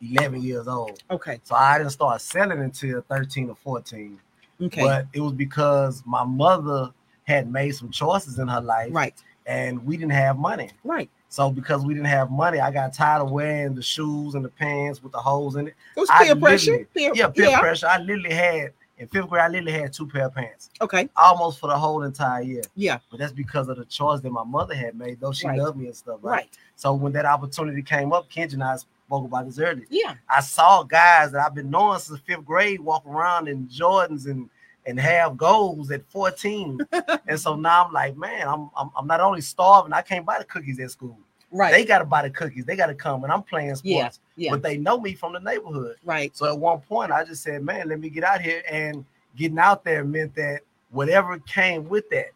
11 0.02 0.42
years 0.42 0.68
old. 0.68 1.04
Okay. 1.10 1.40
So 1.44 1.56
I 1.56 1.78
didn't 1.78 1.92
start 1.92 2.22
selling 2.22 2.60
until 2.60 3.02
13 3.10 3.50
or 3.50 3.56
14. 3.56 4.20
Okay. 4.64 4.82
But 4.82 5.08
it 5.14 5.22
was 5.22 5.34
because 5.34 6.04
my 6.06 6.24
mother 6.24 6.92
had 7.24 7.52
made 7.52 7.72
some 7.72 7.90
choices 7.90 8.40
in 8.40 8.48
her 8.48 8.62
life. 8.62 8.90
Right. 8.92 9.16
And 9.46 9.86
we 9.86 9.98
didn't 9.98 10.12
have 10.12 10.38
money. 10.38 10.72
Right. 10.84 11.10
So 11.30 11.50
because 11.50 11.86
we 11.86 11.94
didn't 11.94 12.08
have 12.08 12.32
money, 12.32 12.60
I 12.60 12.72
got 12.72 12.94
tired 12.94 13.22
of 13.22 13.32
wearing 13.32 13.76
the 13.76 13.82
shoes 13.82 14.36
and 14.36 14.44
the 14.44 14.50
pants 14.50 15.04
with 15.04 15.12
the 15.12 15.20
holes 15.20 15.56
in 15.56 15.68
it. 15.68 15.76
It 15.96 16.00
was 16.00 16.10
peer 16.22 16.36
pressure. 16.36 16.88
Peer, 16.94 17.12
yeah, 17.14 17.28
peer 17.28 17.50
yeah. 17.50 17.60
pressure. 17.60 17.88
I 17.88 18.00
literally 18.00 18.34
had 18.34 18.74
in 18.98 19.08
fifth 19.08 19.30
grade, 19.30 19.44
I 19.44 19.48
literally 19.48 19.74
had 19.74 19.94
two 19.94 20.08
pair 20.08 20.26
of 20.26 20.34
pants. 20.34 20.72
Okay. 20.82 21.08
Almost 21.16 21.60
for 21.60 21.68
the 21.68 21.78
whole 21.78 22.04
entire 22.04 22.42
year. 22.42 22.64
Yeah. 22.76 22.98
But 23.12 23.20
that's 23.20 23.34
because 23.34 23.68
of 23.70 23.78
the 23.78 23.86
choice 23.86 24.22
that 24.22 24.32
my 24.32 24.44
mother 24.44 24.74
had 24.74 24.96
made, 24.96 25.20
though 25.20 25.32
she 25.32 25.48
right. 25.48 25.60
loved 25.60 25.78
me 25.78 25.86
and 25.86 25.96
stuff. 25.96 26.20
Right? 26.22 26.32
right. 26.32 26.58
So 26.76 26.94
when 26.94 27.12
that 27.14 27.26
opportunity 27.26 27.84
came 27.84 28.12
up, 28.12 28.30
Kenji 28.30 28.54
and 28.54 28.64
I 28.64 28.78
spoke 29.08 29.26
about 29.26 29.46
this 29.46 29.58
earlier. 29.60 29.86
Yeah. 29.90 30.16
I 30.30 30.42
saw 30.42 30.84
guys 30.84 31.32
that 31.32 31.46
I've 31.46 31.56
been 31.56 31.70
knowing 31.70 32.00
since 32.00 32.20
fifth 32.20 32.46
grade 32.46 32.80
walk 32.82 33.06
around 33.06 33.48
in 33.48 33.68
Jordans 33.68 34.26
and 34.26 34.50
and 34.86 35.00
have 35.00 35.36
goals 35.36 35.92
at 35.92 36.10
14. 36.12 36.80
and 37.28 37.40
so 37.40 37.56
now 37.56 37.86
I'm 37.86 37.94
like, 37.94 38.16
man, 38.18 38.48
I'm, 38.48 38.70
I'm 38.76 38.90
I'm 38.96 39.08
not 39.08 39.22
only 39.22 39.42
starving, 39.42 39.94
I 39.94 40.02
can't 40.02 40.26
buy 40.26 40.40
the 40.40 40.46
cookies 40.46 40.80
at 40.80 40.92
school. 40.92 41.18
Right. 41.50 41.72
They 41.72 41.86
got 41.86 42.00
to 42.00 42.06
buy 42.06 42.24
the 42.24 42.30
cookies. 42.30 42.66
They 42.66 42.76
got 42.76 42.88
to 42.88 42.94
come, 42.94 43.24
and 43.24 43.32
I'm 43.32 43.42
playing 43.42 43.76
sports. 43.76 44.20
Yeah, 44.36 44.46
yeah. 44.48 44.52
But 44.52 44.64
they 44.64 44.78
know 44.78 45.00
me 45.00 45.14
from 45.14 45.32
the 45.32 45.40
neighborhood. 45.40 45.96
Right. 46.04 46.36
So 46.36 46.46
at 46.46 46.58
one 46.58 46.82
point, 46.82 47.12
I 47.12 47.24
just 47.24 47.42
said, 47.42 47.64
man, 47.64 47.88
let 47.88 48.02
me 48.02 48.10
get 48.10 48.26
out 48.26 48.42
here. 48.42 48.62
And 48.70 49.06
getting 49.38 49.58
out 49.58 49.86
there 49.86 50.04
meant 50.04 50.36
that 50.36 50.62
whatever 50.92 51.40
came 51.40 51.88
with 51.88 52.10
that. 52.10 52.32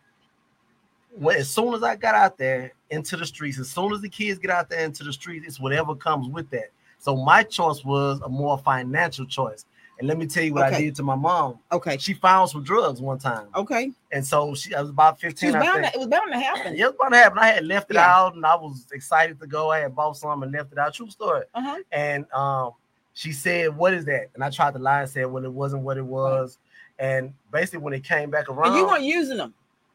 Well, 1.14 1.38
as 1.38 1.49
soon 1.49 1.74
as 1.74 1.84
I 1.84 1.95
got 1.95 2.16
out 2.16 2.38
there 2.38 2.74
into 2.89 3.18
the 3.18 3.26
streets, 3.26 3.59
as 3.59 3.70
soon 3.70 3.93
as 3.93 4.01
the 4.01 4.09
kids 4.09 4.39
get 4.39 4.51
out 4.51 4.70
there 4.70 4.84
into 4.84 5.03
the 5.03 5.14
streets, 5.14 5.45
it's 5.47 5.59
whatever 5.59 5.95
comes 5.95 6.28
with 6.30 6.49
that. 6.51 6.72
So 6.99 7.16
my 7.16 7.43
choice 7.43 7.84
was 7.84 8.22
a 8.22 8.30
more 8.30 8.57
financial 8.59 9.26
choice. 9.26 9.66
And 9.99 10.07
let 10.07 10.18
me 10.18 10.26
tell 10.26 10.43
you 10.43 10.53
what 10.53 10.68
okay. 10.68 10.78
I 10.78 10.82
did 10.82 10.95
to 10.95 11.03
my 11.03 11.16
mom. 11.16 11.59
Okay. 11.72 11.97
She 11.99 12.16
found 12.16 12.49
some 12.49 12.64
drugs 12.64 13.01
one 13.01 13.20
time. 13.20 13.47
Okay. 13.55 13.91
And 14.12 14.26
so 14.26 14.55
she 14.55 14.74
I 14.74 14.82
was 14.82 14.89
about 14.89 15.20
15. 15.20 15.53
Was 15.53 15.64
to, 15.64 15.91
it 15.93 15.97
was 15.97 16.07
bound 16.07 16.32
to 16.32 16.39
happen. 16.39 16.76
Yeah, 16.76 16.86
it 16.86 16.88
was 16.88 16.95
bound 16.99 17.14
to 17.14 17.20
happen. 17.20 17.38
I 17.38 17.47
had 17.47 17.66
left 17.66 17.91
it 17.91 17.95
yeah. 17.95 18.16
out 18.16 18.34
and 18.34 18.43
I 18.43 18.55
was 18.55 18.88
excited 18.93 19.39
to 19.39 19.45
go. 19.45 19.70
I 19.70 19.80
had 19.80 19.95
bought 19.95 20.18
some 20.18 20.41
and 20.41 20.51
left 20.51 20.72
it 20.72 20.80
out. 20.80 20.95
True 20.95 21.09
story. 21.09 21.43
Uh-huh. 21.53 21.78
And 21.91 22.26
um, 22.32 22.72
she 23.14 23.32
said, 23.32 23.76
What 23.76 23.93
is 23.93 24.05
that? 24.05 24.30
And 24.34 24.43
I 24.43 24.49
tried 24.49 24.74
to 24.74 24.80
lie 24.80 25.01
and 25.01 25.09
said, 25.09 25.28
Well, 25.28 25.45
it 25.45 25.53
wasn't 25.53 25.84
what 25.84 25.97
it 25.97 26.05
was. 26.05 26.57
And 26.97 27.34
basically, 27.51 27.80
when 27.80 27.93
it 27.93 28.03
came 28.03 28.32
back 28.32 28.49
around, 28.49 28.70
and 28.70 28.78
you 28.78 28.88
weren't 28.88 29.03
using 29.03 29.38
them. 29.38 29.53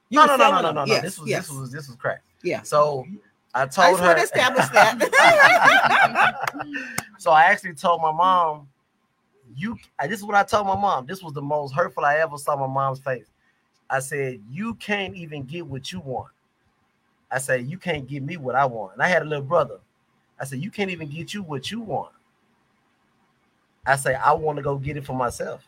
You 0.08 0.18
no, 0.18 0.26
no, 0.26 0.36
no, 0.36 0.50
no, 0.50 0.60
no, 0.60 0.70
no, 0.72 0.84
no. 0.84 1.00
This 1.00 1.18
was 1.18 1.28
yes. 1.28 1.48
this 1.48 1.56
was 1.56 1.72
this 1.72 1.88
was 1.88 1.96
crack. 1.96 2.22
Yeah. 2.42 2.62
So 2.62 3.06
I 3.54 3.66
told 3.66 4.00
I 4.00 4.14
her. 4.14 4.22
establish 4.22 4.68
that. 4.68 4.98
so 7.18 7.30
I 7.30 7.44
actually 7.44 7.74
told 7.74 8.02
my 8.02 8.12
mom, 8.12 8.68
"You." 9.56 9.76
Uh, 9.98 10.06
this 10.06 10.20
is 10.20 10.24
what 10.24 10.36
I 10.36 10.44
told 10.44 10.66
my 10.66 10.76
mom. 10.76 11.06
This 11.06 11.22
was 11.22 11.32
the 11.32 11.42
most 11.42 11.74
hurtful 11.74 12.04
I 12.04 12.16
ever 12.16 12.38
saw 12.38 12.56
my 12.56 12.66
mom's 12.66 13.00
face. 13.00 13.26
I 13.90 13.98
said, 14.00 14.40
"You 14.50 14.74
can't 14.74 15.16
even 15.16 15.42
get 15.42 15.66
what 15.66 15.90
you 15.90 16.00
want." 16.00 16.30
I 17.30 17.38
said, 17.38 17.66
"You 17.66 17.78
can't 17.78 18.06
give 18.06 18.22
me 18.22 18.36
what 18.36 18.54
I 18.54 18.64
want." 18.64 18.92
And 18.92 19.02
I 19.02 19.08
had 19.08 19.22
a 19.22 19.24
little 19.24 19.44
brother. 19.44 19.80
I 20.38 20.44
said, 20.44 20.62
"You 20.62 20.70
can't 20.70 20.90
even 20.90 21.08
get 21.08 21.34
you 21.34 21.42
what 21.42 21.70
you 21.70 21.80
want." 21.80 22.12
I 23.84 23.96
say, 23.96 24.14
"I 24.14 24.32
want 24.34 24.56
to 24.56 24.62
go 24.62 24.76
get 24.76 24.96
it 24.96 25.04
for 25.04 25.14
myself." 25.14 25.66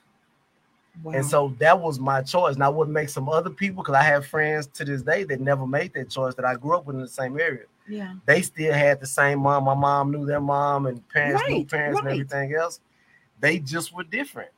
Wow. 1.02 1.12
And 1.12 1.24
so 1.24 1.54
that 1.58 1.80
was 1.80 1.98
my 1.98 2.22
choice. 2.22 2.56
Now, 2.56 2.70
what 2.70 2.88
makes 2.88 3.12
some 3.12 3.28
other 3.28 3.50
people, 3.50 3.82
because 3.82 3.94
I 3.94 4.02
have 4.02 4.26
friends 4.26 4.66
to 4.68 4.84
this 4.84 5.02
day 5.02 5.24
that 5.24 5.40
never 5.40 5.66
made 5.66 5.94
that 5.94 6.10
choice 6.10 6.34
that 6.34 6.44
I 6.44 6.56
grew 6.56 6.76
up 6.76 6.86
with 6.86 6.96
in 6.96 7.02
the 7.02 7.08
same 7.08 7.38
area. 7.38 7.64
Yeah. 7.86 8.14
They 8.26 8.42
still 8.42 8.72
had 8.72 9.00
the 9.00 9.06
same 9.06 9.38
mom. 9.40 9.64
My 9.64 9.74
mom 9.74 10.10
knew 10.10 10.26
their 10.26 10.40
mom 10.40 10.86
and 10.86 11.06
parents 11.08 11.42
right, 11.42 11.50
knew 11.50 11.64
parents 11.64 12.02
right. 12.02 12.12
and 12.12 12.20
everything 12.20 12.54
else. 12.54 12.80
They 13.40 13.58
just 13.60 13.94
were 13.94 14.04
different. 14.04 14.50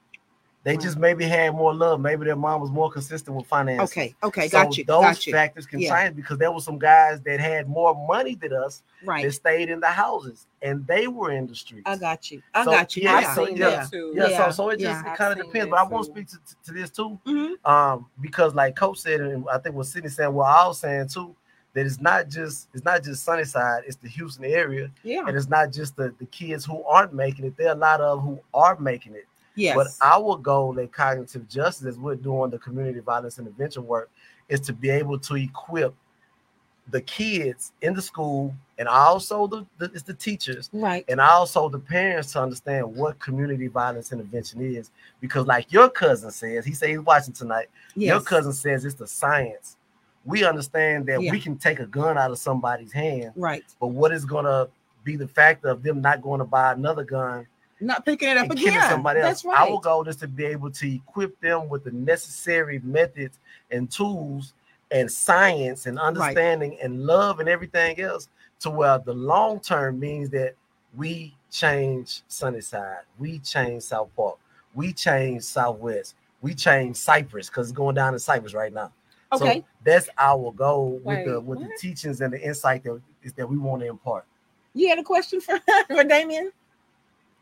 They 0.63 0.77
just 0.77 0.99
maybe 0.99 1.25
had 1.25 1.55
more 1.55 1.73
love. 1.75 2.01
Maybe 2.01 2.27
their 2.27 2.37
mom 2.37 2.61
was 2.61 2.71
more 2.71 2.91
consistent 2.91 3.35
with 3.35 3.47
finances. 3.47 3.91
Okay, 3.91 4.15
okay, 4.23 4.47
so 4.47 4.63
got 4.63 4.77
you. 4.77 4.85
Those 4.85 5.03
got 5.03 5.27
you. 5.27 5.33
factors 5.33 5.65
can 5.65 5.81
yeah. 5.81 6.05
change 6.05 6.17
because 6.17 6.37
there 6.37 6.53
were 6.53 6.61
some 6.61 6.79
guys 6.79 7.23
that 7.23 7.41
had 7.41 7.67
more 7.67 7.95
money 8.07 8.35
than 8.35 8.53
us 8.53 8.83
right. 9.03 9.25
that 9.25 9.33
stayed 9.33 9.71
in 9.71 9.81
the 9.81 9.89
houses 9.89 10.47
and 10.61 10.87
they 10.87 11.09
were 11.09 11.31
in 11.31 11.47
the 11.47 11.55
streets. 11.55 11.85
I 11.87 11.97
got 11.97 12.31
you. 12.31 12.43
I 12.53 12.65
so, 12.65 12.71
got 12.73 12.95
you. 12.95 13.03
Yeah, 13.05 13.35
so, 13.35 13.49
yeah, 13.49 13.87
yeah, 13.91 14.29
yeah, 14.29 14.47
So, 14.47 14.51
so 14.51 14.69
it 14.71 14.81
just 14.81 15.07
it 15.07 15.17
kind 15.17 15.39
of 15.39 15.47
depends. 15.47 15.71
But 15.71 15.79
I 15.79 15.85
want 15.85 16.05
to 16.05 16.13
speak 16.13 16.29
to, 16.29 16.37
to, 16.37 16.57
to 16.67 16.73
this 16.73 16.91
too, 16.91 17.19
mm-hmm. 17.27 17.71
um, 17.71 18.07
because 18.21 18.55
like 18.55 18.77
Coach 18.77 18.99
said, 18.99 19.23
and 19.23 19.47
I 19.51 19.57
think 19.59 19.75
what 19.75 19.87
Sydney 19.87 20.11
said, 20.11 20.29
what 20.29 20.47
I 20.47 20.67
was 20.67 20.79
saying 20.79 21.09
too, 21.09 21.35
that 21.73 21.87
it's 21.87 22.01
not 22.01 22.29
just 22.29 22.69
it's 22.75 22.85
not 22.85 23.03
just 23.03 23.25
Sunnyside, 23.25 23.85
it's 23.87 23.97
the 23.97 24.09
Houston 24.09 24.45
area. 24.45 24.91
Yeah. 25.03 25.27
And 25.27 25.37
it's 25.37 25.49
not 25.49 25.73
just 25.73 25.97
the, 25.97 26.15
the 26.19 26.27
kids 26.27 26.67
who 26.67 26.83
aren't 26.85 27.15
making 27.15 27.47
it. 27.47 27.57
There 27.57 27.69
are 27.69 27.75
a 27.75 27.79
lot 27.79 28.01
of 28.01 28.23
who 28.23 28.41
are 28.53 28.79
making 28.79 29.15
it. 29.15 29.27
Yes. 29.57 29.77
But 29.77 29.89
our 30.01 30.37
goal 30.37 30.79
at 30.81 30.93
cognitive 30.93 31.49
justice, 31.49 31.87
as 31.87 31.99
we're 31.99 32.15
doing 32.15 32.51
the 32.51 32.59
community 32.59 33.01
violence 33.01 33.39
intervention 33.39 33.87
work, 33.87 34.11
is 34.49 34.61
to 34.61 34.73
be 34.73 34.91
able 34.91 35.19
to 35.19 35.35
equip 35.37 35.95
the 36.91 37.01
kids 37.03 37.73
in 37.83 37.95
the 37.95 38.03
school 38.03 38.55
and 38.79 38.89
also 38.89 39.47
the, 39.47 39.67
the 39.79 39.87
it's 39.87 40.03
the 40.03 40.15
teachers 40.15 40.69
right 40.73 41.05
and 41.09 41.21
also 41.21 41.69
the 41.69 41.79
parents 41.79 42.33
to 42.33 42.41
understand 42.41 42.85
what 42.97 43.19
community 43.19 43.69
violence 43.69 44.13
intervention 44.13 44.61
is 44.61 44.91
because 45.21 45.47
like 45.47 45.73
your 45.73 45.89
cousin 45.89 46.31
says 46.31 46.65
he 46.65 46.73
said 46.73 46.89
he's 46.89 47.01
watching 47.01 47.33
tonight 47.33 47.69
yes. 47.95 48.09
your 48.09 48.21
cousin 48.21 48.53
says 48.53 48.85
it's 48.85 48.95
the 48.95 49.07
science 49.07 49.77
we 50.25 50.45
understand 50.45 51.07
that 51.07 51.23
yeah. 51.23 51.31
we 51.31 51.41
can 51.41 51.57
take 51.57 51.79
a 51.81 51.87
gun 51.87 52.19
out 52.19 52.31
of 52.31 52.39
somebody's 52.39 52.93
hand 52.93 53.33
right 53.37 53.65
but 53.79 53.89
what 53.89 54.13
is 54.13 54.25
going 54.25 54.45
to 54.45 54.69
be 55.05 55.17
the 55.17 55.29
factor 55.29 55.69
of 55.69 55.83
them 55.83 56.01
not 56.01 56.21
going 56.23 56.39
to 56.39 56.45
buy 56.45 56.73
another 56.73 57.05
gun 57.05 57.47
not 57.81 58.05
picking 58.05 58.29
it 58.29 58.37
up 58.37 58.51
again. 58.51 58.89
Somebody 58.91 59.21
else. 59.21 59.29
That's 59.29 59.45
right. 59.45 59.71
Our 59.71 59.81
goal 59.81 60.07
is 60.09 60.17
to 60.17 60.29
be 60.29 60.45
able 60.45 60.71
to 60.73 60.95
equip 60.95 61.41
them 61.41 61.69
with 61.69 61.85
the 61.85 61.93
necessary 61.93 62.81
methods 62.81 63.39
and 63.71 63.91
tools 63.91 64.55
and 64.91 65.11
science 65.11 65.87
and 65.87 65.99
understanding 65.99 66.71
right. 66.71 66.81
and 66.83 67.05
love 67.05 67.41
and 67.41 67.49
everything 67.49 68.01
else 68.01 68.29
to 68.61 68.71
where 68.71 68.99
the 68.99 69.15
long 69.15 69.61
term 69.61 69.99
means 69.99 70.31
that 70.31 70.55
we 70.97 71.35
change 71.51 72.23
Sunnyside, 72.29 73.03
we 73.19 73.39
change 73.39 73.85
South 73.85 74.11
Park, 74.17 74.39
we 74.75 74.93
change 74.93 75.43
Southwest, 75.43 76.15
we 76.43 76.55
change 76.55 76.97
Cypress 76.97 77.49
because 77.49 77.69
it's 77.69 77.77
going 77.77 77.95
down 77.95 78.15
in 78.15 78.21
Cypress 78.21 78.55
right 78.55 78.73
now. 78.73 78.93
Okay, 79.33 79.61
so 79.61 79.65
that's 79.85 80.09
our 80.19 80.53
goal 80.53 81.01
with 81.05 81.19
Wait, 81.19 81.27
the 81.27 81.41
with 81.41 81.61
what? 81.61 81.69
the 81.69 81.77
teachings 81.79 82.21
and 82.21 82.33
the 82.33 82.41
insight 82.41 82.83
that 82.85 83.01
is 83.23 83.33
that 83.35 83.49
we 83.49 83.59
want 83.59 83.83
to 83.83 83.89
impart. 83.89 84.25
You 84.75 84.89
had 84.89 84.99
a 84.99 85.05
question 85.05 85.41
for 85.41 85.59
for 85.89 86.05
Damion? 86.05 86.51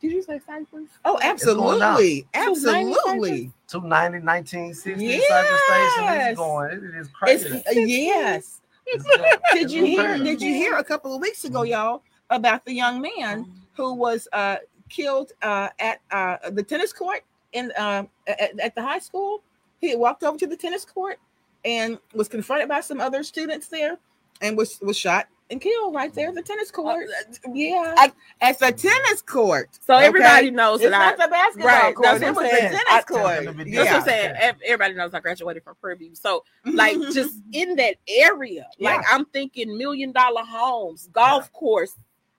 Did 0.01 0.12
you 0.12 0.22
say 0.22 0.40
Cypress? 0.46 0.90
Oh, 1.05 1.18
absolutely. 1.20 2.26
Absolutely. 2.34 3.53
290, 3.66 4.24
1960 4.24 5.05
yes. 5.05 5.28
Cypress 5.28 5.61
Station. 5.66 6.28
It's 6.28 6.38
going. 6.38 6.70
It 6.72 7.01
is 7.01 7.09
crazy. 7.09 7.62
It's, 7.66 7.76
uh, 7.76 7.80
yes. 7.80 8.61
did 9.53 9.70
you 9.70 9.84
hear? 9.84 10.16
Did 10.18 10.40
you 10.40 10.55
hear 10.55 10.76
a 10.76 10.84
couple 10.84 11.14
of 11.14 11.20
weeks 11.20 11.44
ago, 11.44 11.62
y'all, 11.62 12.03
about 12.30 12.64
the 12.64 12.72
young 12.72 13.01
man 13.01 13.51
who 13.74 13.92
was 13.92 14.28
uh, 14.32 14.57
killed 14.88 15.32
uh, 15.42 15.68
at 15.78 16.01
uh, 16.11 16.36
the 16.51 16.62
tennis 16.62 16.92
court 16.92 17.24
in 17.53 17.72
uh, 17.78 18.05
at, 18.26 18.59
at 18.61 18.74
the 18.74 18.82
high 18.82 19.01
school? 19.01 19.42
He 19.80 19.94
walked 19.96 20.22
over 20.22 20.38
to 20.38 20.46
the 20.46 20.57
tennis 20.57 20.84
court 20.84 21.18
and 21.64 21.99
was 22.14 22.28
confronted 22.28 22.68
by 22.68 22.80
some 22.80 23.01
other 23.01 23.22
students 23.22 23.66
there, 23.66 23.99
and 24.40 24.57
was 24.57 24.78
was 24.80 24.96
shot 24.96 25.26
and 25.51 25.61
kill 25.61 25.92
right 25.92 26.14
there, 26.14 26.32
the 26.32 26.42
tennis 26.42 26.70
court. 26.70 27.07
Uh, 27.09 27.53
yeah, 27.53 27.94
at, 27.99 28.14
at, 28.40 28.59
the 28.59 28.72
tennis 28.72 29.22
court. 29.22 29.70
So 29.80 29.94
okay? 29.94 30.07
everybody 30.07 30.51
knows 30.51 30.80
it's 30.80 30.90
that 30.90 31.16
not 31.16 31.20
I, 31.20 31.26
the 31.26 31.30
basketball 31.30 31.68
right, 31.68 31.94
court. 31.94 32.20
That's 32.20 32.36
what 32.36 32.44
I'm 32.44 32.51
saying. 32.51 32.72
the 32.72 32.78
tennis 32.78 32.84
I, 32.90 33.03
court. 33.03 33.66
Yeah. 33.66 33.84
That's 33.84 33.90
what 33.90 33.96
I'm 33.96 34.05
saying. 34.05 34.55
Everybody 34.66 34.94
knows 34.94 35.14
I 35.14 35.20
graduated 35.20 35.64
from 35.64 35.76
Prairie 35.80 36.11
So, 36.14 36.44
like, 36.64 36.96
just 37.12 37.40
in 37.53 37.76
that 37.76 37.96
area, 38.09 38.66
yeah. 38.78 38.96
like 38.96 39.07
I'm 39.11 39.24
thinking 39.26 39.76
million 39.76 40.12
dollar 40.12 40.42
homes, 40.42 41.09
golf 41.12 41.44
yeah. 41.53 41.59
course, 41.59 41.96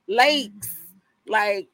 lakes, 0.07 0.75
like 1.27 1.67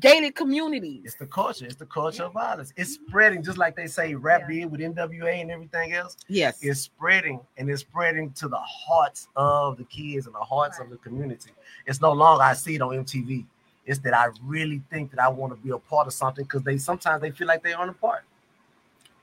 gated 0.00 0.34
communities. 0.34 1.02
It's 1.04 1.14
the 1.16 1.26
culture. 1.26 1.66
It's 1.66 1.76
the 1.76 1.86
culture 1.86 2.24
of 2.24 2.32
violence. 2.32 2.72
It's 2.76 2.94
spreading, 2.94 3.42
just 3.42 3.58
like 3.58 3.76
they 3.76 3.86
say, 3.86 4.14
rap 4.14 4.42
yeah. 4.48 4.60
did 4.60 4.70
with 4.70 4.80
NWA 4.80 5.40
and 5.40 5.50
everything 5.50 5.92
else. 5.92 6.16
Yes, 6.28 6.58
it's 6.62 6.80
spreading, 6.80 7.40
and 7.56 7.70
it's 7.70 7.82
spreading 7.82 8.32
to 8.32 8.48
the 8.48 8.58
hearts 8.58 9.28
of 9.36 9.76
the 9.76 9.84
kids 9.84 10.26
and 10.26 10.34
the 10.34 10.40
hearts 10.40 10.78
right. 10.78 10.84
of 10.84 10.90
the 10.90 10.98
community. 10.98 11.50
It's 11.86 12.00
no 12.00 12.12
longer 12.12 12.42
I 12.42 12.54
see 12.54 12.76
it 12.76 12.82
on 12.82 12.90
MTV. 12.90 13.44
It's 13.86 13.98
that 14.00 14.14
I 14.14 14.28
really 14.42 14.82
think 14.90 15.10
that 15.10 15.20
I 15.20 15.28
want 15.28 15.52
to 15.52 15.56
be 15.56 15.70
a 15.70 15.78
part 15.78 16.06
of 16.06 16.12
something 16.12 16.44
because 16.44 16.62
they 16.62 16.78
sometimes 16.78 17.20
they 17.20 17.30
feel 17.30 17.46
like 17.46 17.62
they 17.62 17.74
aren't 17.74 17.90
a 17.90 17.94
part. 17.94 18.24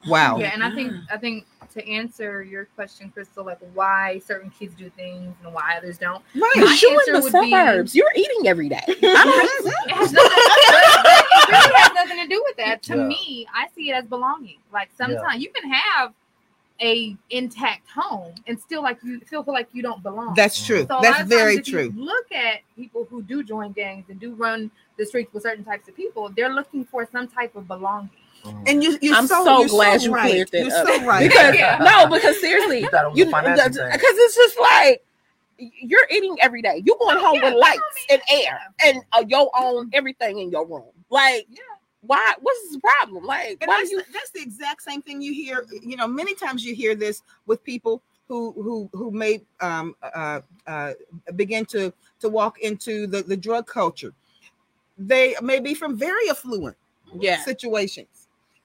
Wow. 0.08 0.38
Yeah, 0.38 0.52
and 0.54 0.64
I 0.64 0.72
think 0.74 0.94
I 1.12 1.18
think 1.18 1.46
to 1.74 1.88
answer 1.88 2.42
your 2.44 2.66
question, 2.66 3.10
Crystal, 3.12 3.46
like 3.46 3.60
why 3.74 4.20
certain 4.26 4.50
kids 4.50 4.74
do 4.76 4.90
things 4.90 5.34
and 5.44 5.54
why 5.54 5.76
others 5.78 5.98
don't. 5.98 6.24
Right. 6.36 6.42
My 6.42 6.52
Because 6.56 6.82
you 6.82 6.90
answer 6.92 7.12
in 7.12 7.14
the 7.14 7.22
would 7.22 7.44
be- 7.44 7.52
suburbs, 7.52 7.96
you're 7.96 8.12
eating 8.16 8.48
every 8.48 8.68
day. 8.70 8.82
I 8.88 8.92
It 9.88 9.92
has 9.92 10.12
nothing, 10.12 10.32
it 10.34 11.52
really 11.52 11.74
has 11.76 11.94
nothing 11.94 12.18
to 12.24 12.28
do 12.28 12.44
with 12.46 12.58
that. 12.58 12.82
To 12.84 12.98
Yeah. 12.98 13.08
me, 13.08 13.48
I 13.54 13.68
see 13.76 13.90
it 13.90 13.94
as 13.94 14.06
belonging. 14.06 14.58
Like 14.74 14.90
sometimes 14.98 15.42
you 15.44 15.50
can 15.52 15.70
have 15.72 16.14
a 16.82 17.16
intact 17.30 17.88
home 17.92 18.34
and 18.48 18.60
still 18.60 18.82
like 18.82 18.98
you 19.04 19.22
still 19.28 19.44
feel 19.44 19.54
like 19.54 19.70
you 19.72 19.84
don't 19.84 20.02
belong. 20.02 20.34
That's 20.34 20.66
true. 20.66 20.86
So 20.88 21.00
That's 21.02 21.28
very 21.30 21.58
times 21.58 21.68
if 21.68 21.74
you 21.74 21.92
true. 21.92 22.04
Look 22.04 22.32
at 22.32 22.62
people 22.76 23.06
who 23.10 23.22
do 23.22 23.44
join 23.44 23.72
gangs 23.72 24.06
and 24.10 24.20
do 24.20 24.34
run 24.34 24.72
the 24.98 25.06
streets 25.06 25.32
with 25.32 25.44
certain 25.44 25.64
types 25.64 25.88
of 25.88 25.96
people. 25.96 26.30
They're 26.36 26.54
looking 26.54 26.84
for 26.86 27.08
some 27.12 27.28
type 27.28 27.56
of 27.56 27.68
belonging. 27.68 28.10
And 28.68 28.84
you, 28.84 28.98
you're 29.02 29.16
I'm 29.16 29.28
so, 29.28 29.44
so 29.46 29.60
you're 29.60 29.70
glad 29.70 30.02
you 30.04 30.12
right. 30.14 30.32
cleared 30.32 30.52
that 30.52 30.62
You're 30.64 30.72
up. 30.72 30.88
so 30.88 31.06
right. 31.06 31.30
because 31.30 31.56
Yeah. 31.56 31.78
no, 31.84 32.08
because 32.08 32.40
seriously, 32.40 32.82
You 32.82 32.88
thought 32.90 33.06
it 33.06 33.12
was 33.12 33.20
you 33.20 33.26
a 33.26 33.32
financial 33.32 33.72
thing. 33.72 33.92
because 33.92 34.16
it's 34.18 34.36
just 34.36 34.60
like 34.60 35.04
you're 35.58 36.08
eating 36.12 36.38
every 36.42 36.62
day. 36.62 36.82
You're 36.86 36.98
going 37.00 37.18
home 37.18 37.36
Yeah, 37.36 37.44
with 37.46 37.54
you 37.54 37.60
lights 37.60 37.82
know 38.10 38.16
and 38.16 38.22
air 38.32 38.60
and 38.86 39.04
uh, 39.14 39.24
your 39.28 39.50
own 39.58 39.90
everything 39.94 40.40
in 40.40 40.52
your 40.52 40.66
room. 40.68 40.92
Like, 41.10 41.48
Yeah. 41.50 41.60
why? 42.02 42.34
What's 42.42 42.72
the 42.72 42.80
problem? 42.80 43.26
Like, 43.26 43.58
And 43.62 43.70
why 43.70 43.78
that's, 43.80 43.92
you? 43.92 44.02
that's 44.14 44.32
the 44.32 44.42
exact 44.42 44.84
same 44.84 45.02
thing 45.02 45.22
you 45.22 45.34
hear. 45.34 45.66
You 45.84 45.98
know, 45.98 46.08
many 46.08 46.36
times 46.36 46.66
you 46.66 46.76
hear 46.76 46.96
this 46.96 47.24
with 47.46 47.64
people 47.64 48.02
who 48.28 48.54
who 48.54 48.90
who 48.94 49.12
may 49.12 49.42
um, 49.62 49.96
uh, 50.04 50.42
uh, 50.68 50.94
begin 51.36 51.66
to 51.68 51.94
to 52.20 52.30
walk 52.30 52.60
into 52.60 53.08
the 53.08 53.24
the 53.24 53.38
drug 53.38 53.68
culture. 53.68 54.14
They 54.98 55.36
may 55.42 55.60
be 55.60 55.74
from 55.74 55.98
very 55.98 56.30
affluent 56.30 56.78
Yeah, 57.20 57.38
situations, 57.44 58.21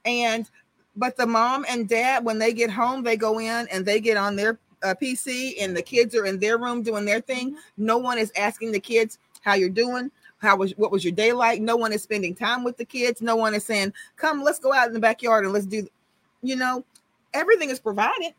and 0.07 0.49
but 0.97 1.17
the 1.17 1.27
mom 1.27 1.67
and 1.69 1.89
dad 1.89 2.25
when 2.25 2.39
they 2.39 2.53
get 2.55 2.71
home, 2.71 3.03
they 3.03 3.17
go 3.17 3.39
in 3.39 3.69
and 3.71 3.85
they 3.85 4.01
get 4.01 4.17
on 4.17 4.35
their 4.37 4.59
uh, 4.83 4.95
PC, 5.01 5.55
and 5.61 5.77
the 5.77 5.83
kids 5.83 6.15
are 6.15 6.25
in 6.27 6.39
their 6.39 6.59
room 6.59 6.83
doing 6.83 7.05
their 7.05 7.21
thing. 7.21 7.57
No 7.77 7.99
one 7.99 8.19
is 8.19 8.33
asking 8.37 8.73
the 8.73 8.81
kids 8.81 9.19
how 9.43 9.55
you're 9.55 9.69
doing. 9.69 10.11
How 10.39 10.57
was 10.57 10.73
what 10.77 10.91
was 10.91 11.05
your 11.05 11.13
day 11.13 11.33
like? 11.33 11.61
No 11.61 11.77
one 11.77 11.93
is 11.93 12.03
spending 12.03 12.35
time 12.35 12.63
with 12.65 12.77
the 12.77 12.85
kids. 12.85 13.21
No 13.21 13.37
one 13.37 13.55
is 13.55 13.65
saying, 13.65 13.93
"Come, 14.17 14.43
let's 14.43 14.59
go 14.59 14.73
out 14.73 14.87
in 14.89 14.95
the 14.95 15.01
backyard 15.01 15.45
and 15.45 15.53
let's 15.53 15.67
do." 15.67 15.87
You 16.43 16.57
know, 16.57 16.85
everything 17.35 17.71
is 17.71 17.81
provided, 17.81 18.35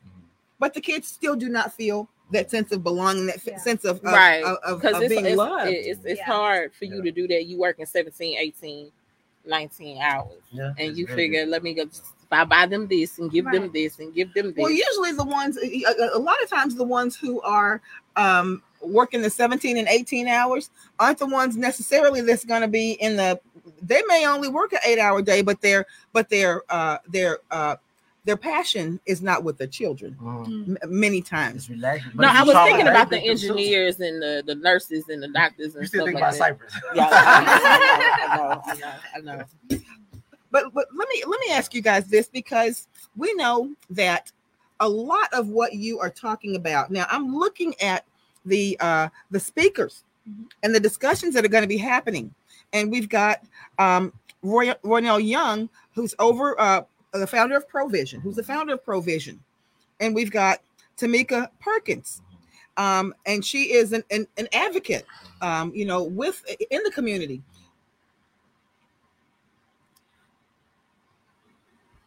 but 0.59 0.73
the 0.73 0.81
kids 0.81 1.07
still 1.07 1.35
do 1.35 1.49
not 1.49 1.73
feel 1.73 2.07
that 2.31 2.51
sense 2.51 2.71
of 2.71 2.83
belonging, 2.83 3.25
that 3.27 3.45
Yeah. 3.45 3.57
sense 3.57 3.83
of 3.85 3.97
of, 3.97 4.03
right. 4.03 4.43
of, 4.43 4.57
of, 4.63 4.85
of 4.85 5.01
it's 5.01 5.13
being 5.13 5.25
it's, 5.25 5.37
loved. 5.37 5.71
it's, 5.71 5.99
it's 6.05 6.19
Yeah. 6.19 6.25
hard 6.25 6.73
for 6.73 6.85
you 6.85 6.97
Yeah. 6.97 7.03
to 7.03 7.11
do 7.11 7.27
that. 7.29 7.45
You 7.45 7.57
working 7.57 7.85
17, 7.85 8.37
18, 8.37 8.91
19 9.47 10.01
hours, 10.01 10.33
Yeah, 10.51 10.73
and 10.77 10.97
you 10.97 11.05
very 11.07 11.17
figure, 11.17 11.45
let 11.45 11.63
me 11.63 11.73
go. 11.73 11.83
If 11.83 12.33
I 12.33 12.43
buy 12.43 12.65
them 12.65 12.87
this 12.87 13.19
and 13.19 13.31
give 13.31 13.45
them 13.45 13.71
this 13.73 13.99
and 13.99 14.13
give 14.13 14.33
them 14.33 14.47
this. 14.47 14.61
Well, 14.61 14.69
usually 14.71 15.13
the 15.13 15.23
ones, 15.23 15.57
a, 15.57 15.83
a- 15.85 16.17
a 16.17 16.19
lot 16.19 16.41
of 16.43 16.49
times, 16.49 16.75
the 16.75 16.83
ones 16.83 17.15
who 17.15 17.39
are 17.41 17.81
um, 18.17 18.61
working 18.81 19.21
the 19.21 19.29
17 19.29 19.77
and 19.77 19.87
18 19.87 20.27
hours 20.27 20.69
aren't 20.99 21.19
the 21.19 21.25
ones 21.25 21.55
necessarily 21.55 22.21
that's 22.21 22.43
going 22.43 22.61
to 22.61 22.67
be 22.67 22.91
in 22.93 23.15
the. 23.15 23.39
They 23.81 24.01
may 24.07 24.27
only 24.27 24.49
work 24.49 24.73
an 24.73 24.79
eight 24.85 24.99
hour 24.99 25.21
day, 25.21 25.41
but 25.41 25.61
their 25.61 25.85
but 26.13 26.29
their 26.29 26.63
uh, 26.69 26.97
their 27.07 27.39
uh, 27.49 27.77
their 28.27 28.35
passion 28.37 28.99
is 29.05 29.21
not 29.21 29.43
with 29.45 29.57
the 29.57 29.65
children. 29.65 30.17
Mhm. 30.21 30.77
M- 30.83 30.99
many 30.99 31.21
times, 31.21 31.69
no, 31.69 31.87
I 32.27 32.43
was 32.43 32.55
thinking 32.57 32.87
about 32.87 33.09
the 33.09 33.17
engineers. 33.19 33.97
engineers 33.97 33.99
and 34.01 34.21
the, 34.21 34.43
the 34.45 34.55
nurses 34.55 35.07
and 35.07 35.23
the 35.23 35.29
doctors 35.29 35.73
and 35.75 35.83
You 35.83 35.87
still 35.87 36.01
stuff 36.01 36.07
think 36.07 36.15
like 36.15 36.23
about 36.23 36.33
that. 36.33 36.37
Cypress? 36.37 36.73
Yeah, 36.95 37.07
I 37.09 38.35
know, 38.35 38.61
I 38.65 38.75
know, 38.75 38.91
I 39.15 39.19
know, 39.21 39.33
I 39.33 39.37
know. 39.37 39.43
but 40.51 40.73
but 40.73 40.87
let 40.93 41.07
me 41.07 41.23
let 41.25 41.39
me 41.39 41.51
ask 41.51 41.73
you 41.73 41.81
guys 41.81 42.05
this 42.07 42.27
because 42.27 42.89
we 43.15 43.33
know 43.35 43.73
that 43.91 44.29
a 44.81 44.89
lot 44.89 45.31
of 45.31 45.47
what 45.47 45.73
you 45.73 45.99
are 45.99 46.09
talking 46.09 46.57
about 46.57 46.91
now. 46.91 47.05
I'm 47.09 47.33
looking 47.33 47.73
at 47.81 48.03
the 48.45 48.77
uh, 48.81 49.07
the 49.31 49.39
speakers 49.39 50.03
Mhm. 50.29 50.49
and 50.63 50.75
the 50.75 50.81
discussions 50.81 51.33
that 51.35 51.45
are 51.45 51.49
going 51.49 51.63
to 51.63 51.67
be 51.69 51.77
happening, 51.77 52.33
and 52.73 52.91
we've 52.91 53.07
got 53.07 53.41
um, 53.79 54.11
Roy 54.41 54.73
Roynell 54.83 55.25
Young, 55.25 55.69
who's 55.95 56.13
over 56.19 56.59
uh, 56.59 56.81
the 57.19 57.27
founder 57.27 57.57
of 57.57 57.67
Provision, 57.67 58.21
who's 58.21 58.35
the 58.35 58.43
founder 58.43 58.73
of 58.73 58.83
Provision, 58.83 59.39
and 59.99 60.13
we've 60.13 60.31
got 60.31 60.59
Tamika 60.97 61.49
Perkins, 61.59 62.21
um, 62.77 63.13
and 63.25 63.43
she 63.43 63.73
is 63.73 63.93
an, 63.93 64.03
an, 64.11 64.27
an 64.37 64.47
advocate, 64.53 65.05
um, 65.41 65.71
you 65.73 65.85
know, 65.85 66.03
with 66.03 66.43
in 66.69 66.81
the 66.83 66.91
community. 66.91 67.41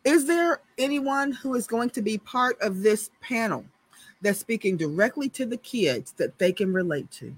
Is 0.05 0.27
there 0.27 0.61
anyone 0.79 1.33
who 1.33 1.55
is 1.55 1.67
going 1.67 1.91
to 1.91 2.03
be 2.03 2.19
part 2.19 2.61
of 2.63 2.83
this 2.83 3.11
panel 3.21 3.65
that's 4.23 4.39
speaking 4.39 4.77
directly 4.77 5.29
to 5.31 5.45
the 5.45 5.59
kids 5.59 6.13
that 6.13 6.39
they 6.39 6.53
can 6.53 6.73
relate 6.73 7.11
to? 7.13 7.35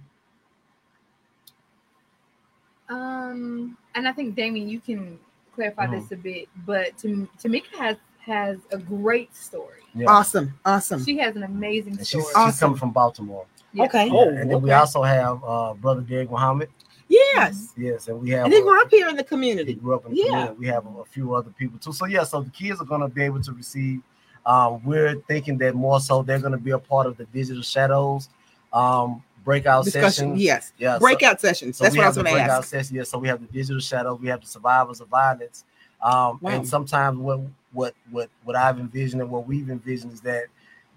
Um, 2.88 3.76
and 3.94 4.06
I 4.06 4.12
think 4.12 4.36
Damion, 4.36 4.68
you 4.68 4.80
can 4.80 5.18
clarify 5.62 5.86
Mhm. 5.86 6.00
this 6.00 6.12
a 6.12 6.16
bit, 6.16 6.48
but 6.66 6.96
to 6.98 7.28
Tamika 7.38 7.66
has 7.78 7.96
has 8.20 8.58
a 8.70 8.78
great 8.78 9.34
story. 9.34 9.80
Yeah. 9.94 10.06
Awesome, 10.08 10.54
awesome. 10.64 11.04
She 11.04 11.18
has 11.18 11.34
an 11.34 11.42
amazing 11.42 11.94
And 11.98 12.06
story. 12.06 12.24
she's, 12.24 12.44
she's 12.44 12.60
coming 12.60 12.78
from 12.78 12.90
Baltimore. 12.92 13.46
Yeah. 13.72 13.84
Okay. 13.86 14.06
Yeah, 14.08 14.28
and 14.40 14.48
then 14.50 14.62
we 14.62 14.70
also 14.70 15.02
have 15.02 15.42
uh, 15.44 15.74
brother 15.74 16.02
Derek 16.02 16.30
Muhammad. 16.30 16.68
Yes, 17.08 17.74
Yes, 17.76 18.06
and 18.08 18.20
we 18.22 18.30
have. 18.30 18.44
and 18.44 18.52
they 18.52 18.60
uh, 18.60 18.62
grew 18.62 18.80
up 18.80 18.88
here 18.90 19.08
in 19.08 19.16
the 19.16 19.22
He 19.22 19.28
community. 19.28 19.74
grew 19.74 19.94
up 19.96 20.06
in 20.06 20.12
the 20.12 20.18
Yeah. 20.18 20.24
community. 20.28 20.54
We 20.60 20.66
have 20.68 20.86
a, 20.86 21.00
a 21.00 21.04
few 21.04 21.34
other 21.34 21.50
people 21.50 21.78
too. 21.80 21.92
So 21.92 22.06
yeah, 22.06 22.22
so 22.24 22.40
the 22.42 22.50
kids 22.50 22.80
are 22.80 22.84
gonna 22.84 23.08
be 23.08 23.22
able 23.22 23.42
to 23.42 23.52
receive. 23.52 24.00
Um, 24.46 24.82
we're 24.84 25.16
thinking 25.28 25.58
that 25.58 25.74
more 25.74 26.00
so 26.00 26.22
they're 26.22 26.38
gonna 26.38 26.58
be 26.58 26.70
a 26.70 26.78
part 26.78 27.06
of 27.06 27.16
the 27.16 27.24
digital 27.26 27.62
shadows 27.62 28.28
um, 28.72 29.22
breakout 29.44 29.84
Discussion, 29.84 30.10
sessions. 30.10 30.40
yes. 30.42 30.72
Yeah, 30.78 30.94
so- 30.94 31.00
Breakout 31.00 31.40
sessions. 31.40 31.76
So 31.76 31.84
That's 31.84 31.96
what 31.96 32.04
I 32.04 32.08
was 32.08 32.16
going 32.16 32.26
to 32.26 32.32
breakout 32.32 32.58
ask. 32.60 32.68
session. 32.68 32.96
Yeah, 32.96 33.02
so 33.04 33.18
we 33.18 33.28
have 33.28 33.40
the 33.40 33.46
digital 33.52 33.80
shadows, 33.80 34.18
we 34.20 34.28
have 34.28 34.40
the 34.40 34.46
survivors 34.46 35.00
of 35.00 35.08
violence. 35.08 35.64
Um, 36.02 36.38
Wow. 36.40 36.50
and 36.52 36.66
sometimes 36.68 37.16
what 37.18 37.40
what 37.72 37.94
what 38.10 38.28
what 38.44 38.56
I've 38.56 38.78
envisioned 38.78 39.22
and 39.22 39.30
what 39.30 39.46
we've 39.46 39.70
envisioned 39.70 40.12
is 40.12 40.20
that 40.22 40.46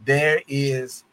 there 0.04 0.42
is 0.48 1.04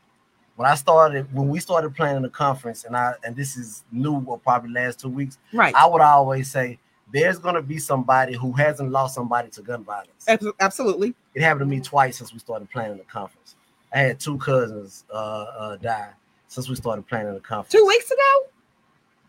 when 0.56 0.68
I 0.68 0.74
started 0.76 1.32
when 1.32 1.48
we 1.48 1.60
started 1.60 1.94
planning 1.94 2.22
the 2.22 2.30
conference, 2.30 2.84
and 2.84 2.96
I 2.96 3.14
and 3.24 3.36
this 3.36 3.56
is 3.56 3.84
new 3.92 4.22
or 4.26 4.38
probably 4.38 4.70
last 4.70 5.00
two 5.00 5.08
weeks, 5.10 5.38
Right. 5.52 5.74
I 5.74 5.86
would 5.86 6.00
always 6.00 6.50
say 6.50 6.78
there's 7.12 7.38
gonna 7.38 7.60
be 7.60 7.78
somebody 7.78 8.34
who 8.34 8.52
hasn't 8.52 8.90
lost 8.90 9.14
somebody 9.14 9.50
to 9.50 9.62
gun 9.62 9.84
violence. 9.84 10.26
Absolutely. 10.58 11.14
It 11.34 11.42
happened 11.42 11.60
to 11.60 11.66
me 11.66 11.80
twice 11.80 12.16
since 12.16 12.32
we 12.32 12.38
started 12.38 12.70
planning 12.70 12.96
the 12.96 13.04
conference. 13.04 13.56
I 13.94 13.98
had 13.98 14.20
two 14.20 14.38
cousins 14.38 15.04
uh, 15.12 15.16
uh 15.16 15.76
die 15.76 16.08
since 16.52 16.68
we 16.68 16.74
started 16.76 17.06
planning 17.08 17.32
the 17.32 17.40
conference 17.40 17.72
Two 17.72 17.86
weeks 17.86 18.10
ago? 18.10 18.46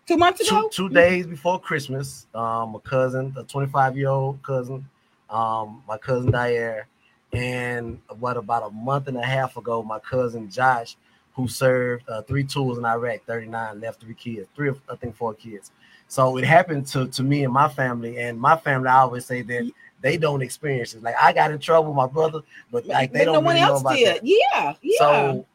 Two 0.05 0.17
months 0.17 0.41
ago? 0.45 0.67
two 0.71 0.89
days 0.89 1.25
before 1.25 1.57
Christmas, 1.59 2.27
um, 2.35 2.75
a 2.75 2.79
cousin, 2.79 3.33
a 3.37 3.43
25 3.43 3.97
year 3.97 4.09
old 4.09 4.43
cousin, 4.43 4.85
um, 5.29 5.81
my 5.87 5.97
cousin 5.97 6.31
Dyer, 6.31 6.85
and 7.31 7.99
what 8.19 8.35
about 8.35 8.63
a 8.67 8.69
month 8.71 9.07
and 9.07 9.15
a 9.17 9.25
half 9.25 9.55
ago, 9.55 9.81
my 9.81 9.99
cousin 9.99 10.49
Josh, 10.49 10.97
who 11.33 11.47
served 11.47 12.07
uh, 12.09 12.21
three 12.23 12.43
tours 12.43 12.77
in 12.77 12.85
Iraq, 12.85 13.21
39, 13.25 13.79
left 13.79 14.01
three 14.01 14.13
kids, 14.15 14.47
three, 14.53 14.67
of- 14.67 14.81
I 14.89 14.97
think 14.97 15.15
four 15.15 15.33
kids. 15.33 15.71
So 16.09 16.37
it 16.37 16.43
happened 16.43 16.85
to, 16.87 17.07
to 17.07 17.23
me 17.23 17.45
and 17.45 17.53
my 17.53 17.69
family, 17.69 18.17
and 18.19 18.37
my 18.37 18.57
family, 18.57 18.89
I 18.89 18.97
always 18.99 19.25
say 19.25 19.41
that 19.43 19.71
they 20.01 20.17
don't 20.17 20.41
experience 20.41 20.93
it. 20.93 21.01
Like 21.01 21.15
I 21.19 21.31
got 21.31 21.49
in 21.51 21.59
trouble, 21.59 21.87
with 21.91 21.95
my 21.95 22.07
brother, 22.07 22.41
but 22.69 22.85
like 22.85 23.13
they 23.13 23.23
don't 23.23 23.35
no 23.35 23.39
one 23.39 23.55
really 23.55 23.61
know 23.65 23.71
else 23.71 23.81
about 23.81 23.95
did. 23.95 24.07
that. 24.07 24.21
Yeah. 24.25 24.73
Yeah. 24.81 24.97
So 24.99 25.45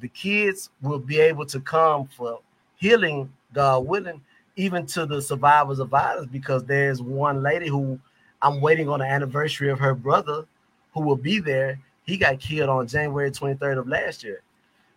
the 0.00 0.08
kids 0.08 0.70
will 0.82 0.98
be 0.98 1.18
able 1.20 1.46
to 1.46 1.60
come 1.60 2.06
for 2.06 2.40
healing, 2.76 3.32
God 3.52 3.86
willing, 3.86 4.20
even 4.56 4.86
to 4.86 5.06
the 5.06 5.20
survivors 5.20 5.78
of 5.78 5.88
violence, 5.88 6.28
because 6.30 6.64
there's 6.64 7.02
one 7.02 7.42
lady 7.42 7.68
who 7.68 7.98
I'm 8.42 8.60
waiting 8.60 8.88
on 8.88 9.00
the 9.00 9.06
anniversary 9.06 9.70
of 9.70 9.78
her 9.78 9.94
brother 9.94 10.46
who 10.92 11.00
will 11.00 11.16
be 11.16 11.38
there. 11.38 11.80
He 12.04 12.16
got 12.16 12.40
killed 12.40 12.70
on 12.70 12.86
January 12.86 13.30
23rd 13.30 13.78
of 13.78 13.88
last 13.88 14.22
year. 14.22 14.42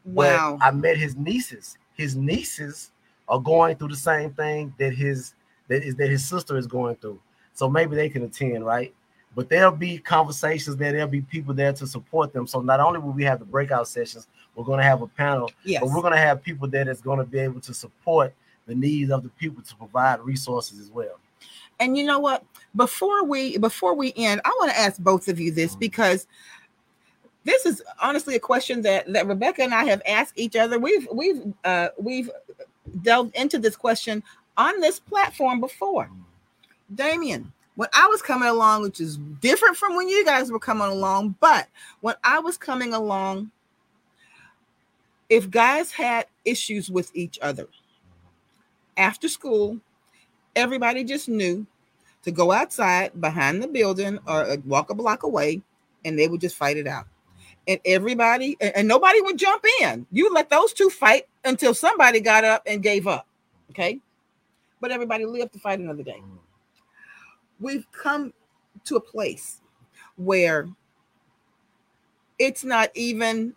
But 0.06 0.38
wow. 0.38 0.58
I 0.62 0.72
met 0.72 0.98
his 0.98 1.16
nieces. 1.16 1.78
His 1.94 2.16
nieces 2.16 2.92
are 3.28 3.40
going 3.40 3.76
through 3.76 3.90
the 3.90 3.96
same 3.96 4.32
thing 4.32 4.74
that 4.80 4.94
his 4.94 5.34
that 5.68 5.84
is 5.84 5.96
that 5.96 6.10
his 6.10 6.28
sister 6.28 6.58
is 6.58 6.68
going 6.68 6.96
through. 6.96 7.20
So 7.54 7.70
maybe 7.70 7.96
they 7.96 8.10
can 8.10 8.24
attend, 8.24 8.66
right? 8.66 8.94
But 9.36 9.50
there'll 9.50 9.72
be 9.72 10.00
conversations 10.00 10.76
there. 10.78 10.92
There'll 10.92 11.08
be 11.08 11.22
people 11.22 11.54
there 11.54 11.72
to 11.74 11.88
support 11.88 12.34
them. 12.34 12.48
So 12.48 12.62
not 12.62 12.80
only 12.80 13.00
will 13.00 13.12
we 13.12 13.24
have 13.24 13.40
the 13.40 13.46
breakout 13.46 13.88
sessions, 13.88 14.28
we're 14.56 14.66
going 14.66 14.80
to 14.80 14.84
have 14.84 15.02
a 15.02 15.08
panel, 15.08 15.52
yes. 15.64 15.82
but 15.82 15.90
we're 15.90 16.02
going 16.02 16.14
to 16.14 16.20
have 16.20 16.42
people 16.42 16.68
there 16.68 16.84
that's 16.84 17.02
going 17.02 17.20
to 17.20 17.26
be 17.26 17.40
able 17.40 17.62
to 17.62 17.74
support 17.74 18.34
the 18.66 18.76
needs 18.76 19.12
of 19.12 19.24
the 19.24 19.30
people 19.30 19.64
to 19.64 19.76
provide 19.76 20.20
resources 20.22 20.80
as 20.80 20.92
well. 20.92 21.20
And 21.80 21.98
you 21.98 22.04
know 22.04 22.20
what? 22.20 22.44
Before 22.76 23.24
we 23.24 23.58
before 23.58 23.96
we 23.96 24.14
end, 24.18 24.42
I 24.44 24.50
want 24.60 24.72
to 24.72 24.80
ask 24.80 25.00
both 25.00 25.28
of 25.28 25.40
you 25.40 25.52
this 25.52 25.76
because 25.76 26.28
this 27.46 27.66
is 27.66 27.82
honestly 28.02 28.36
a 28.36 28.40
question 28.40 28.82
that 28.82 29.12
that 29.14 29.28
Rebecca 29.28 29.64
and 29.64 29.74
I 29.74 29.86
have 29.86 30.02
asked 30.06 30.34
each 30.36 30.56
other. 30.56 30.78
We've 30.78 31.08
we've 31.12 31.54
uh, 31.64 31.90
we've 31.98 32.30
delved 33.02 33.36
into 33.36 33.60
this 33.60 33.76
question 33.76 34.22
on 34.58 34.80
this 34.82 35.00
platform 35.00 35.62
before. 35.62 36.12
Damion, 36.94 37.52
when 37.80 37.88
I 37.94 38.08
was 38.08 38.22
coming 38.22 38.50
along, 38.50 38.82
which 38.82 39.00
is 39.00 39.16
different 39.40 39.78
from 39.78 39.96
when 39.96 40.10
you 40.10 40.26
guys 40.26 40.52
were 40.52 40.60
coming 40.60 40.90
along, 40.90 41.36
but 41.40 41.70
when 42.02 42.16
I 42.26 42.40
was 42.40 42.58
coming 42.58 42.94
along, 42.94 43.52
if 45.30 45.50
guys 45.50 45.90
had 45.90 46.26
issues 46.44 46.90
with 46.90 47.10
each 47.16 47.40
other 47.42 47.70
after 48.98 49.30
school, 49.30 49.80
everybody 50.58 51.06
just 51.06 51.30
knew 51.30 51.66
to 52.24 52.32
go 52.32 52.52
outside 52.52 53.22
behind 53.22 53.64
the 53.64 53.68
building 53.70 54.20
or 54.28 54.44
uh, 54.44 54.58
walk 54.66 54.90
a 54.90 54.94
block 54.94 55.24
away 55.24 55.62
and 56.04 56.20
they 56.20 56.28
would 56.28 56.42
just 56.42 56.58
fight 56.58 56.76
it 56.76 56.86
out. 56.86 57.06
And 57.66 57.80
everybody 57.86 58.58
and, 58.60 58.76
and 58.76 58.88
nobody 58.90 59.22
would 59.22 59.38
jump 59.38 59.64
in. 59.82 60.06
You 60.12 60.34
let 60.34 60.50
those 60.50 60.74
two 60.74 60.90
fight 60.90 61.30
until 61.46 61.74
somebody 61.74 62.20
got 62.20 62.44
up 62.44 62.62
and 62.66 62.84
gave 62.84 63.08
up. 63.08 63.26
Okay. 63.70 64.02
But 64.82 64.92
everybody 64.92 65.24
lived 65.24 65.54
to 65.54 65.60
fight 65.60 65.80
another 65.80 66.04
day. 66.04 66.22
We've 67.60 67.86
come 67.92 68.34
to 68.86 68.96
a 68.96 69.02
place 69.02 69.62
where 70.16 70.70
it's 72.38 72.64
not 72.64 72.90
even 72.96 73.54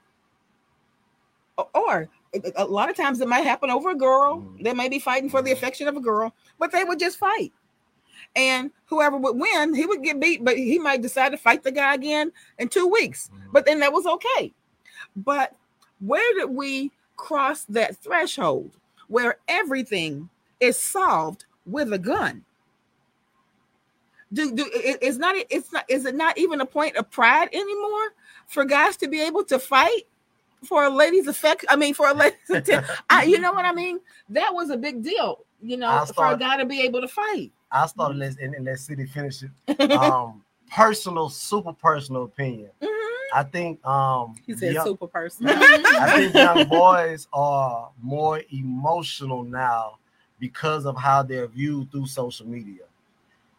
or 1.74 2.08
a 2.56 2.64
lot 2.64 2.88
of 2.88 2.96
times 2.96 3.20
it 3.20 3.28
might 3.28 3.44
happen 3.44 3.70
over 3.70 3.90
a 3.90 3.94
girl. 3.94 4.46
They 4.60 4.72
may 4.72 4.88
be 4.88 4.98
fighting 4.98 5.28
for 5.28 5.42
the 5.42 5.52
affection 5.52 5.86
of 5.86 5.96
a 5.96 6.00
girl, 6.00 6.34
but 6.58 6.72
they 6.72 6.82
would 6.82 6.98
just 6.98 7.18
fight 7.18 7.52
and 8.34 8.70
whoever 8.86 9.16
would 9.16 9.36
win, 9.36 9.74
he 9.74 9.86
would 9.86 10.02
get 10.02 10.20
beat, 10.20 10.44
but 10.44 10.56
he 10.56 10.78
might 10.78 11.02
decide 11.02 11.30
to 11.30 11.36
fight 11.36 11.62
the 11.62 11.72
guy 11.72 11.94
again 11.94 12.32
in 12.58 12.68
two 12.68 12.86
weeks. 12.86 13.28
Mm-hmm. 13.28 13.52
But 13.52 13.66
then 13.66 13.80
that 13.80 13.92
was 13.92 14.06
okay. 14.06 14.52
But 15.16 15.54
where 16.00 16.34
did 16.34 16.50
we 16.50 16.92
cross 17.16 17.64
that 17.64 17.96
threshold 17.96 18.76
where 19.08 19.36
everything 19.48 20.30
is 20.60 20.78
solved 20.78 21.44
with 21.66 21.92
a 21.92 21.98
gun? 21.98 22.44
Do, 24.32 24.54
do 24.54 24.70
it's 24.72 25.18
not 25.18 25.36
it's 25.50 25.72
not 25.72 25.84
is 25.88 26.06
it 26.06 26.14
not 26.14 26.38
even 26.38 26.60
a 26.60 26.66
point 26.66 26.96
of 26.96 27.10
pride 27.10 27.48
anymore 27.52 28.14
for 28.46 28.64
guys 28.64 28.96
to 28.98 29.08
be 29.08 29.20
able 29.20 29.44
to 29.44 29.58
fight 29.58 30.04
for 30.64 30.84
a 30.84 30.90
lady's 30.90 31.26
affect? 31.26 31.66
I 31.68 31.76
mean, 31.76 31.94
for 31.94 32.08
a 32.08 32.14
lady's 32.14 32.38
I, 33.10 33.24
you 33.24 33.38
know 33.38 33.52
what 33.52 33.64
I 33.64 33.72
mean? 33.72 34.00
That 34.30 34.54
was 34.54 34.70
a 34.70 34.76
big 34.76 35.02
deal, 35.02 35.44
you 35.60 35.76
know, 35.76 36.04
start, 36.04 36.14
for 36.14 36.26
a 36.32 36.38
guy 36.38 36.56
to 36.56 36.64
be 36.64 36.80
able 36.82 37.02
to 37.02 37.08
fight. 37.08 37.52
I 37.70 37.86
started 37.86 38.18
mm-hmm. 38.18 38.42
in, 38.42 38.54
in 38.54 38.64
that 38.64 38.78
city 38.78 39.06
finish 39.06 39.42
it. 39.42 39.90
Um, 39.92 40.42
personal, 40.70 41.28
super 41.28 41.72
personal 41.72 42.24
opinion. 42.24 42.70
Mm-hmm. 42.80 43.38
I 43.38 43.42
think 43.44 43.84
um 43.86 44.34
he 44.46 44.54
said 44.54 44.74
young, 44.74 44.86
super 44.86 45.06
personal. 45.06 45.54
I 45.58 46.16
think 46.16 46.34
young 46.34 46.68
boys 46.68 47.28
are 47.32 47.90
more 48.00 48.42
emotional 48.50 49.42
now 49.42 49.98
because 50.38 50.86
of 50.86 50.96
how 50.96 51.22
they're 51.22 51.46
viewed 51.46 51.90
through 51.90 52.06
social 52.06 52.46
media. 52.46 52.84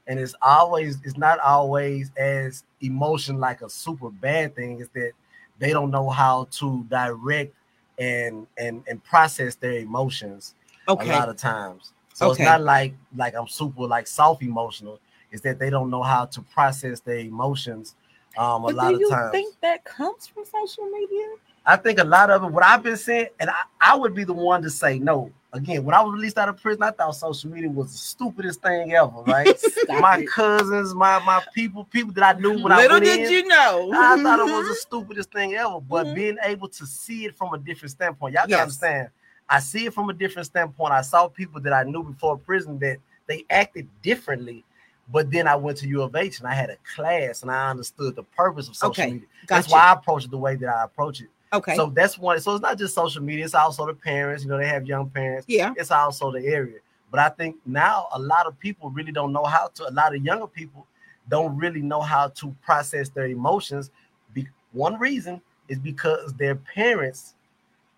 And 0.07 0.19
it's 0.19 0.35
always 0.41 0.97
it's 1.03 1.17
not 1.17 1.39
always 1.39 2.11
as 2.17 2.63
emotion 2.81 3.39
like 3.39 3.61
a 3.61 3.69
super 3.69 4.09
bad 4.09 4.55
thing, 4.55 4.79
is 4.79 4.89
that 4.89 5.11
they 5.59 5.71
don't 5.71 5.91
know 5.91 6.09
how 6.09 6.47
to 6.51 6.85
direct 6.89 7.53
and 7.99 8.47
and 8.57 8.83
and 8.87 9.03
process 9.03 9.55
their 9.55 9.77
emotions 9.77 10.55
okay. 10.87 11.09
a 11.09 11.13
lot 11.13 11.29
of 11.29 11.37
times. 11.37 11.93
So 12.13 12.31
okay. 12.31 12.43
it's 12.43 12.49
not 12.49 12.61
like 12.61 12.93
like 13.15 13.33
I'm 13.35 13.47
super 13.47 13.87
like 13.87 14.07
soft 14.07 14.43
emotional. 14.43 14.99
Is 15.31 15.41
that 15.41 15.57
they 15.57 15.69
don't 15.69 15.89
know 15.89 16.03
how 16.03 16.25
to 16.25 16.41
process 16.41 16.99
their 16.99 17.17
emotions 17.17 17.95
um, 18.37 18.63
a 18.63 18.67
but 18.67 18.75
lot 18.75 18.89
do 18.89 19.05
of 19.05 19.09
times. 19.09 19.31
Do 19.31 19.37
you 19.37 19.43
think 19.43 19.55
that 19.61 19.83
comes 19.83 20.27
from 20.27 20.45
social 20.45 20.85
media? 20.89 21.25
I 21.65 21.75
think 21.75 21.99
a 21.99 22.03
lot 22.03 22.29
of 22.29 22.43
it, 22.43 22.51
what 22.51 22.63
I've 22.63 22.83
been 22.83 22.97
saying, 22.97 23.27
and 23.39 23.49
I, 23.49 23.61
I 23.79 23.95
would 23.95 24.13
be 24.13 24.23
the 24.23 24.33
one 24.33 24.61
to 24.63 24.69
say 24.69 24.99
no. 24.99 25.31
Again, 25.53 25.83
when 25.83 25.93
I 25.93 26.01
was 26.01 26.13
released 26.13 26.37
out 26.39 26.49
of 26.49 26.59
prison, 26.59 26.81
I 26.83 26.91
thought 26.91 27.11
social 27.11 27.49
media 27.49 27.69
was 27.69 27.91
the 27.91 27.97
stupidest 27.97 28.61
thing 28.61 28.91
ever, 28.93 29.21
right? 29.27 29.55
my 29.87 30.17
it. 30.17 30.27
cousins, 30.27 30.95
my 30.95 31.19
my 31.19 31.43
people, 31.53 31.85
people 31.85 32.11
that 32.13 32.35
I 32.35 32.39
knew 32.39 32.53
when 32.53 32.75
Little 32.75 32.75
I 32.75 32.87
went 32.87 33.05
did 33.05 33.19
in, 33.27 33.31
you 33.31 33.47
know. 33.47 33.91
I 33.93 34.21
thought 34.21 34.39
it 34.39 34.51
was 34.51 34.67
the 34.67 34.75
stupidest 34.75 35.31
thing 35.31 35.53
ever. 35.53 35.79
But 35.79 36.07
mm-hmm. 36.07 36.15
being 36.15 36.37
able 36.43 36.67
to 36.69 36.85
see 36.87 37.25
it 37.25 37.37
from 37.37 37.53
a 37.53 37.59
different 37.59 37.91
standpoint, 37.91 38.33
y'all 38.33 38.45
yes. 38.47 38.57
can 38.57 38.61
understand 38.61 39.09
I 39.49 39.59
see 39.59 39.85
it 39.85 39.93
from 39.93 40.09
a 40.09 40.13
different 40.13 40.47
standpoint. 40.47 40.93
I 40.93 41.01
saw 41.01 41.27
people 41.27 41.61
that 41.61 41.73
I 41.73 41.83
knew 41.83 42.03
before 42.03 42.37
prison 42.37 42.79
that 42.79 42.97
they 43.27 43.45
acted 43.49 43.87
differently. 44.01 44.63
But 45.11 45.29
then 45.31 45.47
I 45.47 45.55
went 45.55 45.77
to 45.79 45.87
U 45.87 46.01
of 46.01 46.15
H 46.15 46.39
and 46.39 46.47
I 46.47 46.53
had 46.53 46.69
a 46.69 46.77
class 46.95 47.41
and 47.41 47.51
I 47.51 47.69
understood 47.69 48.15
the 48.15 48.23
purpose 48.23 48.69
of 48.69 48.75
social 48.75 49.03
okay, 49.03 49.11
media. 49.13 49.27
That's 49.47 49.69
why 49.69 49.89
I 49.89 49.93
approach 49.93 50.25
it 50.25 50.31
the 50.31 50.37
way 50.37 50.55
that 50.55 50.67
I 50.67 50.85
approach 50.85 51.21
it. 51.21 51.27
Okay. 51.53 51.75
So 51.75 51.91
that's 51.95 52.17
one. 52.17 52.39
So 52.39 52.55
it's 52.55 52.61
not 52.61 52.77
just 52.77 52.95
social 52.95 53.21
media, 53.21 53.45
it's 53.45 53.53
also 53.53 53.85
the 53.85 53.93
parents. 53.93 54.43
You 54.43 54.49
know, 54.49 54.57
they 54.57 54.67
have 54.67 54.85
young 54.87 55.09
parents. 55.09 55.45
Yeah. 55.47 55.73
It's 55.77 55.91
also 55.91 56.31
the 56.31 56.45
area. 56.45 56.79
But 57.11 57.19
I 57.19 57.29
think 57.29 57.57
now 57.65 58.07
a 58.11 58.19
lot 58.19 58.47
of 58.47 58.59
people 58.59 58.89
really 58.89 59.11
don't 59.11 59.31
know 59.31 59.43
how 59.43 59.67
to, 59.75 59.87
a 59.87 59.91
lot 59.91 60.15
of 60.15 60.25
younger 60.25 60.47
people 60.47 60.87
don't 61.29 61.55
really 61.55 61.81
know 61.81 62.01
how 62.01 62.29
to 62.29 62.55
process 62.63 63.09
their 63.09 63.27
emotions. 63.27 63.91
Be, 64.33 64.47
one 64.71 64.97
reason 64.97 65.39
is 65.67 65.77
because 65.77 66.33
their 66.33 66.55
parents 66.55 67.35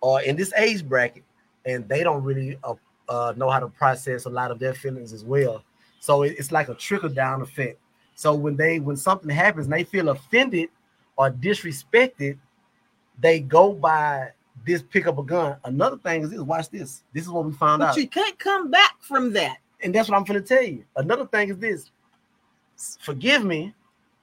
are 0.03 0.21
in 0.21 0.35
this 0.35 0.53
age 0.57 0.85
bracket 0.85 1.23
and 1.65 1.87
they 1.87 2.03
don't 2.03 2.23
really 2.23 2.59
uh, 2.63 2.75
uh, 3.07 3.33
know 3.37 3.49
how 3.49 3.59
to 3.59 3.67
process 3.67 4.25
a 4.25 4.29
lot 4.29 4.51
of 4.51 4.59
their 4.59 4.73
feelings 4.73 5.13
as 5.13 5.23
well. 5.23 5.63
So 6.01 6.23
it, 6.23 6.35
it's 6.37 6.51
like 6.51 6.67
a 6.67 6.75
trickle 6.75 7.09
down 7.09 7.41
effect. 7.41 7.79
So 8.15 8.33
when 8.33 8.55
they 8.55 8.79
when 8.79 8.97
something 8.97 9.29
happens 9.29 9.65
and 9.65 9.73
they 9.73 9.83
feel 9.85 10.09
offended 10.09 10.69
or 11.17 11.31
disrespected, 11.31 12.37
they 13.19 13.39
go 13.39 13.73
by 13.73 14.31
this 14.65 14.81
pick 14.81 15.07
up 15.07 15.17
a 15.17 15.23
gun. 15.23 15.57
Another 15.63 15.97
thing 15.97 16.23
is 16.23 16.31
this. 16.31 16.39
Watch 16.39 16.69
this. 16.69 17.03
This 17.13 17.23
is 17.23 17.29
what 17.29 17.45
we 17.45 17.53
found 17.53 17.79
but 17.79 17.89
out. 17.89 17.97
You 17.97 18.07
can't 18.07 18.37
come 18.39 18.71
back 18.71 18.95
from 18.99 19.33
that. 19.33 19.57
And 19.81 19.93
that's 19.93 20.09
what 20.09 20.17
I'm 20.17 20.23
going 20.23 20.41
to 20.41 20.47
tell 20.47 20.63
you. 20.63 20.83
Another 20.95 21.25
thing 21.27 21.49
is 21.49 21.57
this. 21.57 21.91
Forgive 22.99 23.43
me, 23.43 23.73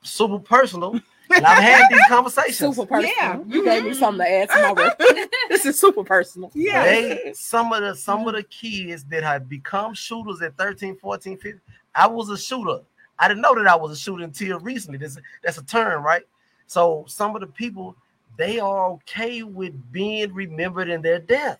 super 0.03 0.39
personal. 0.39 1.01
And 1.35 1.47
I've 1.47 1.63
had 1.63 1.89
these 1.91 2.07
conversations. 2.09 2.77
Super 2.77 2.87
personal. 2.87 3.15
Yeah. 3.17 3.39
You 3.39 3.63
mm-hmm. 3.63 3.65
gave 3.65 3.85
me 3.85 3.95
something 3.95 4.25
to 4.25 4.31
add 4.31 4.51
to 4.51 4.63
my 4.63 4.73
work. 4.73 4.99
this 5.49 5.65
is 5.65 5.79
super 5.79 6.05
personal. 6.05 6.51
Yeah. 6.55 6.85
They, 6.85 7.33
some 7.35 7.73
of 7.73 7.81
the 7.81 7.95
some 7.95 8.27
of 8.29 8.35
the 8.35 8.43
kids 8.43 9.05
that 9.05 9.23
have 9.23 9.49
become 9.49 9.95
shooters 9.95 10.43
at 10.43 10.57
13, 10.59 10.97
14, 10.97 11.37
15. 11.39 11.61
I 11.95 12.07
was 12.07 12.29
a 12.29 12.37
shooter. 12.37 12.81
I 13.19 13.29
didn't 13.29 13.43
know 13.43 13.55
that 13.55 13.67
I 13.67 13.77
was 13.77 13.93
a 13.93 13.97
shooter 13.97 14.25
until 14.25 14.59
recently. 14.61 14.99
That's, 14.99 15.17
that's 15.43 15.59
a 15.59 15.65
term, 15.65 16.05
right? 16.05 16.23
So 16.67 17.05
some 17.07 17.35
of 17.35 17.41
the 17.41 17.47
people, 17.47 17.97
they 18.37 18.59
are 18.59 18.91
okay 18.93 19.43
with 19.43 19.75
being 19.93 20.33
remembered 20.33 20.89
in 20.89 21.03
their 21.03 21.19
death. 21.19 21.59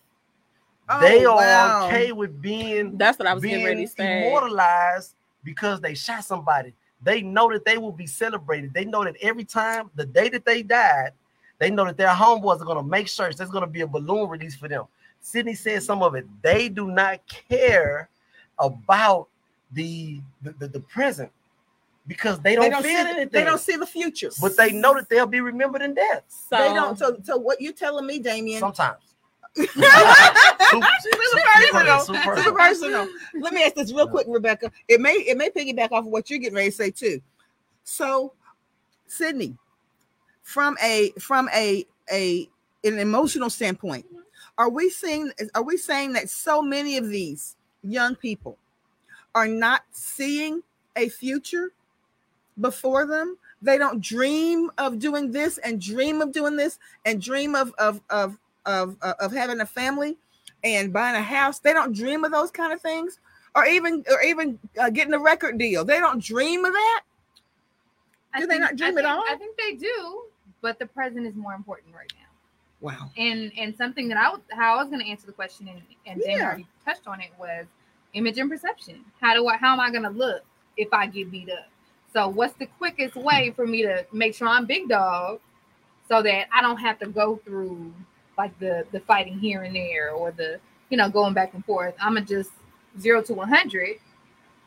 Oh, 0.89 0.99
they 0.99 1.25
are 1.25 1.35
wow. 1.35 1.87
okay 1.87 2.11
with 2.11 2.41
being 2.41 2.97
that's 2.97 3.17
what 3.17 3.27
I 3.27 3.33
was 3.33 3.43
getting 3.43 3.65
ready 3.65 3.85
to 3.85 3.91
say. 3.91 4.27
Immortalized 4.27 5.15
because 5.43 5.79
they 5.79 5.93
shot 5.93 6.25
somebody. 6.25 6.73
They 7.01 7.21
know 7.21 7.51
that 7.51 7.65
they 7.65 7.77
will 7.77 7.91
be 7.91 8.07
celebrated. 8.07 8.73
They 8.73 8.85
know 8.85 9.03
that 9.03 9.15
every 9.21 9.43
time 9.43 9.89
the 9.95 10.05
day 10.05 10.29
that 10.29 10.45
they 10.45 10.63
died, 10.63 11.11
they 11.59 11.69
know 11.69 11.85
that 11.85 11.97
their 11.97 12.09
homeboys 12.09 12.61
are 12.61 12.65
going 12.65 12.77
to 12.77 12.83
make 12.83 13.07
sure 13.07 13.31
there's 13.31 13.49
going 13.49 13.63
to 13.63 13.69
be 13.69 13.81
a 13.81 13.87
balloon 13.87 14.29
release 14.29 14.55
for 14.55 14.67
them. 14.67 14.85
Sydney 15.21 15.53
said 15.53 15.83
some 15.83 16.01
of 16.03 16.15
it. 16.15 16.25
They 16.41 16.69
do 16.69 16.87
not 16.87 17.25
care 17.27 18.09
about 18.59 19.27
the 19.71 20.21
the, 20.41 20.51
the, 20.51 20.67
the 20.67 20.79
present 20.81 21.31
because 22.07 22.39
they 22.39 22.55
don't, 22.55 22.65
they 22.65 22.69
don't 22.69 22.83
feel 22.83 22.91
see, 22.91 23.09
anything. 23.09 23.29
They 23.31 23.43
don't 23.43 23.59
see 23.59 23.77
the 23.77 23.85
future, 23.85 24.29
but 24.41 24.57
they 24.57 24.71
know 24.71 24.93
that 24.95 25.09
they'll 25.09 25.25
be 25.25 25.41
remembered 25.41 25.81
in 25.81 25.93
death. 25.93 26.23
So, 26.27 26.57
they 26.57 26.73
don't. 26.73 26.97
So, 26.97 27.17
so 27.23 27.37
what 27.37 27.61
you 27.61 27.71
telling 27.71 28.05
me, 28.05 28.19
Damion? 28.19 28.59
Sometimes. 28.59 28.97
super, 29.55 29.77
super, 29.79 31.41
personal. 31.71 31.99
super 31.99 32.51
personal. 32.51 33.07
Let 33.35 33.53
me 33.53 33.63
ask 33.63 33.75
this 33.75 33.93
real 33.93 34.07
quick, 34.07 34.25
Rebecca. 34.27 34.71
It 34.87 34.99
may 34.99 35.13
it 35.13 35.37
may 35.37 35.49
piggyback 35.49 35.91
off 35.91 36.05
of 36.05 36.11
what 36.11 36.29
you're 36.29 36.39
getting 36.39 36.55
ready 36.55 36.71
to 36.71 36.75
say 36.75 36.89
too. 36.89 37.21
So, 37.83 38.33
Sydney, 39.05 39.55
from 40.41 40.75
a 40.81 41.11
from 41.19 41.49
a 41.53 41.85
a 42.11 42.49
an 42.83 42.97
emotional 42.97 43.51
standpoint, 43.51 44.05
are 44.57 44.69
we 44.69 44.89
seeing 44.89 45.31
are 45.53 45.63
we 45.63 45.77
saying 45.77 46.13
that 46.13 46.31
so 46.31 46.61
many 46.61 46.97
of 46.97 47.09
these 47.09 47.55
young 47.83 48.15
people 48.15 48.57
are 49.35 49.47
not 49.47 49.83
seeing 49.91 50.63
a 50.95 51.09
future 51.09 51.73
before 52.59 53.05
them? 53.05 53.37
They 53.61 53.77
don't 53.77 54.01
dream 54.01 54.71
of 54.77 54.99
doing 54.99 55.31
this 55.31 55.57
and 55.59 55.79
dream 55.79 56.21
of 56.21 56.31
doing 56.31 56.55
this 56.55 56.79
and 57.05 57.21
dream 57.21 57.55
of 57.55 57.73
of 57.77 58.01
of 58.09 58.37
of 58.65 58.97
uh, 59.01 59.13
of 59.19 59.31
having 59.31 59.61
a 59.61 59.65
family 59.65 60.17
and 60.63 60.91
buying 60.91 61.15
a 61.15 61.21
house. 61.21 61.59
They 61.59 61.73
don't 61.73 61.95
dream 61.95 62.23
of 62.23 62.31
those 62.31 62.51
kind 62.51 62.73
of 62.73 62.81
things, 62.81 63.19
or 63.55 63.65
even 63.65 64.03
or 64.09 64.21
even 64.21 64.59
uh, 64.79 64.89
getting 64.89 65.13
a 65.13 65.19
record 65.19 65.57
deal. 65.57 65.85
They 65.85 65.99
don't 65.99 66.21
dream 66.21 66.65
of 66.65 66.73
that. 66.73 67.01
Do 68.35 68.37
I 68.37 68.39
they 68.41 68.47
think, 68.47 68.61
not 68.61 68.75
dream 68.75 68.95
think, 68.95 69.05
at 69.07 69.13
all? 69.13 69.23
I 69.29 69.35
think 69.35 69.57
they 69.57 69.75
do, 69.75 70.23
but 70.61 70.79
the 70.79 70.85
present 70.85 71.25
is 71.25 71.35
more 71.35 71.53
important 71.53 71.93
right 71.95 72.11
now. 72.15 72.23
Wow. 72.81 73.11
And 73.17 73.51
and 73.57 73.75
something 73.77 74.09
that 74.09 74.17
I 74.17 74.29
was 74.29 74.41
how 74.51 74.75
I 74.75 74.77
was 74.81 74.89
going 74.89 74.99
to 74.99 75.09
answer 75.09 75.25
the 75.25 75.33
question 75.33 75.69
and 75.69 75.81
and 76.05 76.21
yeah. 76.25 76.43
already 76.43 76.67
touched 76.83 77.07
on 77.07 77.21
it 77.21 77.29
was 77.39 77.65
image 78.13 78.37
and 78.39 78.49
perception. 78.49 79.05
How 79.21 79.33
do 79.33 79.47
I 79.47 79.55
how 79.55 79.71
am 79.71 79.79
I 79.79 79.89
going 79.89 80.03
to 80.03 80.09
look 80.09 80.43
if 80.75 80.91
I 80.91 81.07
get 81.07 81.31
beat 81.31 81.49
up? 81.49 81.69
So 82.13 82.27
what's 82.27 82.53
the 82.53 82.67
quickest 82.77 83.15
way 83.15 83.51
for 83.55 83.65
me 83.65 83.81
to 83.81 84.05
make 84.13 84.35
sure 84.35 84.47
I'm 84.47 84.65
big 84.67 84.87
dog 84.87 85.39
so 86.07 86.21
that 86.21 86.47
I 86.53 86.61
don't 86.61 86.77
have 86.77 86.99
to 86.99 87.07
go 87.07 87.37
through 87.43 87.91
like 88.37 88.57
the 88.59 88.85
the 88.91 88.99
fighting 89.01 89.39
here 89.39 89.63
and 89.63 89.75
there 89.75 90.11
or 90.11 90.31
the 90.31 90.59
you 90.89 90.97
know 90.97 91.09
going 91.09 91.33
back 91.33 91.53
and 91.55 91.65
forth. 91.65 91.95
I'm 91.99 92.13
gonna 92.13 92.25
just 92.25 92.51
zero 92.99 93.23
to 93.23 93.33
one 93.33 93.49
hundred, 93.49 93.97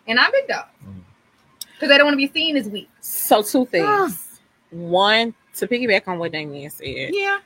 and 0.08 0.18
I'm 0.18 0.32
big 0.32 0.48
dog. 0.48 0.66
Mm. 0.84 1.02
because 1.74 1.90
I 1.90 1.98
don't 1.98 2.06
want 2.06 2.14
to 2.14 2.26
be 2.26 2.32
seen 2.32 2.56
as 2.56 2.68
weak. 2.68 2.90
So 3.00 3.42
two 3.42 3.66
things. 3.66 4.40
One, 4.70 5.32
to 5.54 5.68
piggyback 5.68 6.08
on 6.08 6.18
what 6.18 6.32
Damion 6.32 6.70
said. 6.72 7.10
Yeah. 7.14 7.38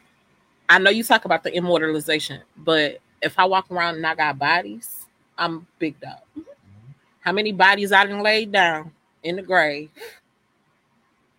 I 0.68 0.78
know 0.78 0.90
you 0.90 1.04
talk 1.04 1.26
about 1.26 1.42
the 1.42 1.54
immortalization, 1.54 2.40
but 2.56 3.00
if 3.20 3.38
I 3.38 3.44
walk 3.44 3.70
around 3.70 3.96
and 3.96 4.06
I 4.06 4.14
got 4.14 4.38
bodies, 4.38 5.04
I'm 5.36 5.66
big 5.78 6.00
dog. 6.00 6.20
How 7.20 7.32
many 7.32 7.52
bodies 7.52 7.92
I 7.92 8.06
done 8.06 8.22
lay 8.22 8.46
down 8.46 8.92
in 9.22 9.36
the 9.36 9.42
grave? 9.42 9.90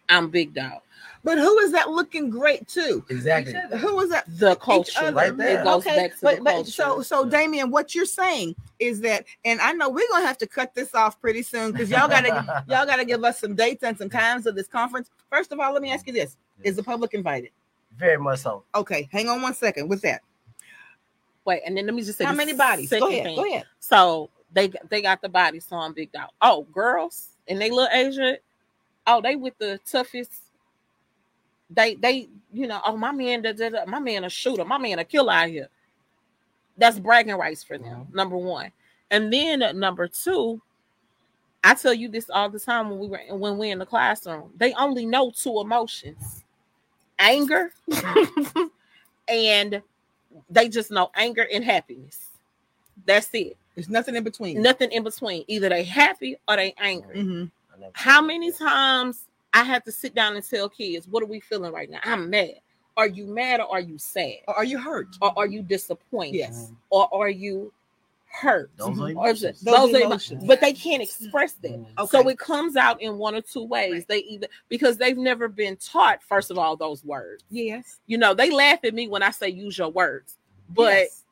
I'm 0.09 0.29
big 0.29 0.53
dog. 0.53 0.81
But 1.23 1.37
who 1.37 1.59
is 1.59 1.71
that 1.71 1.89
looking 1.89 2.29
great 2.29 2.67
to? 2.69 3.05
Exactly. 3.09 3.53
Who 3.77 3.99
is 3.99 4.09
that? 4.09 4.25
The 4.27 4.55
culture. 4.55 5.11
Right 5.11 5.35
there. 5.35 5.61
It 5.61 5.63
goes 5.63 5.85
okay, 5.85 5.95
back 5.95 6.11
to 6.11 6.17
but, 6.21 6.37
the 6.37 6.43
but 6.43 6.53
culture. 6.53 6.71
so 6.71 7.01
so 7.03 7.25
Damion, 7.25 7.69
what 7.69 7.93
you're 7.93 8.05
saying 8.05 8.55
is 8.79 9.01
that, 9.01 9.25
and 9.45 9.61
I 9.61 9.71
know 9.73 9.89
we're 9.89 10.07
gonna 10.09 10.25
have 10.25 10.39
to 10.39 10.47
cut 10.47 10.73
this 10.73 10.95
off 10.95 11.21
pretty 11.21 11.43
soon 11.43 11.71
because 11.71 11.89
y'all 11.89 12.07
gotta 12.07 12.63
y'all 12.67 12.85
gotta 12.85 13.05
give 13.05 13.23
us 13.23 13.39
some 13.39 13.55
dates 13.55 13.83
and 13.83 13.97
some 13.97 14.09
times 14.09 14.47
of 14.47 14.55
this 14.55 14.67
conference. 14.67 15.11
First 15.29 15.51
of 15.51 15.59
all, 15.59 15.71
let 15.71 15.81
me 15.81 15.91
ask 15.91 16.07
you 16.07 16.13
this: 16.13 16.37
Is 16.63 16.75
the 16.75 16.83
public 16.83 17.13
invited? 17.13 17.51
Very 17.97 18.17
much 18.17 18.39
so. 18.39 18.63
Okay, 18.73 19.07
hang 19.11 19.29
on 19.29 19.41
one 19.41 19.53
second. 19.53 19.89
What's 19.89 20.01
that? 20.01 20.21
Wait, 21.45 21.61
and 21.65 21.77
then 21.77 21.85
let 21.85 21.93
me 21.93 22.01
just 22.01 22.17
say 22.17 22.25
How 22.25 22.33
many 22.33 22.53
bodies? 22.53 22.89
Go 22.89 23.07
ahead. 23.07 23.23
thing. 23.23 23.35
Go 23.35 23.45
ahead. 23.45 23.65
So 23.79 24.31
they 24.51 24.71
they 24.89 25.03
got 25.03 25.21
the 25.21 25.29
bodies, 25.29 25.65
so 25.69 25.75
I'm 25.75 25.93
big 25.93 26.11
dog. 26.11 26.29
Oh, 26.41 26.63
girls 26.71 27.30
and 27.47 27.61
they 27.61 27.69
look 27.69 27.89
Asian. 27.91 28.37
Oh, 29.07 29.21
they 29.21 29.35
with 29.35 29.57
the 29.57 29.79
toughest. 29.85 30.31
They 31.69 31.95
they 31.95 32.29
you 32.51 32.67
know 32.67 32.81
oh 32.85 32.97
my 32.97 33.11
man 33.11 33.41
da, 33.41 33.53
da, 33.53 33.69
da, 33.69 33.85
my 33.85 33.99
man 33.99 34.25
a 34.25 34.29
shooter 34.29 34.65
my 34.65 34.77
man 34.77 34.99
a 34.99 35.05
killer 35.05 35.33
out 35.33 35.49
here. 35.49 35.69
That's 36.77 36.99
bragging 36.99 37.35
rights 37.35 37.63
for 37.63 37.77
them. 37.77 38.07
Number 38.13 38.37
one, 38.37 38.71
and 39.09 39.31
then 39.31 39.63
uh, 39.63 39.71
number 39.71 40.07
two. 40.07 40.61
I 41.63 41.75
tell 41.75 41.93
you 41.93 42.09
this 42.09 42.27
all 42.27 42.49
the 42.49 42.59
time 42.59 42.89
when 42.89 42.99
we 42.99 43.07
were 43.07 43.21
when 43.37 43.57
we're 43.57 43.71
in 43.71 43.77
the 43.79 43.85
classroom. 43.85 44.51
They 44.57 44.73
only 44.73 45.05
know 45.05 45.31
two 45.31 45.59
emotions: 45.59 46.43
anger, 47.19 47.71
and 49.27 49.81
they 50.49 50.69
just 50.69 50.89
know 50.89 51.11
anger 51.15 51.47
and 51.53 51.63
happiness. 51.63 52.29
That's 53.05 53.29
it. 53.33 53.57
There's 53.75 53.89
nothing 53.89 54.15
in 54.15 54.23
between. 54.23 54.61
Nothing 54.61 54.91
in 54.91 55.03
between. 55.03 55.45
Either 55.47 55.69
they 55.69 55.83
happy 55.83 56.35
or 56.47 56.55
they 56.57 56.73
angry. 56.77 57.15
Mhm. 57.17 57.51
How 57.93 58.21
many 58.21 58.51
times 58.51 59.27
I 59.53 59.63
have 59.63 59.83
to 59.85 59.91
sit 59.91 60.13
down 60.13 60.35
and 60.35 60.47
tell 60.47 60.69
kids, 60.69 61.07
what 61.07 61.23
are 61.23 61.27
we 61.27 61.39
feeling 61.39 61.71
right 61.73 61.89
now? 61.89 61.99
I'm 62.03 62.29
mad. 62.29 62.59
Are 62.97 63.07
you 63.07 63.25
mad 63.25 63.59
or 63.61 63.71
are 63.71 63.79
you 63.79 63.97
sad? 63.97 64.39
Or 64.47 64.55
are 64.55 64.63
you 64.65 64.77
hurt? 64.77 65.07
Or 65.21 65.33
are 65.37 65.47
you 65.47 65.61
disappointed? 65.63 66.35
Yes. 66.37 66.71
Or 66.89 67.07
are 67.13 67.29
you 67.29 67.71
hurt? 68.29 68.69
Those 68.77 68.89
are 68.89 68.91
Mhm. 69.09 69.17
Or 69.17 69.29
is 69.29 69.43
it- 69.43 69.47
emotions. 69.47 69.61
Those 69.61 69.75
those 69.75 69.93
are 69.93 69.97
emo- 69.97 70.05
emotions. 70.07 70.43
but 70.45 70.61
they 70.61 70.73
can't 70.73 71.01
express 71.01 71.53
that. 71.53 71.71
Mhm. 71.71 71.85
Okay. 71.97 72.07
So 72.23 72.27
it 72.29 72.37
comes 72.37 72.75
out 72.75 73.01
in 73.01 73.17
one 73.17 73.35
or 73.35 73.41
two 73.41 73.63
ways. 73.63 74.05
They 74.05 74.19
either 74.19 74.47
because 74.69 74.97
they've 74.97 75.17
never 75.17 75.47
been 75.47 75.75
taught, 75.77 76.21
first 76.23 76.51
of 76.51 76.57
all, 76.57 76.75
those 76.75 77.03
words. 77.03 77.43
yes. 77.49 77.99
You 78.07 78.17
know, 78.17 78.33
they 78.33 78.51
laugh 78.51 78.79
at 78.83 78.93
me 78.93 79.07
when 79.07 79.23
I 79.23 79.31
say 79.31 79.49
use 79.49 79.77
your 79.77 79.89
words, 79.89 80.37
but 80.69 80.93
Yes. 80.93 81.25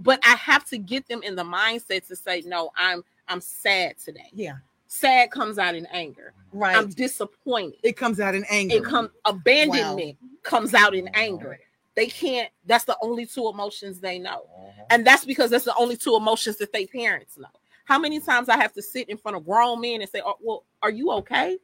But 0.00 0.20
I 0.24 0.34
have 0.36 0.64
to 0.70 0.78
get 0.78 1.06
them 1.08 1.22
in 1.22 1.36
the 1.36 1.44
mindset 1.44 2.06
to 2.08 2.16
say, 2.16 2.42
no, 2.46 2.70
I'm 2.76 3.04
I'm 3.28 3.40
sad 3.40 3.98
today. 3.98 4.30
yeah. 4.32 4.54
Sad 4.88 5.30
comes 5.30 5.58
out 5.58 5.74
in 5.74 5.86
anger. 5.86 6.34
Right. 6.52 6.76
I'm 6.76 6.90
disappointed. 6.90 7.78
it 7.82 7.96
comes 7.96 8.20
out 8.20 8.34
in 8.34 8.44
anger. 8.50 8.76
It 8.76 8.84
comes 8.84 9.08
abandonment 9.24 10.18
comes 10.42 10.74
out 10.74 10.94
in 10.94 11.08
anger. 11.14 11.58
They 11.94 12.06
can't, 12.06 12.50
that's 12.66 12.84
the 12.84 12.96
only 13.00 13.24
two 13.26 13.48
emotions 13.48 14.00
they 14.00 14.18
know. 14.18 14.46
Mhm. 14.58 14.72
And 14.90 15.06
that's 15.06 15.24
because 15.24 15.50
that's 15.50 15.64
the 15.64 15.74
only 15.76 15.96
two 15.96 16.14
emotions 16.16 16.56
that 16.58 16.72
they 16.72 16.86
parents 16.86 17.38
know. 17.38 17.48
How 17.84 17.98
many 17.98 18.20
times 18.20 18.48
I 18.50 18.56
have 18.58 18.72
to 18.74 18.82
sit 18.82 19.08
in 19.08 19.16
front 19.16 19.36
of 19.36 19.44
grown 19.46 19.80
men 19.80 20.00
and 20.02 20.10
say, 20.10 20.20
oh, 20.24 20.36
well, 20.42 20.64
are 20.82 20.90
you 20.90 21.10
okay? 21.12 21.58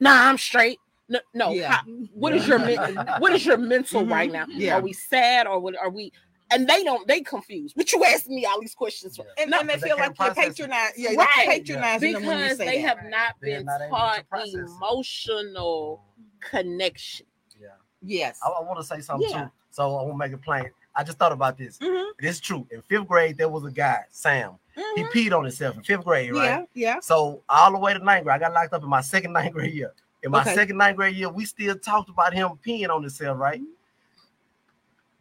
Nah, 0.00 0.28
I'm 0.28 0.38
straight. 0.38 0.78
No, 1.08 1.20
no. 1.32 1.50
Yeah. 1.52 1.72
how- 1.72 1.82
what 2.12 2.34
is 2.34 2.46
your 2.48 2.58
what 3.18 3.32
is 3.32 3.44
your 3.46 3.56
mental 3.58 4.02
Mhm. 4.02 4.10
right 4.10 4.32
now? 4.32 4.46
Yeah. 4.48 4.76
Are 4.76 4.80
we 4.80 4.92
sad 4.92 5.46
or 5.46 5.60
what 5.60 5.76
are 5.76 5.90
we? 5.90 6.12
And 6.50 6.68
they 6.68 6.84
don't, 6.84 7.06
they 7.08 7.20
confused. 7.22 7.74
But 7.76 7.92
you 7.92 8.04
asking 8.04 8.36
me 8.36 8.44
all 8.44 8.60
these 8.60 8.74
questions 8.74 9.16
for 9.16 9.24
and, 9.38 9.50
No, 9.50 9.60
and 9.60 9.68
they 9.68 9.76
they 9.76 9.88
feel 9.88 9.96
like 9.96 10.06
you're 10.08 10.14
process 10.14 10.36
it. 10.36 10.56
patronizing. 10.56 10.94
Yeah, 11.04 11.14
Right. 11.14 11.28
you're 11.46 11.54
patronizing 11.80 12.12
them 12.12 12.26
when 12.26 12.38
you 12.38 12.44
because 12.44 12.58
say 12.58 12.64
they 12.66 12.82
that. 12.82 12.88
have 12.98 13.10
not 13.10 13.34
They're 13.40 13.56
been 13.58 13.66
not 13.66 13.80
taught 13.90 14.28
process 14.28 14.54
it. 14.54 14.58
emotional 14.60 16.02
connection. 16.40 17.26
Yeah. 17.60 17.68
Yes. 18.02 18.38
I, 18.44 18.48
I 18.50 18.62
want 18.62 18.78
to 18.78 18.84
say 18.84 19.00
something 19.00 19.28
Yeah. 19.30 19.44
too. 19.44 19.50
So 19.70 19.96
I 19.96 20.02
want 20.02 20.12
to 20.12 20.16
make 20.18 20.32
it 20.32 20.42
plain. 20.42 20.70
I 20.94 21.02
just 21.02 21.18
thought 21.18 21.32
about 21.32 21.58
this. 21.58 21.78
Mhm. 21.78 22.10
It's 22.20 22.38
true. 22.40 22.66
In 22.70 22.82
fifth 22.82 23.08
grade, 23.08 23.36
there 23.36 23.48
was 23.48 23.64
a 23.64 23.70
guy, 23.70 24.04
Sam. 24.10 24.52
He 24.94 25.02
Mhm. 25.02 25.10
peed 25.12 25.36
on 25.36 25.44
himself 25.44 25.76
in 25.76 25.82
fifth 25.82 26.04
grade, 26.04 26.32
right? 26.32 26.44
Yeah. 26.44 26.64
Yeah. 26.74 27.00
So 27.00 27.42
all 27.48 27.72
the 27.72 27.78
way 27.78 27.94
to 27.94 27.98
ninth 27.98 28.24
grade, 28.24 28.36
I 28.36 28.38
got 28.38 28.52
locked 28.52 28.72
up 28.74 28.82
in 28.82 28.88
my 28.88 29.00
second 29.00 29.32
ninth 29.32 29.52
grade 29.52 29.74
year. 29.74 29.92
In 30.22 30.30
my 30.30 30.42
Okay. 30.42 30.54
second 30.54 30.76
ninth 30.76 30.96
grade 30.96 31.16
year, 31.16 31.28
we 31.30 31.44
still 31.44 31.76
talked 31.78 32.08
about 32.10 32.32
him 32.32 32.50
peeing 32.64 32.88
on 32.90 33.02
himself, 33.02 33.38
right? 33.38 33.60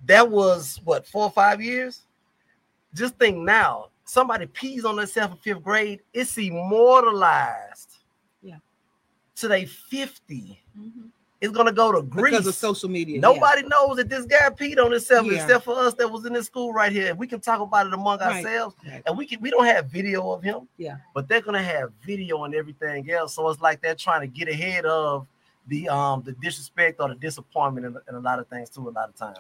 That 0.05 0.29
was 0.29 0.79
what 0.83 1.07
four 1.07 1.23
or 1.25 1.31
five 1.31 1.61
years. 1.61 2.01
Just 2.93 3.17
think 3.17 3.37
now, 3.37 3.87
somebody 4.05 4.45
pees 4.45 4.85
on 4.85 4.95
themselves 4.97 5.33
in 5.33 5.37
fifth 5.39 5.63
grade, 5.63 6.01
it's 6.13 6.37
immortalized. 6.37 7.97
Yeah. 8.41 8.57
To 9.37 9.47
they 9.47 9.65
50. 9.65 10.59
It's 11.41 11.51
gonna 11.53 11.73
go 11.73 11.91
to 11.91 12.01
Greece. 12.01 12.31
Because 12.31 12.47
of 12.47 12.55
social 12.55 12.87
media. 12.89 13.15
yeah. 13.15 13.21
Nobody 13.21 13.63
knows 13.63 13.97
that 13.97 14.07
this 14.07 14.25
guy 14.25 14.49
peed 14.49 14.81
on 14.83 14.91
himself 14.91 15.25
Yeah. 15.27 15.41
except 15.41 15.65
for 15.65 15.77
us 15.77 15.93
that 15.95 16.09
was 16.09 16.25
in 16.25 16.31
this 16.33 16.45
school 16.45 16.71
right 16.71 16.91
here. 16.91 17.13
We 17.15 17.27
can 17.27 17.41
talk 17.41 17.59
about 17.59 17.85
it 17.87 17.93
among 17.93 18.19
Right. 18.19 18.45
ourselves, 18.45 18.75
Right. 18.87 19.03
and 19.05 19.17
we 19.17 19.25
can. 19.25 19.41
We 19.41 19.49
don't 19.49 19.65
have 19.65 19.87
video 19.87 20.31
of 20.31 20.41
him. 20.43 20.67
Yeah. 20.77 20.97
but 21.13 21.27
they're 21.27 21.41
gonna 21.41 21.61
have 21.61 21.91
video 22.05 22.43
and 22.45 22.55
everything 22.55 23.09
else. 23.11 23.35
So 23.35 23.49
it's 23.49 23.61
like 23.61 23.81
they're 23.81 23.93
trying 23.95 24.21
to 24.21 24.27
get 24.27 24.47
ahead 24.47 24.85
of 24.85 25.27
the 25.67 25.89
um 25.89 26.21
the 26.23 26.31
disrespect 26.33 26.99
or 27.01 27.09
the 27.09 27.15
disappointment 27.15 27.85
and, 27.87 27.97
and 28.07 28.17
a 28.17 28.19
lot 28.21 28.39
of 28.39 28.47
things 28.47 28.69
too. 28.69 28.87
A 28.87 28.91
lot 28.91 29.09
of 29.09 29.15
times. 29.15 29.37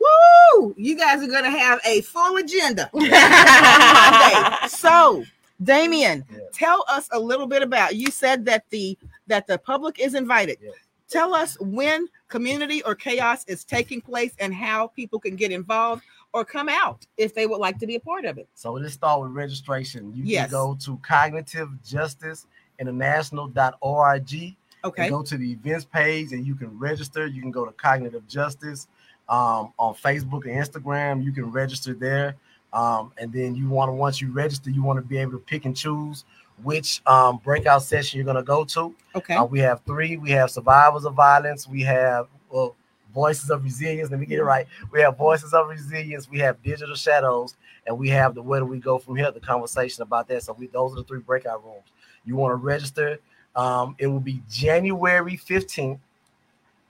Woo! 0.00 0.74
You 0.76 0.96
guys 0.96 1.22
are 1.22 1.26
gonna 1.30 1.50
have 1.50 1.80
a 1.84 2.00
full 2.02 2.36
agenda. 2.36 2.90
So, 4.68 5.24
Damion, 5.62 6.24
Yeah. 6.30 6.38
tell 6.52 6.84
us 6.88 7.08
a 7.12 7.18
little 7.18 7.46
bit 7.46 7.62
about. 7.62 7.94
You 7.96 8.10
said 8.10 8.44
that 8.46 8.64
the 8.70 8.98
that 9.26 9.46
the 9.46 9.58
public 9.58 9.98
is 9.98 10.14
invited. 10.14 10.58
Yes. 10.60 10.74
Tell 11.08 11.34
us 11.34 11.56
when 11.60 12.08
community 12.28 12.82
or 12.82 12.94
chaos 12.94 13.44
is 13.46 13.64
taking 13.64 14.00
place 14.00 14.32
and 14.40 14.52
how 14.52 14.88
people 14.88 15.18
can 15.20 15.36
get 15.36 15.52
involved 15.52 16.02
or 16.32 16.44
come 16.44 16.68
out 16.68 17.06
if 17.16 17.34
they 17.34 17.46
would 17.46 17.58
like 17.58 17.78
to 17.78 17.86
be 17.86 17.94
a 17.94 18.00
part 18.00 18.24
of 18.24 18.38
it. 18.38 18.48
So 18.54 18.72
let's 18.72 18.94
start 18.94 19.20
with 19.22 19.30
registration. 19.32 20.12
You 20.14 20.24
Yes. 20.24 20.46
can 20.46 20.50
go 20.50 20.76
to 20.84 20.96
cognitive 21.06 21.68
justice 21.84 22.46
international.org 22.78 24.56
Okay. 24.84 25.02
and 25.02 25.10
go 25.10 25.22
to 25.22 25.36
the 25.38 25.52
events 25.52 25.84
page 25.86 26.32
and 26.32 26.46
you 26.46 26.54
can 26.54 26.76
register. 26.78 27.26
You 27.26 27.40
can 27.40 27.50
go 27.50 27.64
to 27.64 27.72
Cognitive 27.72 28.26
Justice 28.28 28.86
um, 29.28 29.72
on 29.78 29.94
Facebook 29.94 30.44
and 30.44 30.54
Instagram. 30.54 31.22
You 31.22 31.32
can 31.32 31.50
register 31.50 31.94
there. 31.94 32.36
Um, 32.72 33.12
and 33.18 33.32
then 33.32 33.54
you 33.54 33.68
want 33.68 33.88
to, 33.88 33.92
once 33.92 34.20
you 34.20 34.32
register, 34.32 34.70
you 34.70 34.82
want 34.82 34.98
to 34.98 35.02
be 35.02 35.16
able 35.18 35.32
to 35.32 35.38
pick 35.38 35.64
and 35.64 35.76
choose 35.76 36.24
which 36.62 37.02
um, 37.06 37.38
breakout 37.44 37.82
session 37.82 38.18
you're 38.18 38.24
going 38.24 38.36
to 38.36 38.42
go 38.42 38.64
to. 38.64 38.94
Okay. 39.14 39.34
Uh, 39.34 39.44
we 39.44 39.58
have 39.60 39.82
three. 39.82 40.16
We 40.16 40.30
have 40.30 40.50
survivors 40.50 41.04
of 41.04 41.14
violence. 41.14 41.68
We 41.68 41.82
have 41.82 42.28
well, 42.50 42.74
voices 43.14 43.50
of 43.50 43.64
resilience. 43.64 44.10
Let 44.10 44.20
me 44.20 44.26
get 44.26 44.38
it 44.38 44.44
right. 44.44 44.66
We 44.90 45.00
have 45.00 45.16
voices 45.16 45.52
of 45.52 45.68
resilience. 45.68 46.28
We 46.30 46.38
have 46.40 46.62
digital 46.62 46.94
shadows, 46.94 47.56
and 47.86 47.98
we 47.98 48.08
have 48.10 48.34
the 48.34 48.42
where 48.42 48.60
do 48.60 48.66
we 48.66 48.78
go 48.78 48.98
from 48.98 49.16
here? 49.16 49.30
The 49.30 49.40
conversation 49.40 50.02
about 50.02 50.28
that. 50.28 50.42
So 50.42 50.54
we 50.54 50.66
those 50.68 50.92
are 50.92 50.96
the 50.96 51.04
three 51.04 51.20
breakout 51.20 51.64
rooms. 51.64 51.86
You 52.24 52.36
want 52.36 52.52
to 52.52 52.56
register. 52.56 53.18
Um, 53.54 53.96
it 53.98 54.06
will 54.06 54.20
be 54.20 54.42
January 54.50 55.36
15th 55.36 55.98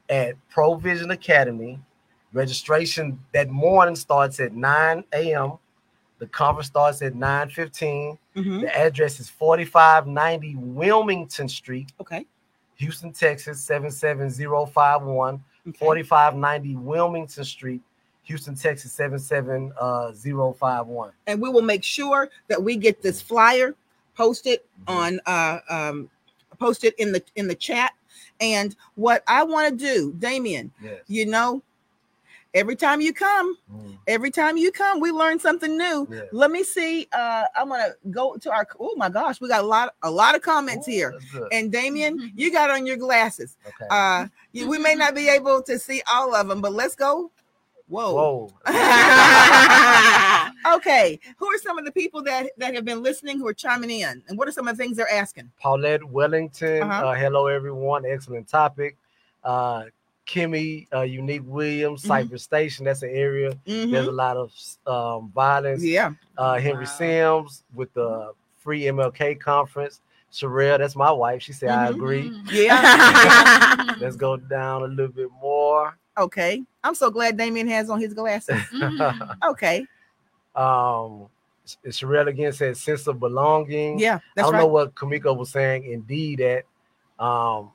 at 0.08 0.34
Provision 0.48 1.12
Academy. 1.12 1.78
Registration 2.40 3.18
that 3.32 3.48
morning 3.48 3.96
starts 3.96 4.40
at 4.40 4.52
9 4.52 5.04
a.m. 5.14 5.52
The 6.18 6.26
conference 6.26 6.66
starts 6.66 7.00
at 7.00 7.14
9:15. 7.14 8.18
Mhm. 8.36 8.60
The 8.60 8.76
address 8.76 9.18
is 9.20 9.30
4590 9.30 10.54
Wilmington 10.56 11.48
Street, 11.48 11.92
Okay. 11.98 12.26
Houston, 12.74 13.10
Texas 13.14 13.64
77051. 13.64 15.42
Okay. 15.66 15.78
4590 15.78 16.76
Wilmington 16.76 17.42
Street, 17.44 17.80
Houston, 18.24 18.54
Texas 18.54 18.92
77051. 18.92 21.12
and 21.26 21.40
we 21.40 21.48
will 21.48 21.62
make 21.62 21.82
sure 21.82 22.28
that 22.48 22.62
we 22.62 22.76
get 22.76 23.00
this 23.00 23.22
flyer 23.22 23.74
posted 24.14 24.60
on 24.86 25.20
uh 25.24 25.60
um 25.70 26.10
posted 26.58 26.92
in 26.98 27.12
the 27.12 27.22
in 27.36 27.48
the 27.48 27.54
chat 27.54 27.92
and 28.40 28.74
what 28.94 29.22
i 29.26 29.42
want 29.42 29.68
to 29.68 29.76
do 29.76 30.10
damion 30.18 30.70
Yes. 30.82 31.00
you 31.06 31.26
know 31.26 31.62
every 32.56 32.74
time 32.74 33.00
you 33.00 33.12
come 33.12 33.56
Mm, 33.72 33.98
every 34.06 34.30
time 34.30 34.56
you 34.56 34.72
come 34.72 35.00
we 35.00 35.10
learn 35.10 35.38
something 35.38 35.76
new 35.76 36.06
yes. 36.10 36.24
let 36.32 36.50
me 36.50 36.62
see 36.62 37.06
uh 37.12 37.44
i'm 37.56 37.68
gonna 37.68 37.90
go 38.10 38.36
to 38.36 38.50
our 38.50 38.66
oh 38.80 38.94
my 38.96 39.08
gosh 39.08 39.40
we 39.40 39.48
got 39.48 39.62
a 39.62 39.66
lot 39.66 39.94
a 40.02 40.10
lot 40.10 40.34
of 40.34 40.42
comments 40.42 40.88
Ooh, 40.88 40.92
here 40.92 41.10
that's 41.12 41.30
good. 41.32 41.48
and 41.52 41.72
damion 41.72 42.16
you 42.34 42.52
got 42.52 42.70
on 42.70 42.86
your 42.86 42.96
glasses 42.96 43.56
Okay. 43.66 43.86
uh 43.90 44.26
you, 44.52 44.68
we 44.68 44.78
may 44.78 44.94
not 44.94 45.14
be 45.14 45.28
able 45.28 45.62
to 45.62 45.78
see 45.78 46.02
all 46.10 46.34
of 46.34 46.48
them 46.48 46.60
but 46.60 46.72
let's 46.72 46.94
go 46.94 47.30
whoa 47.88 48.14
Whoa. 48.14 48.52
okay. 50.76 51.18
Who 51.38 51.46
are 51.46 51.58
some 51.58 51.78
of 51.78 51.84
the 51.84 51.92
people 51.92 52.22
that 52.24 52.50
that 52.58 52.74
have 52.74 52.84
been 52.84 53.02
listening 53.02 53.38
who 53.38 53.46
are 53.46 53.54
chiming 53.54 53.90
in, 53.90 54.22
and 54.28 54.36
what 54.38 54.48
are 54.48 54.52
some 54.52 54.66
of 54.68 54.76
the 54.76 54.82
things 54.82 54.96
they're 54.96 55.12
asking? 55.12 55.50
Paulette 55.60 56.02
Wellington. 56.02 56.82
Uh-huh. 56.82 57.08
Uh, 57.08 57.14
hello, 57.14 57.46
everyone. 57.46 58.04
Excellent 58.04 58.48
topic. 58.48 58.96
Uh, 59.44 59.84
Kimmy, 60.26 60.86
uh, 60.92 61.02
Unique 61.02 61.42
Williams, 61.44 62.02
Mhm. 62.02 62.06
Cypress 62.08 62.42
Station. 62.42 62.84
That's 62.84 63.02
an 63.02 63.10
area. 63.10 63.52
There's 63.64 64.08
a 64.08 64.12
lot 64.12 64.36
of 64.36 64.52
um, 64.86 65.30
violence. 65.34 65.82
Yeah. 65.84 66.12
Uh, 66.36 66.58
Henry 66.58 66.84
Wow. 66.84 66.90
Sims 66.90 67.64
with 67.74 67.92
the 67.94 68.32
free 68.56 68.82
MLK 68.84 69.34
conference. 69.38 70.00
Sherelle, 70.32 70.78
that's 70.78 70.96
my 70.96 71.10
wife. 71.10 71.42
She 71.42 71.52
said, 71.52 71.70
I 71.70 71.86
Mhm. 71.86 71.94
agree. 71.94 72.32
Yeah. 72.50 73.94
Let's 74.00 74.16
go 74.16 74.36
down 74.36 74.82
a 74.82 74.86
little 74.86 75.12
bit 75.12 75.30
more. 75.40 75.96
okay. 76.18 76.62
I'm 76.82 76.94
so 76.94 77.10
glad 77.10 77.36
Damion 77.38 77.68
has 77.68 77.88
on 77.90 78.00
his 78.00 78.12
glasses. 78.14 78.60
Okay. 79.48 79.86
um, 80.54 81.28
Sherelle 81.86 82.28
again 82.28 82.52
said, 82.52 82.76
sense 82.76 83.06
of 83.08 83.18
belonging. 83.18 83.98
Yeah, 83.98 84.20
I 84.36 84.42
don't 84.42 84.52
right. 84.52 84.58
know 84.60 84.66
what 84.68 84.94
Kamiko 84.94 85.36
was 85.36 85.50
saying. 85.50 85.84
Indeed, 85.84 86.38
that 86.38 86.64
um, 87.24 87.70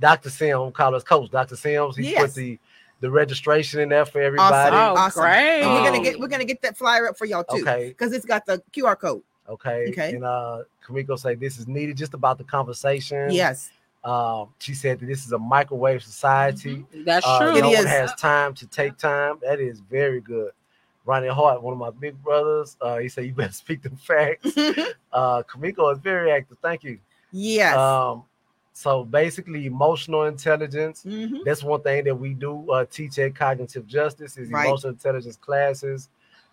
Dr. 0.00 0.30
Sims, 0.30 0.72
call 0.74 0.94
us 0.94 1.02
coach. 1.02 1.30
Dr. 1.30 1.56
Sims, 1.56 1.96
he 1.96 2.10
Yes. 2.12 2.22
put 2.22 2.34
the 2.34 2.58
the 3.00 3.10
registration 3.10 3.80
in 3.80 3.90
there 3.90 4.06
for 4.06 4.22
everybody. 4.22 4.74
Oh, 4.74 4.94
Awesome. 4.96 5.22
great. 5.22 5.60
And 5.62 5.70
we're 5.74 5.84
gonna 5.90 6.02
get 6.02 6.18
we're 6.18 6.28
gonna 6.28 6.44
get 6.46 6.62
that 6.62 6.76
flyer 6.78 7.08
up 7.08 7.18
for 7.18 7.26
y'all 7.26 7.44
too. 7.44 7.60
Okay, 7.62 7.88
Because 7.88 8.12
it's 8.14 8.24
got 8.24 8.46
the 8.46 8.62
QR 8.72 8.96
code. 8.98 9.22
okay. 9.48 9.86
Okay. 9.90 10.14
And 10.14 10.24
uh, 10.24 10.62
Kamiko 10.86 11.18
say 11.18 11.34
this 11.34 11.58
is 11.58 11.68
needed 11.68 11.96
just 11.96 12.14
about 12.14 12.38
the 12.38 12.44
conversation. 12.44 13.30
Yes. 13.30 13.70
Um, 14.02 14.48
she 14.60 14.72
said 14.72 15.00
that 15.00 15.06
this 15.06 15.26
is 15.26 15.32
a 15.32 15.38
microwave 15.38 16.02
society. 16.02 16.86
That's 17.04 17.26
Uh, 17.26 17.38
true. 17.38 17.48
Mm-hmm. 17.48 17.56
It 17.58 17.62
no 17.62 17.70
is. 17.72 17.78
one 17.78 17.86
has 17.86 18.14
time 18.14 18.54
to 18.54 18.66
take 18.68 18.96
time. 18.96 19.38
That 19.42 19.60
is 19.60 19.80
very 19.80 20.20
good. 20.20 20.52
Ronnie 21.04 21.28
Hart, 21.28 21.62
one 21.62 21.72
of 21.72 21.78
my 21.78 21.90
big 21.90 22.20
brothers, 22.22 22.76
uh, 22.80 22.96
he 22.98 23.08
said 23.08 23.26
you 23.26 23.32
better 23.34 23.52
speak 23.64 23.82
the 23.82 23.90
facts. 23.90 24.46
uh, 25.12 25.42
Kamiko 25.42 25.92
is 25.92 25.98
very 25.98 26.30
active. 26.32 26.56
Thank 26.62 26.82
you. 26.84 26.98
yes. 27.32 27.76
Um, 27.76 28.24
so 28.78 29.04
basically, 29.06 29.64
emotional 29.64 30.24
intelligence. 30.24 31.02
Mhm. 31.06 31.44
That's 31.46 31.64
one 31.64 31.80
thing 31.80 32.04
that 32.04 32.14
we 32.14 32.34
do 32.34 32.70
uh, 32.70 32.84
teach 32.84 33.18
at 33.18 33.34
Cognitive 33.34 33.86
Justice 33.86 34.36
is 34.36 34.50
Right. 34.50 34.66
emotional 34.66 34.92
intelligence 34.92 35.36
classes. 35.36 36.10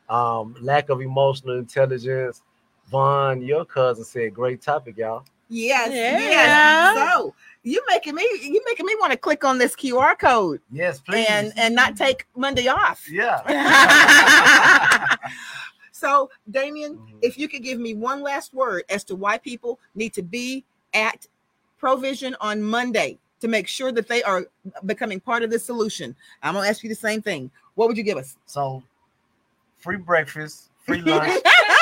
Um, 0.07 0.55
lack 0.61 0.87
of 0.87 1.01
emotional 1.01 1.57
intelligence. 1.57 2.41
Vaughn, 2.89 3.41
your 3.41 3.65
cousin 3.65 4.05
said, 4.05 4.33
"Great 4.33 4.61
topic, 4.61 4.95
y'all." 4.97 5.25
Yes. 5.49 5.89
Yeah. 5.91 6.19
Yes. 6.19 6.95
So 7.11 7.35
you 7.63 7.83
making 7.89 8.15
me 8.15 8.23
you 8.41 8.61
making 8.65 8.85
me 8.85 8.95
want 9.01 9.11
to 9.11 9.17
click 9.17 9.43
on 9.43 9.57
this 9.57 9.75
QR 9.75 10.15
code 10.17 10.61
Yes, 10.71 11.01
please. 11.01 11.25
and 11.29 11.51
and 11.57 11.75
not 11.75 11.97
take 11.97 12.25
Monday 12.37 12.67
off. 12.69 13.03
yeah. 13.11 13.41
so 15.91 16.29
Damion, 16.49 16.95
Mhm. 16.97 17.19
if 17.21 17.37
you 17.37 17.49
could 17.49 17.63
give 17.63 17.79
me 17.79 17.93
one 17.93 18.21
last 18.23 18.53
word 18.53 18.83
as 18.89 19.03
to 19.05 19.15
why 19.15 19.37
people 19.37 19.77
need 19.93 20.13
to 20.13 20.23
be 20.23 20.63
at 20.93 21.27
Provision 21.87 22.33
on 22.39 22.61
Monday 22.61 23.19
to 23.41 23.49
make 23.49 23.67
sure 23.67 23.91
that 23.91 24.07
they 24.07 24.23
are 24.23 24.47
becoming 24.85 25.19
part 25.19 25.43
of 25.43 25.49
the 25.51 25.59
solution. 25.59 26.15
I'm 26.41 26.53
gonna 26.53 26.65
ask 26.65 26.81
you 26.81 26.87
the 26.87 26.95
same 26.95 27.21
thing. 27.21 27.51
What 27.75 27.89
would 27.89 27.97
you 27.97 28.03
give 28.03 28.17
us? 28.17 28.37
So, 28.45 28.81
free 29.75 29.97
breakfast, 29.97 30.69
free 30.85 31.01
lunch, 31.01 31.33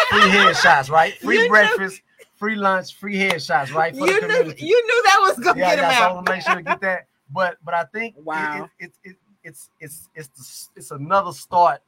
free 0.10 0.22
headshots, 0.22 0.90
right? 0.90 1.14
Free 1.20 1.36
You 1.36 1.42
knew- 1.44 1.50
breakfast, 1.50 2.02
free 2.36 2.56
lunch, 2.56 2.96
free 2.96 3.14
headshots, 3.16 3.72
right? 3.76 3.96
For 3.96 4.08
You 4.08 4.22
the 4.22 4.28
knew 4.28 4.54
you 4.58 4.88
knew 4.88 5.04
that 5.04 5.18
was 5.22 5.38
gonna 5.38 5.60
yeah, 5.60 5.76
get 5.76 5.82
yeah. 5.84 5.98
So 6.00 6.04
I 6.04 6.14
want 6.14 6.26
to 6.26 6.32
make 6.32 6.42
sure 6.42 6.56
to 6.56 6.64
get 6.64 6.82
that. 6.82 7.06
But 7.32 7.58
but 7.64 7.76
I 7.76 7.84
think 7.84 8.16
Wow. 8.24 8.68
it, 8.80 8.86
it, 8.86 9.12
it, 9.12 9.16
it's 9.44 9.70
it's 9.80 10.10
it's 10.16 10.28
the, 10.30 10.80
it's 10.80 10.90
another 10.90 11.32
start 11.32 11.80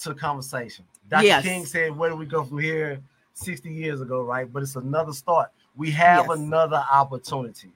to 0.00 0.08
the 0.08 0.16
conversation. 0.16 0.84
Dr. 1.08 1.24
Yes. 1.26 1.44
King 1.44 1.64
said, 1.64 1.96
"Where 1.96 2.10
do 2.10 2.16
we 2.16 2.26
go 2.26 2.42
from 2.42 2.58
here?" 2.58 3.00
60 3.34 3.70
years 3.72 4.00
ago, 4.00 4.22
right? 4.22 4.52
But 4.52 4.64
it's 4.64 4.74
another 4.74 5.12
start. 5.12 5.52
We 5.76 5.90
have 5.92 6.26
Yes. 6.28 6.38
another 6.38 6.84
opportunity. 6.90 7.70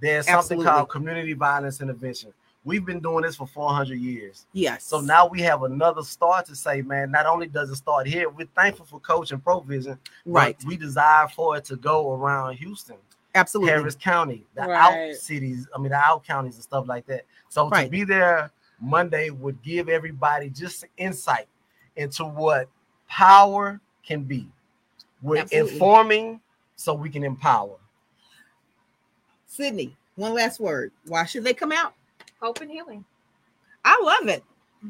There's 0.00 0.26
something 0.26 0.58
Absolutely. 0.58 0.66
called 0.66 0.88
community 0.88 1.32
violence 1.34 1.80
intervention. 1.80 2.32
We've 2.64 2.84
been 2.84 3.00
doing 3.00 3.22
this 3.24 3.36
for 3.36 3.46
400 3.46 3.98
years. 3.98 4.46
Yes. 4.54 4.84
So 4.84 5.00
now 5.00 5.26
we 5.26 5.42
have 5.42 5.62
another 5.64 6.02
start 6.02 6.46
to 6.46 6.56
say, 6.56 6.80
man, 6.80 7.10
not 7.10 7.26
only 7.26 7.46
does 7.46 7.68
it 7.70 7.76
start 7.76 8.06
here, 8.06 8.30
we're 8.30 8.46
thankful 8.56 8.86
for 8.86 8.98
Coach 9.00 9.32
and 9.32 9.42
Provision, 9.44 9.98
right. 10.24 10.56
We 10.64 10.76
desire 10.78 11.28
for 11.28 11.58
it 11.58 11.64
to 11.66 11.76
go 11.76 12.14
around 12.14 12.54
Houston, 12.56 12.96
Absolutely. 13.34 13.70
Harris 13.72 13.94
County, 13.96 14.46
the 14.54 14.62
Right. 14.62 15.10
out 15.10 15.16
cities, 15.16 15.68
I 15.74 15.78
mean, 15.78 15.90
the 15.90 15.96
out 15.96 16.24
counties 16.24 16.54
and 16.54 16.62
stuff 16.64 16.86
like 16.88 17.04
that. 17.06 17.26
So 17.50 17.68
Right. 17.68 17.84
to 17.84 17.90
be 17.90 18.04
there 18.04 18.50
Monday 18.80 19.28
would 19.30 19.60
give 19.62 19.88
everybody 19.90 20.48
just 20.48 20.84
insight 20.96 21.48
into 21.96 22.24
what 22.24 22.68
power 23.08 23.80
can 24.06 24.24
be. 24.24 24.48
We're 25.22 25.42
Absolutely. 25.42 25.72
informing 25.74 26.40
so 26.76 26.94
we 26.94 27.10
can 27.10 27.24
empower. 27.24 27.76
Sydney, 29.46 29.96
one 30.16 30.34
last 30.34 30.60
word. 30.60 30.92
Why 31.06 31.24
should 31.24 31.44
they 31.44 31.54
come 31.54 31.72
out? 31.72 31.94
Hope 32.40 32.60
and 32.60 32.70
healing. 32.70 33.04
I 33.84 34.00
love 34.02 34.28
it. 34.28 34.42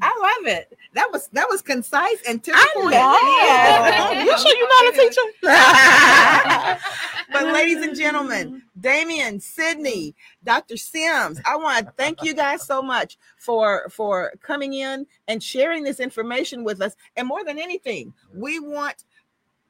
I 0.02 0.40
love 0.42 0.52
it. 0.52 0.76
That 0.94 1.10
was 1.12 1.28
that 1.28 1.48
was 1.48 1.62
concise 1.62 2.20
and 2.28 2.42
to 2.42 2.50
the 2.50 2.68
point. 2.74 2.94
Yeah. 2.94 4.24
You 4.24 4.38
sure 4.38 4.56
you're 4.56 4.68
not 4.68 4.92
a 4.92 4.96
teacher? 4.96 5.20
but 7.32 7.52
ladies 7.52 7.82
and 7.82 7.96
gentlemen, 7.96 8.62
Damion, 8.80 9.40
Sydney, 9.40 10.14
Dr. 10.42 10.76
Sims, 10.76 11.40
I 11.46 11.56
want 11.56 11.86
to 11.86 11.92
thank 11.96 12.22
you 12.22 12.34
guys 12.34 12.66
so 12.66 12.82
much 12.82 13.18
for 13.38 13.88
for 13.88 14.32
coming 14.42 14.74
in 14.74 15.06
and 15.28 15.42
sharing 15.42 15.84
this 15.84 16.00
information 16.00 16.64
with 16.64 16.80
us. 16.80 16.96
And 17.16 17.28
more 17.28 17.44
than 17.44 17.58
anything, 17.58 18.12
we 18.34 18.58
want 18.58 19.04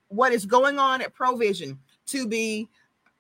what 0.09 0.33
is 0.33 0.47
going 0.47 0.79
on 0.79 1.03
at 1.03 1.13
Provision 1.13 1.79
to 2.07 2.27
be 2.27 2.69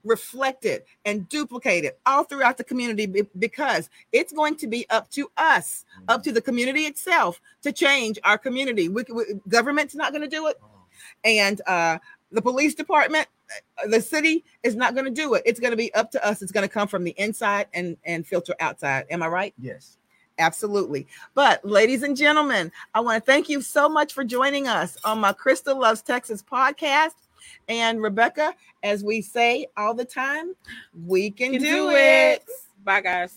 reflected 0.05 0.83
and 1.07 1.27
duplicated 1.31 1.93
all 2.05 2.25
throughout 2.25 2.59
the 2.59 2.65
community 2.65 3.07
because 3.39 3.89
it's 4.13 4.33
going 4.33 4.55
to 4.55 4.67
be 4.67 4.89
up 4.91 5.11
to 5.11 5.31
us, 5.39 5.87
up 6.09 6.23
to 6.23 6.31
the 6.31 6.43
community 6.43 6.83
itself 6.83 7.41
to 7.63 7.73
change 7.73 8.19
our 8.23 8.37
community. 8.37 8.91
We, 8.91 9.05
we, 9.11 9.25
government's 9.49 9.95
not 9.95 10.13
going 10.13 10.23
to 10.23 10.29
do 10.29 10.47
it 10.49 10.61
and 11.25 11.61
uh, 11.67 11.99
the 12.33 12.43
police 12.43 12.75
department, 12.75 13.27
uh, 13.83 13.89
the 13.89 14.01
city 14.01 14.45
is 14.63 14.75
not 14.75 14.95
going 14.95 15.07
to 15.07 15.11
do 15.11 15.35
it. 15.35 15.43
It's 15.45 15.61
going 15.61 15.71
to 15.71 15.77
be 15.77 15.93
up 15.95 16.11
to 16.13 16.27
us. 16.27 16.43
It's 16.43 16.53
going 16.53 16.67
to 16.67 16.73
come 16.73 16.89
from 16.89 17.05
the 17.05 17.15
inside 17.17 17.67
and 17.75 17.97
and 18.05 18.27
filter 18.27 18.55
outside. 18.61 19.07
Am 19.11 19.23
I 19.23 19.29
right? 19.29 19.55
Yes. 19.59 19.99
Absolutely. 20.39 21.07
But 21.35 21.65
ladies 21.65 22.03
and 22.03 22.17
gentlemen, 22.17 22.73
I 22.93 23.01
want 23.01 23.25
to 23.25 23.33
thank 23.33 23.49
you 23.49 23.61
so 23.61 23.89
much 23.89 24.13
for 24.13 24.25
joining 24.25 24.67
us 24.67 24.97
on 25.05 25.21
my 25.21 25.33
Crystal 25.33 25.79
Loves 25.79 26.03
Texas 26.03 26.43
podcast. 26.43 27.13
And 27.69 28.03
Rebecca, 28.03 28.55
as 28.83 29.05
we 29.05 29.23
say 29.23 29.67
all 29.77 29.95
the 29.95 30.05
time, 30.05 30.55
we 31.07 31.31
can, 31.31 31.53
Can 31.53 31.63
do, 31.63 31.91
it. 31.91 32.45
Bye, 32.85 33.01
guys. 33.01 33.35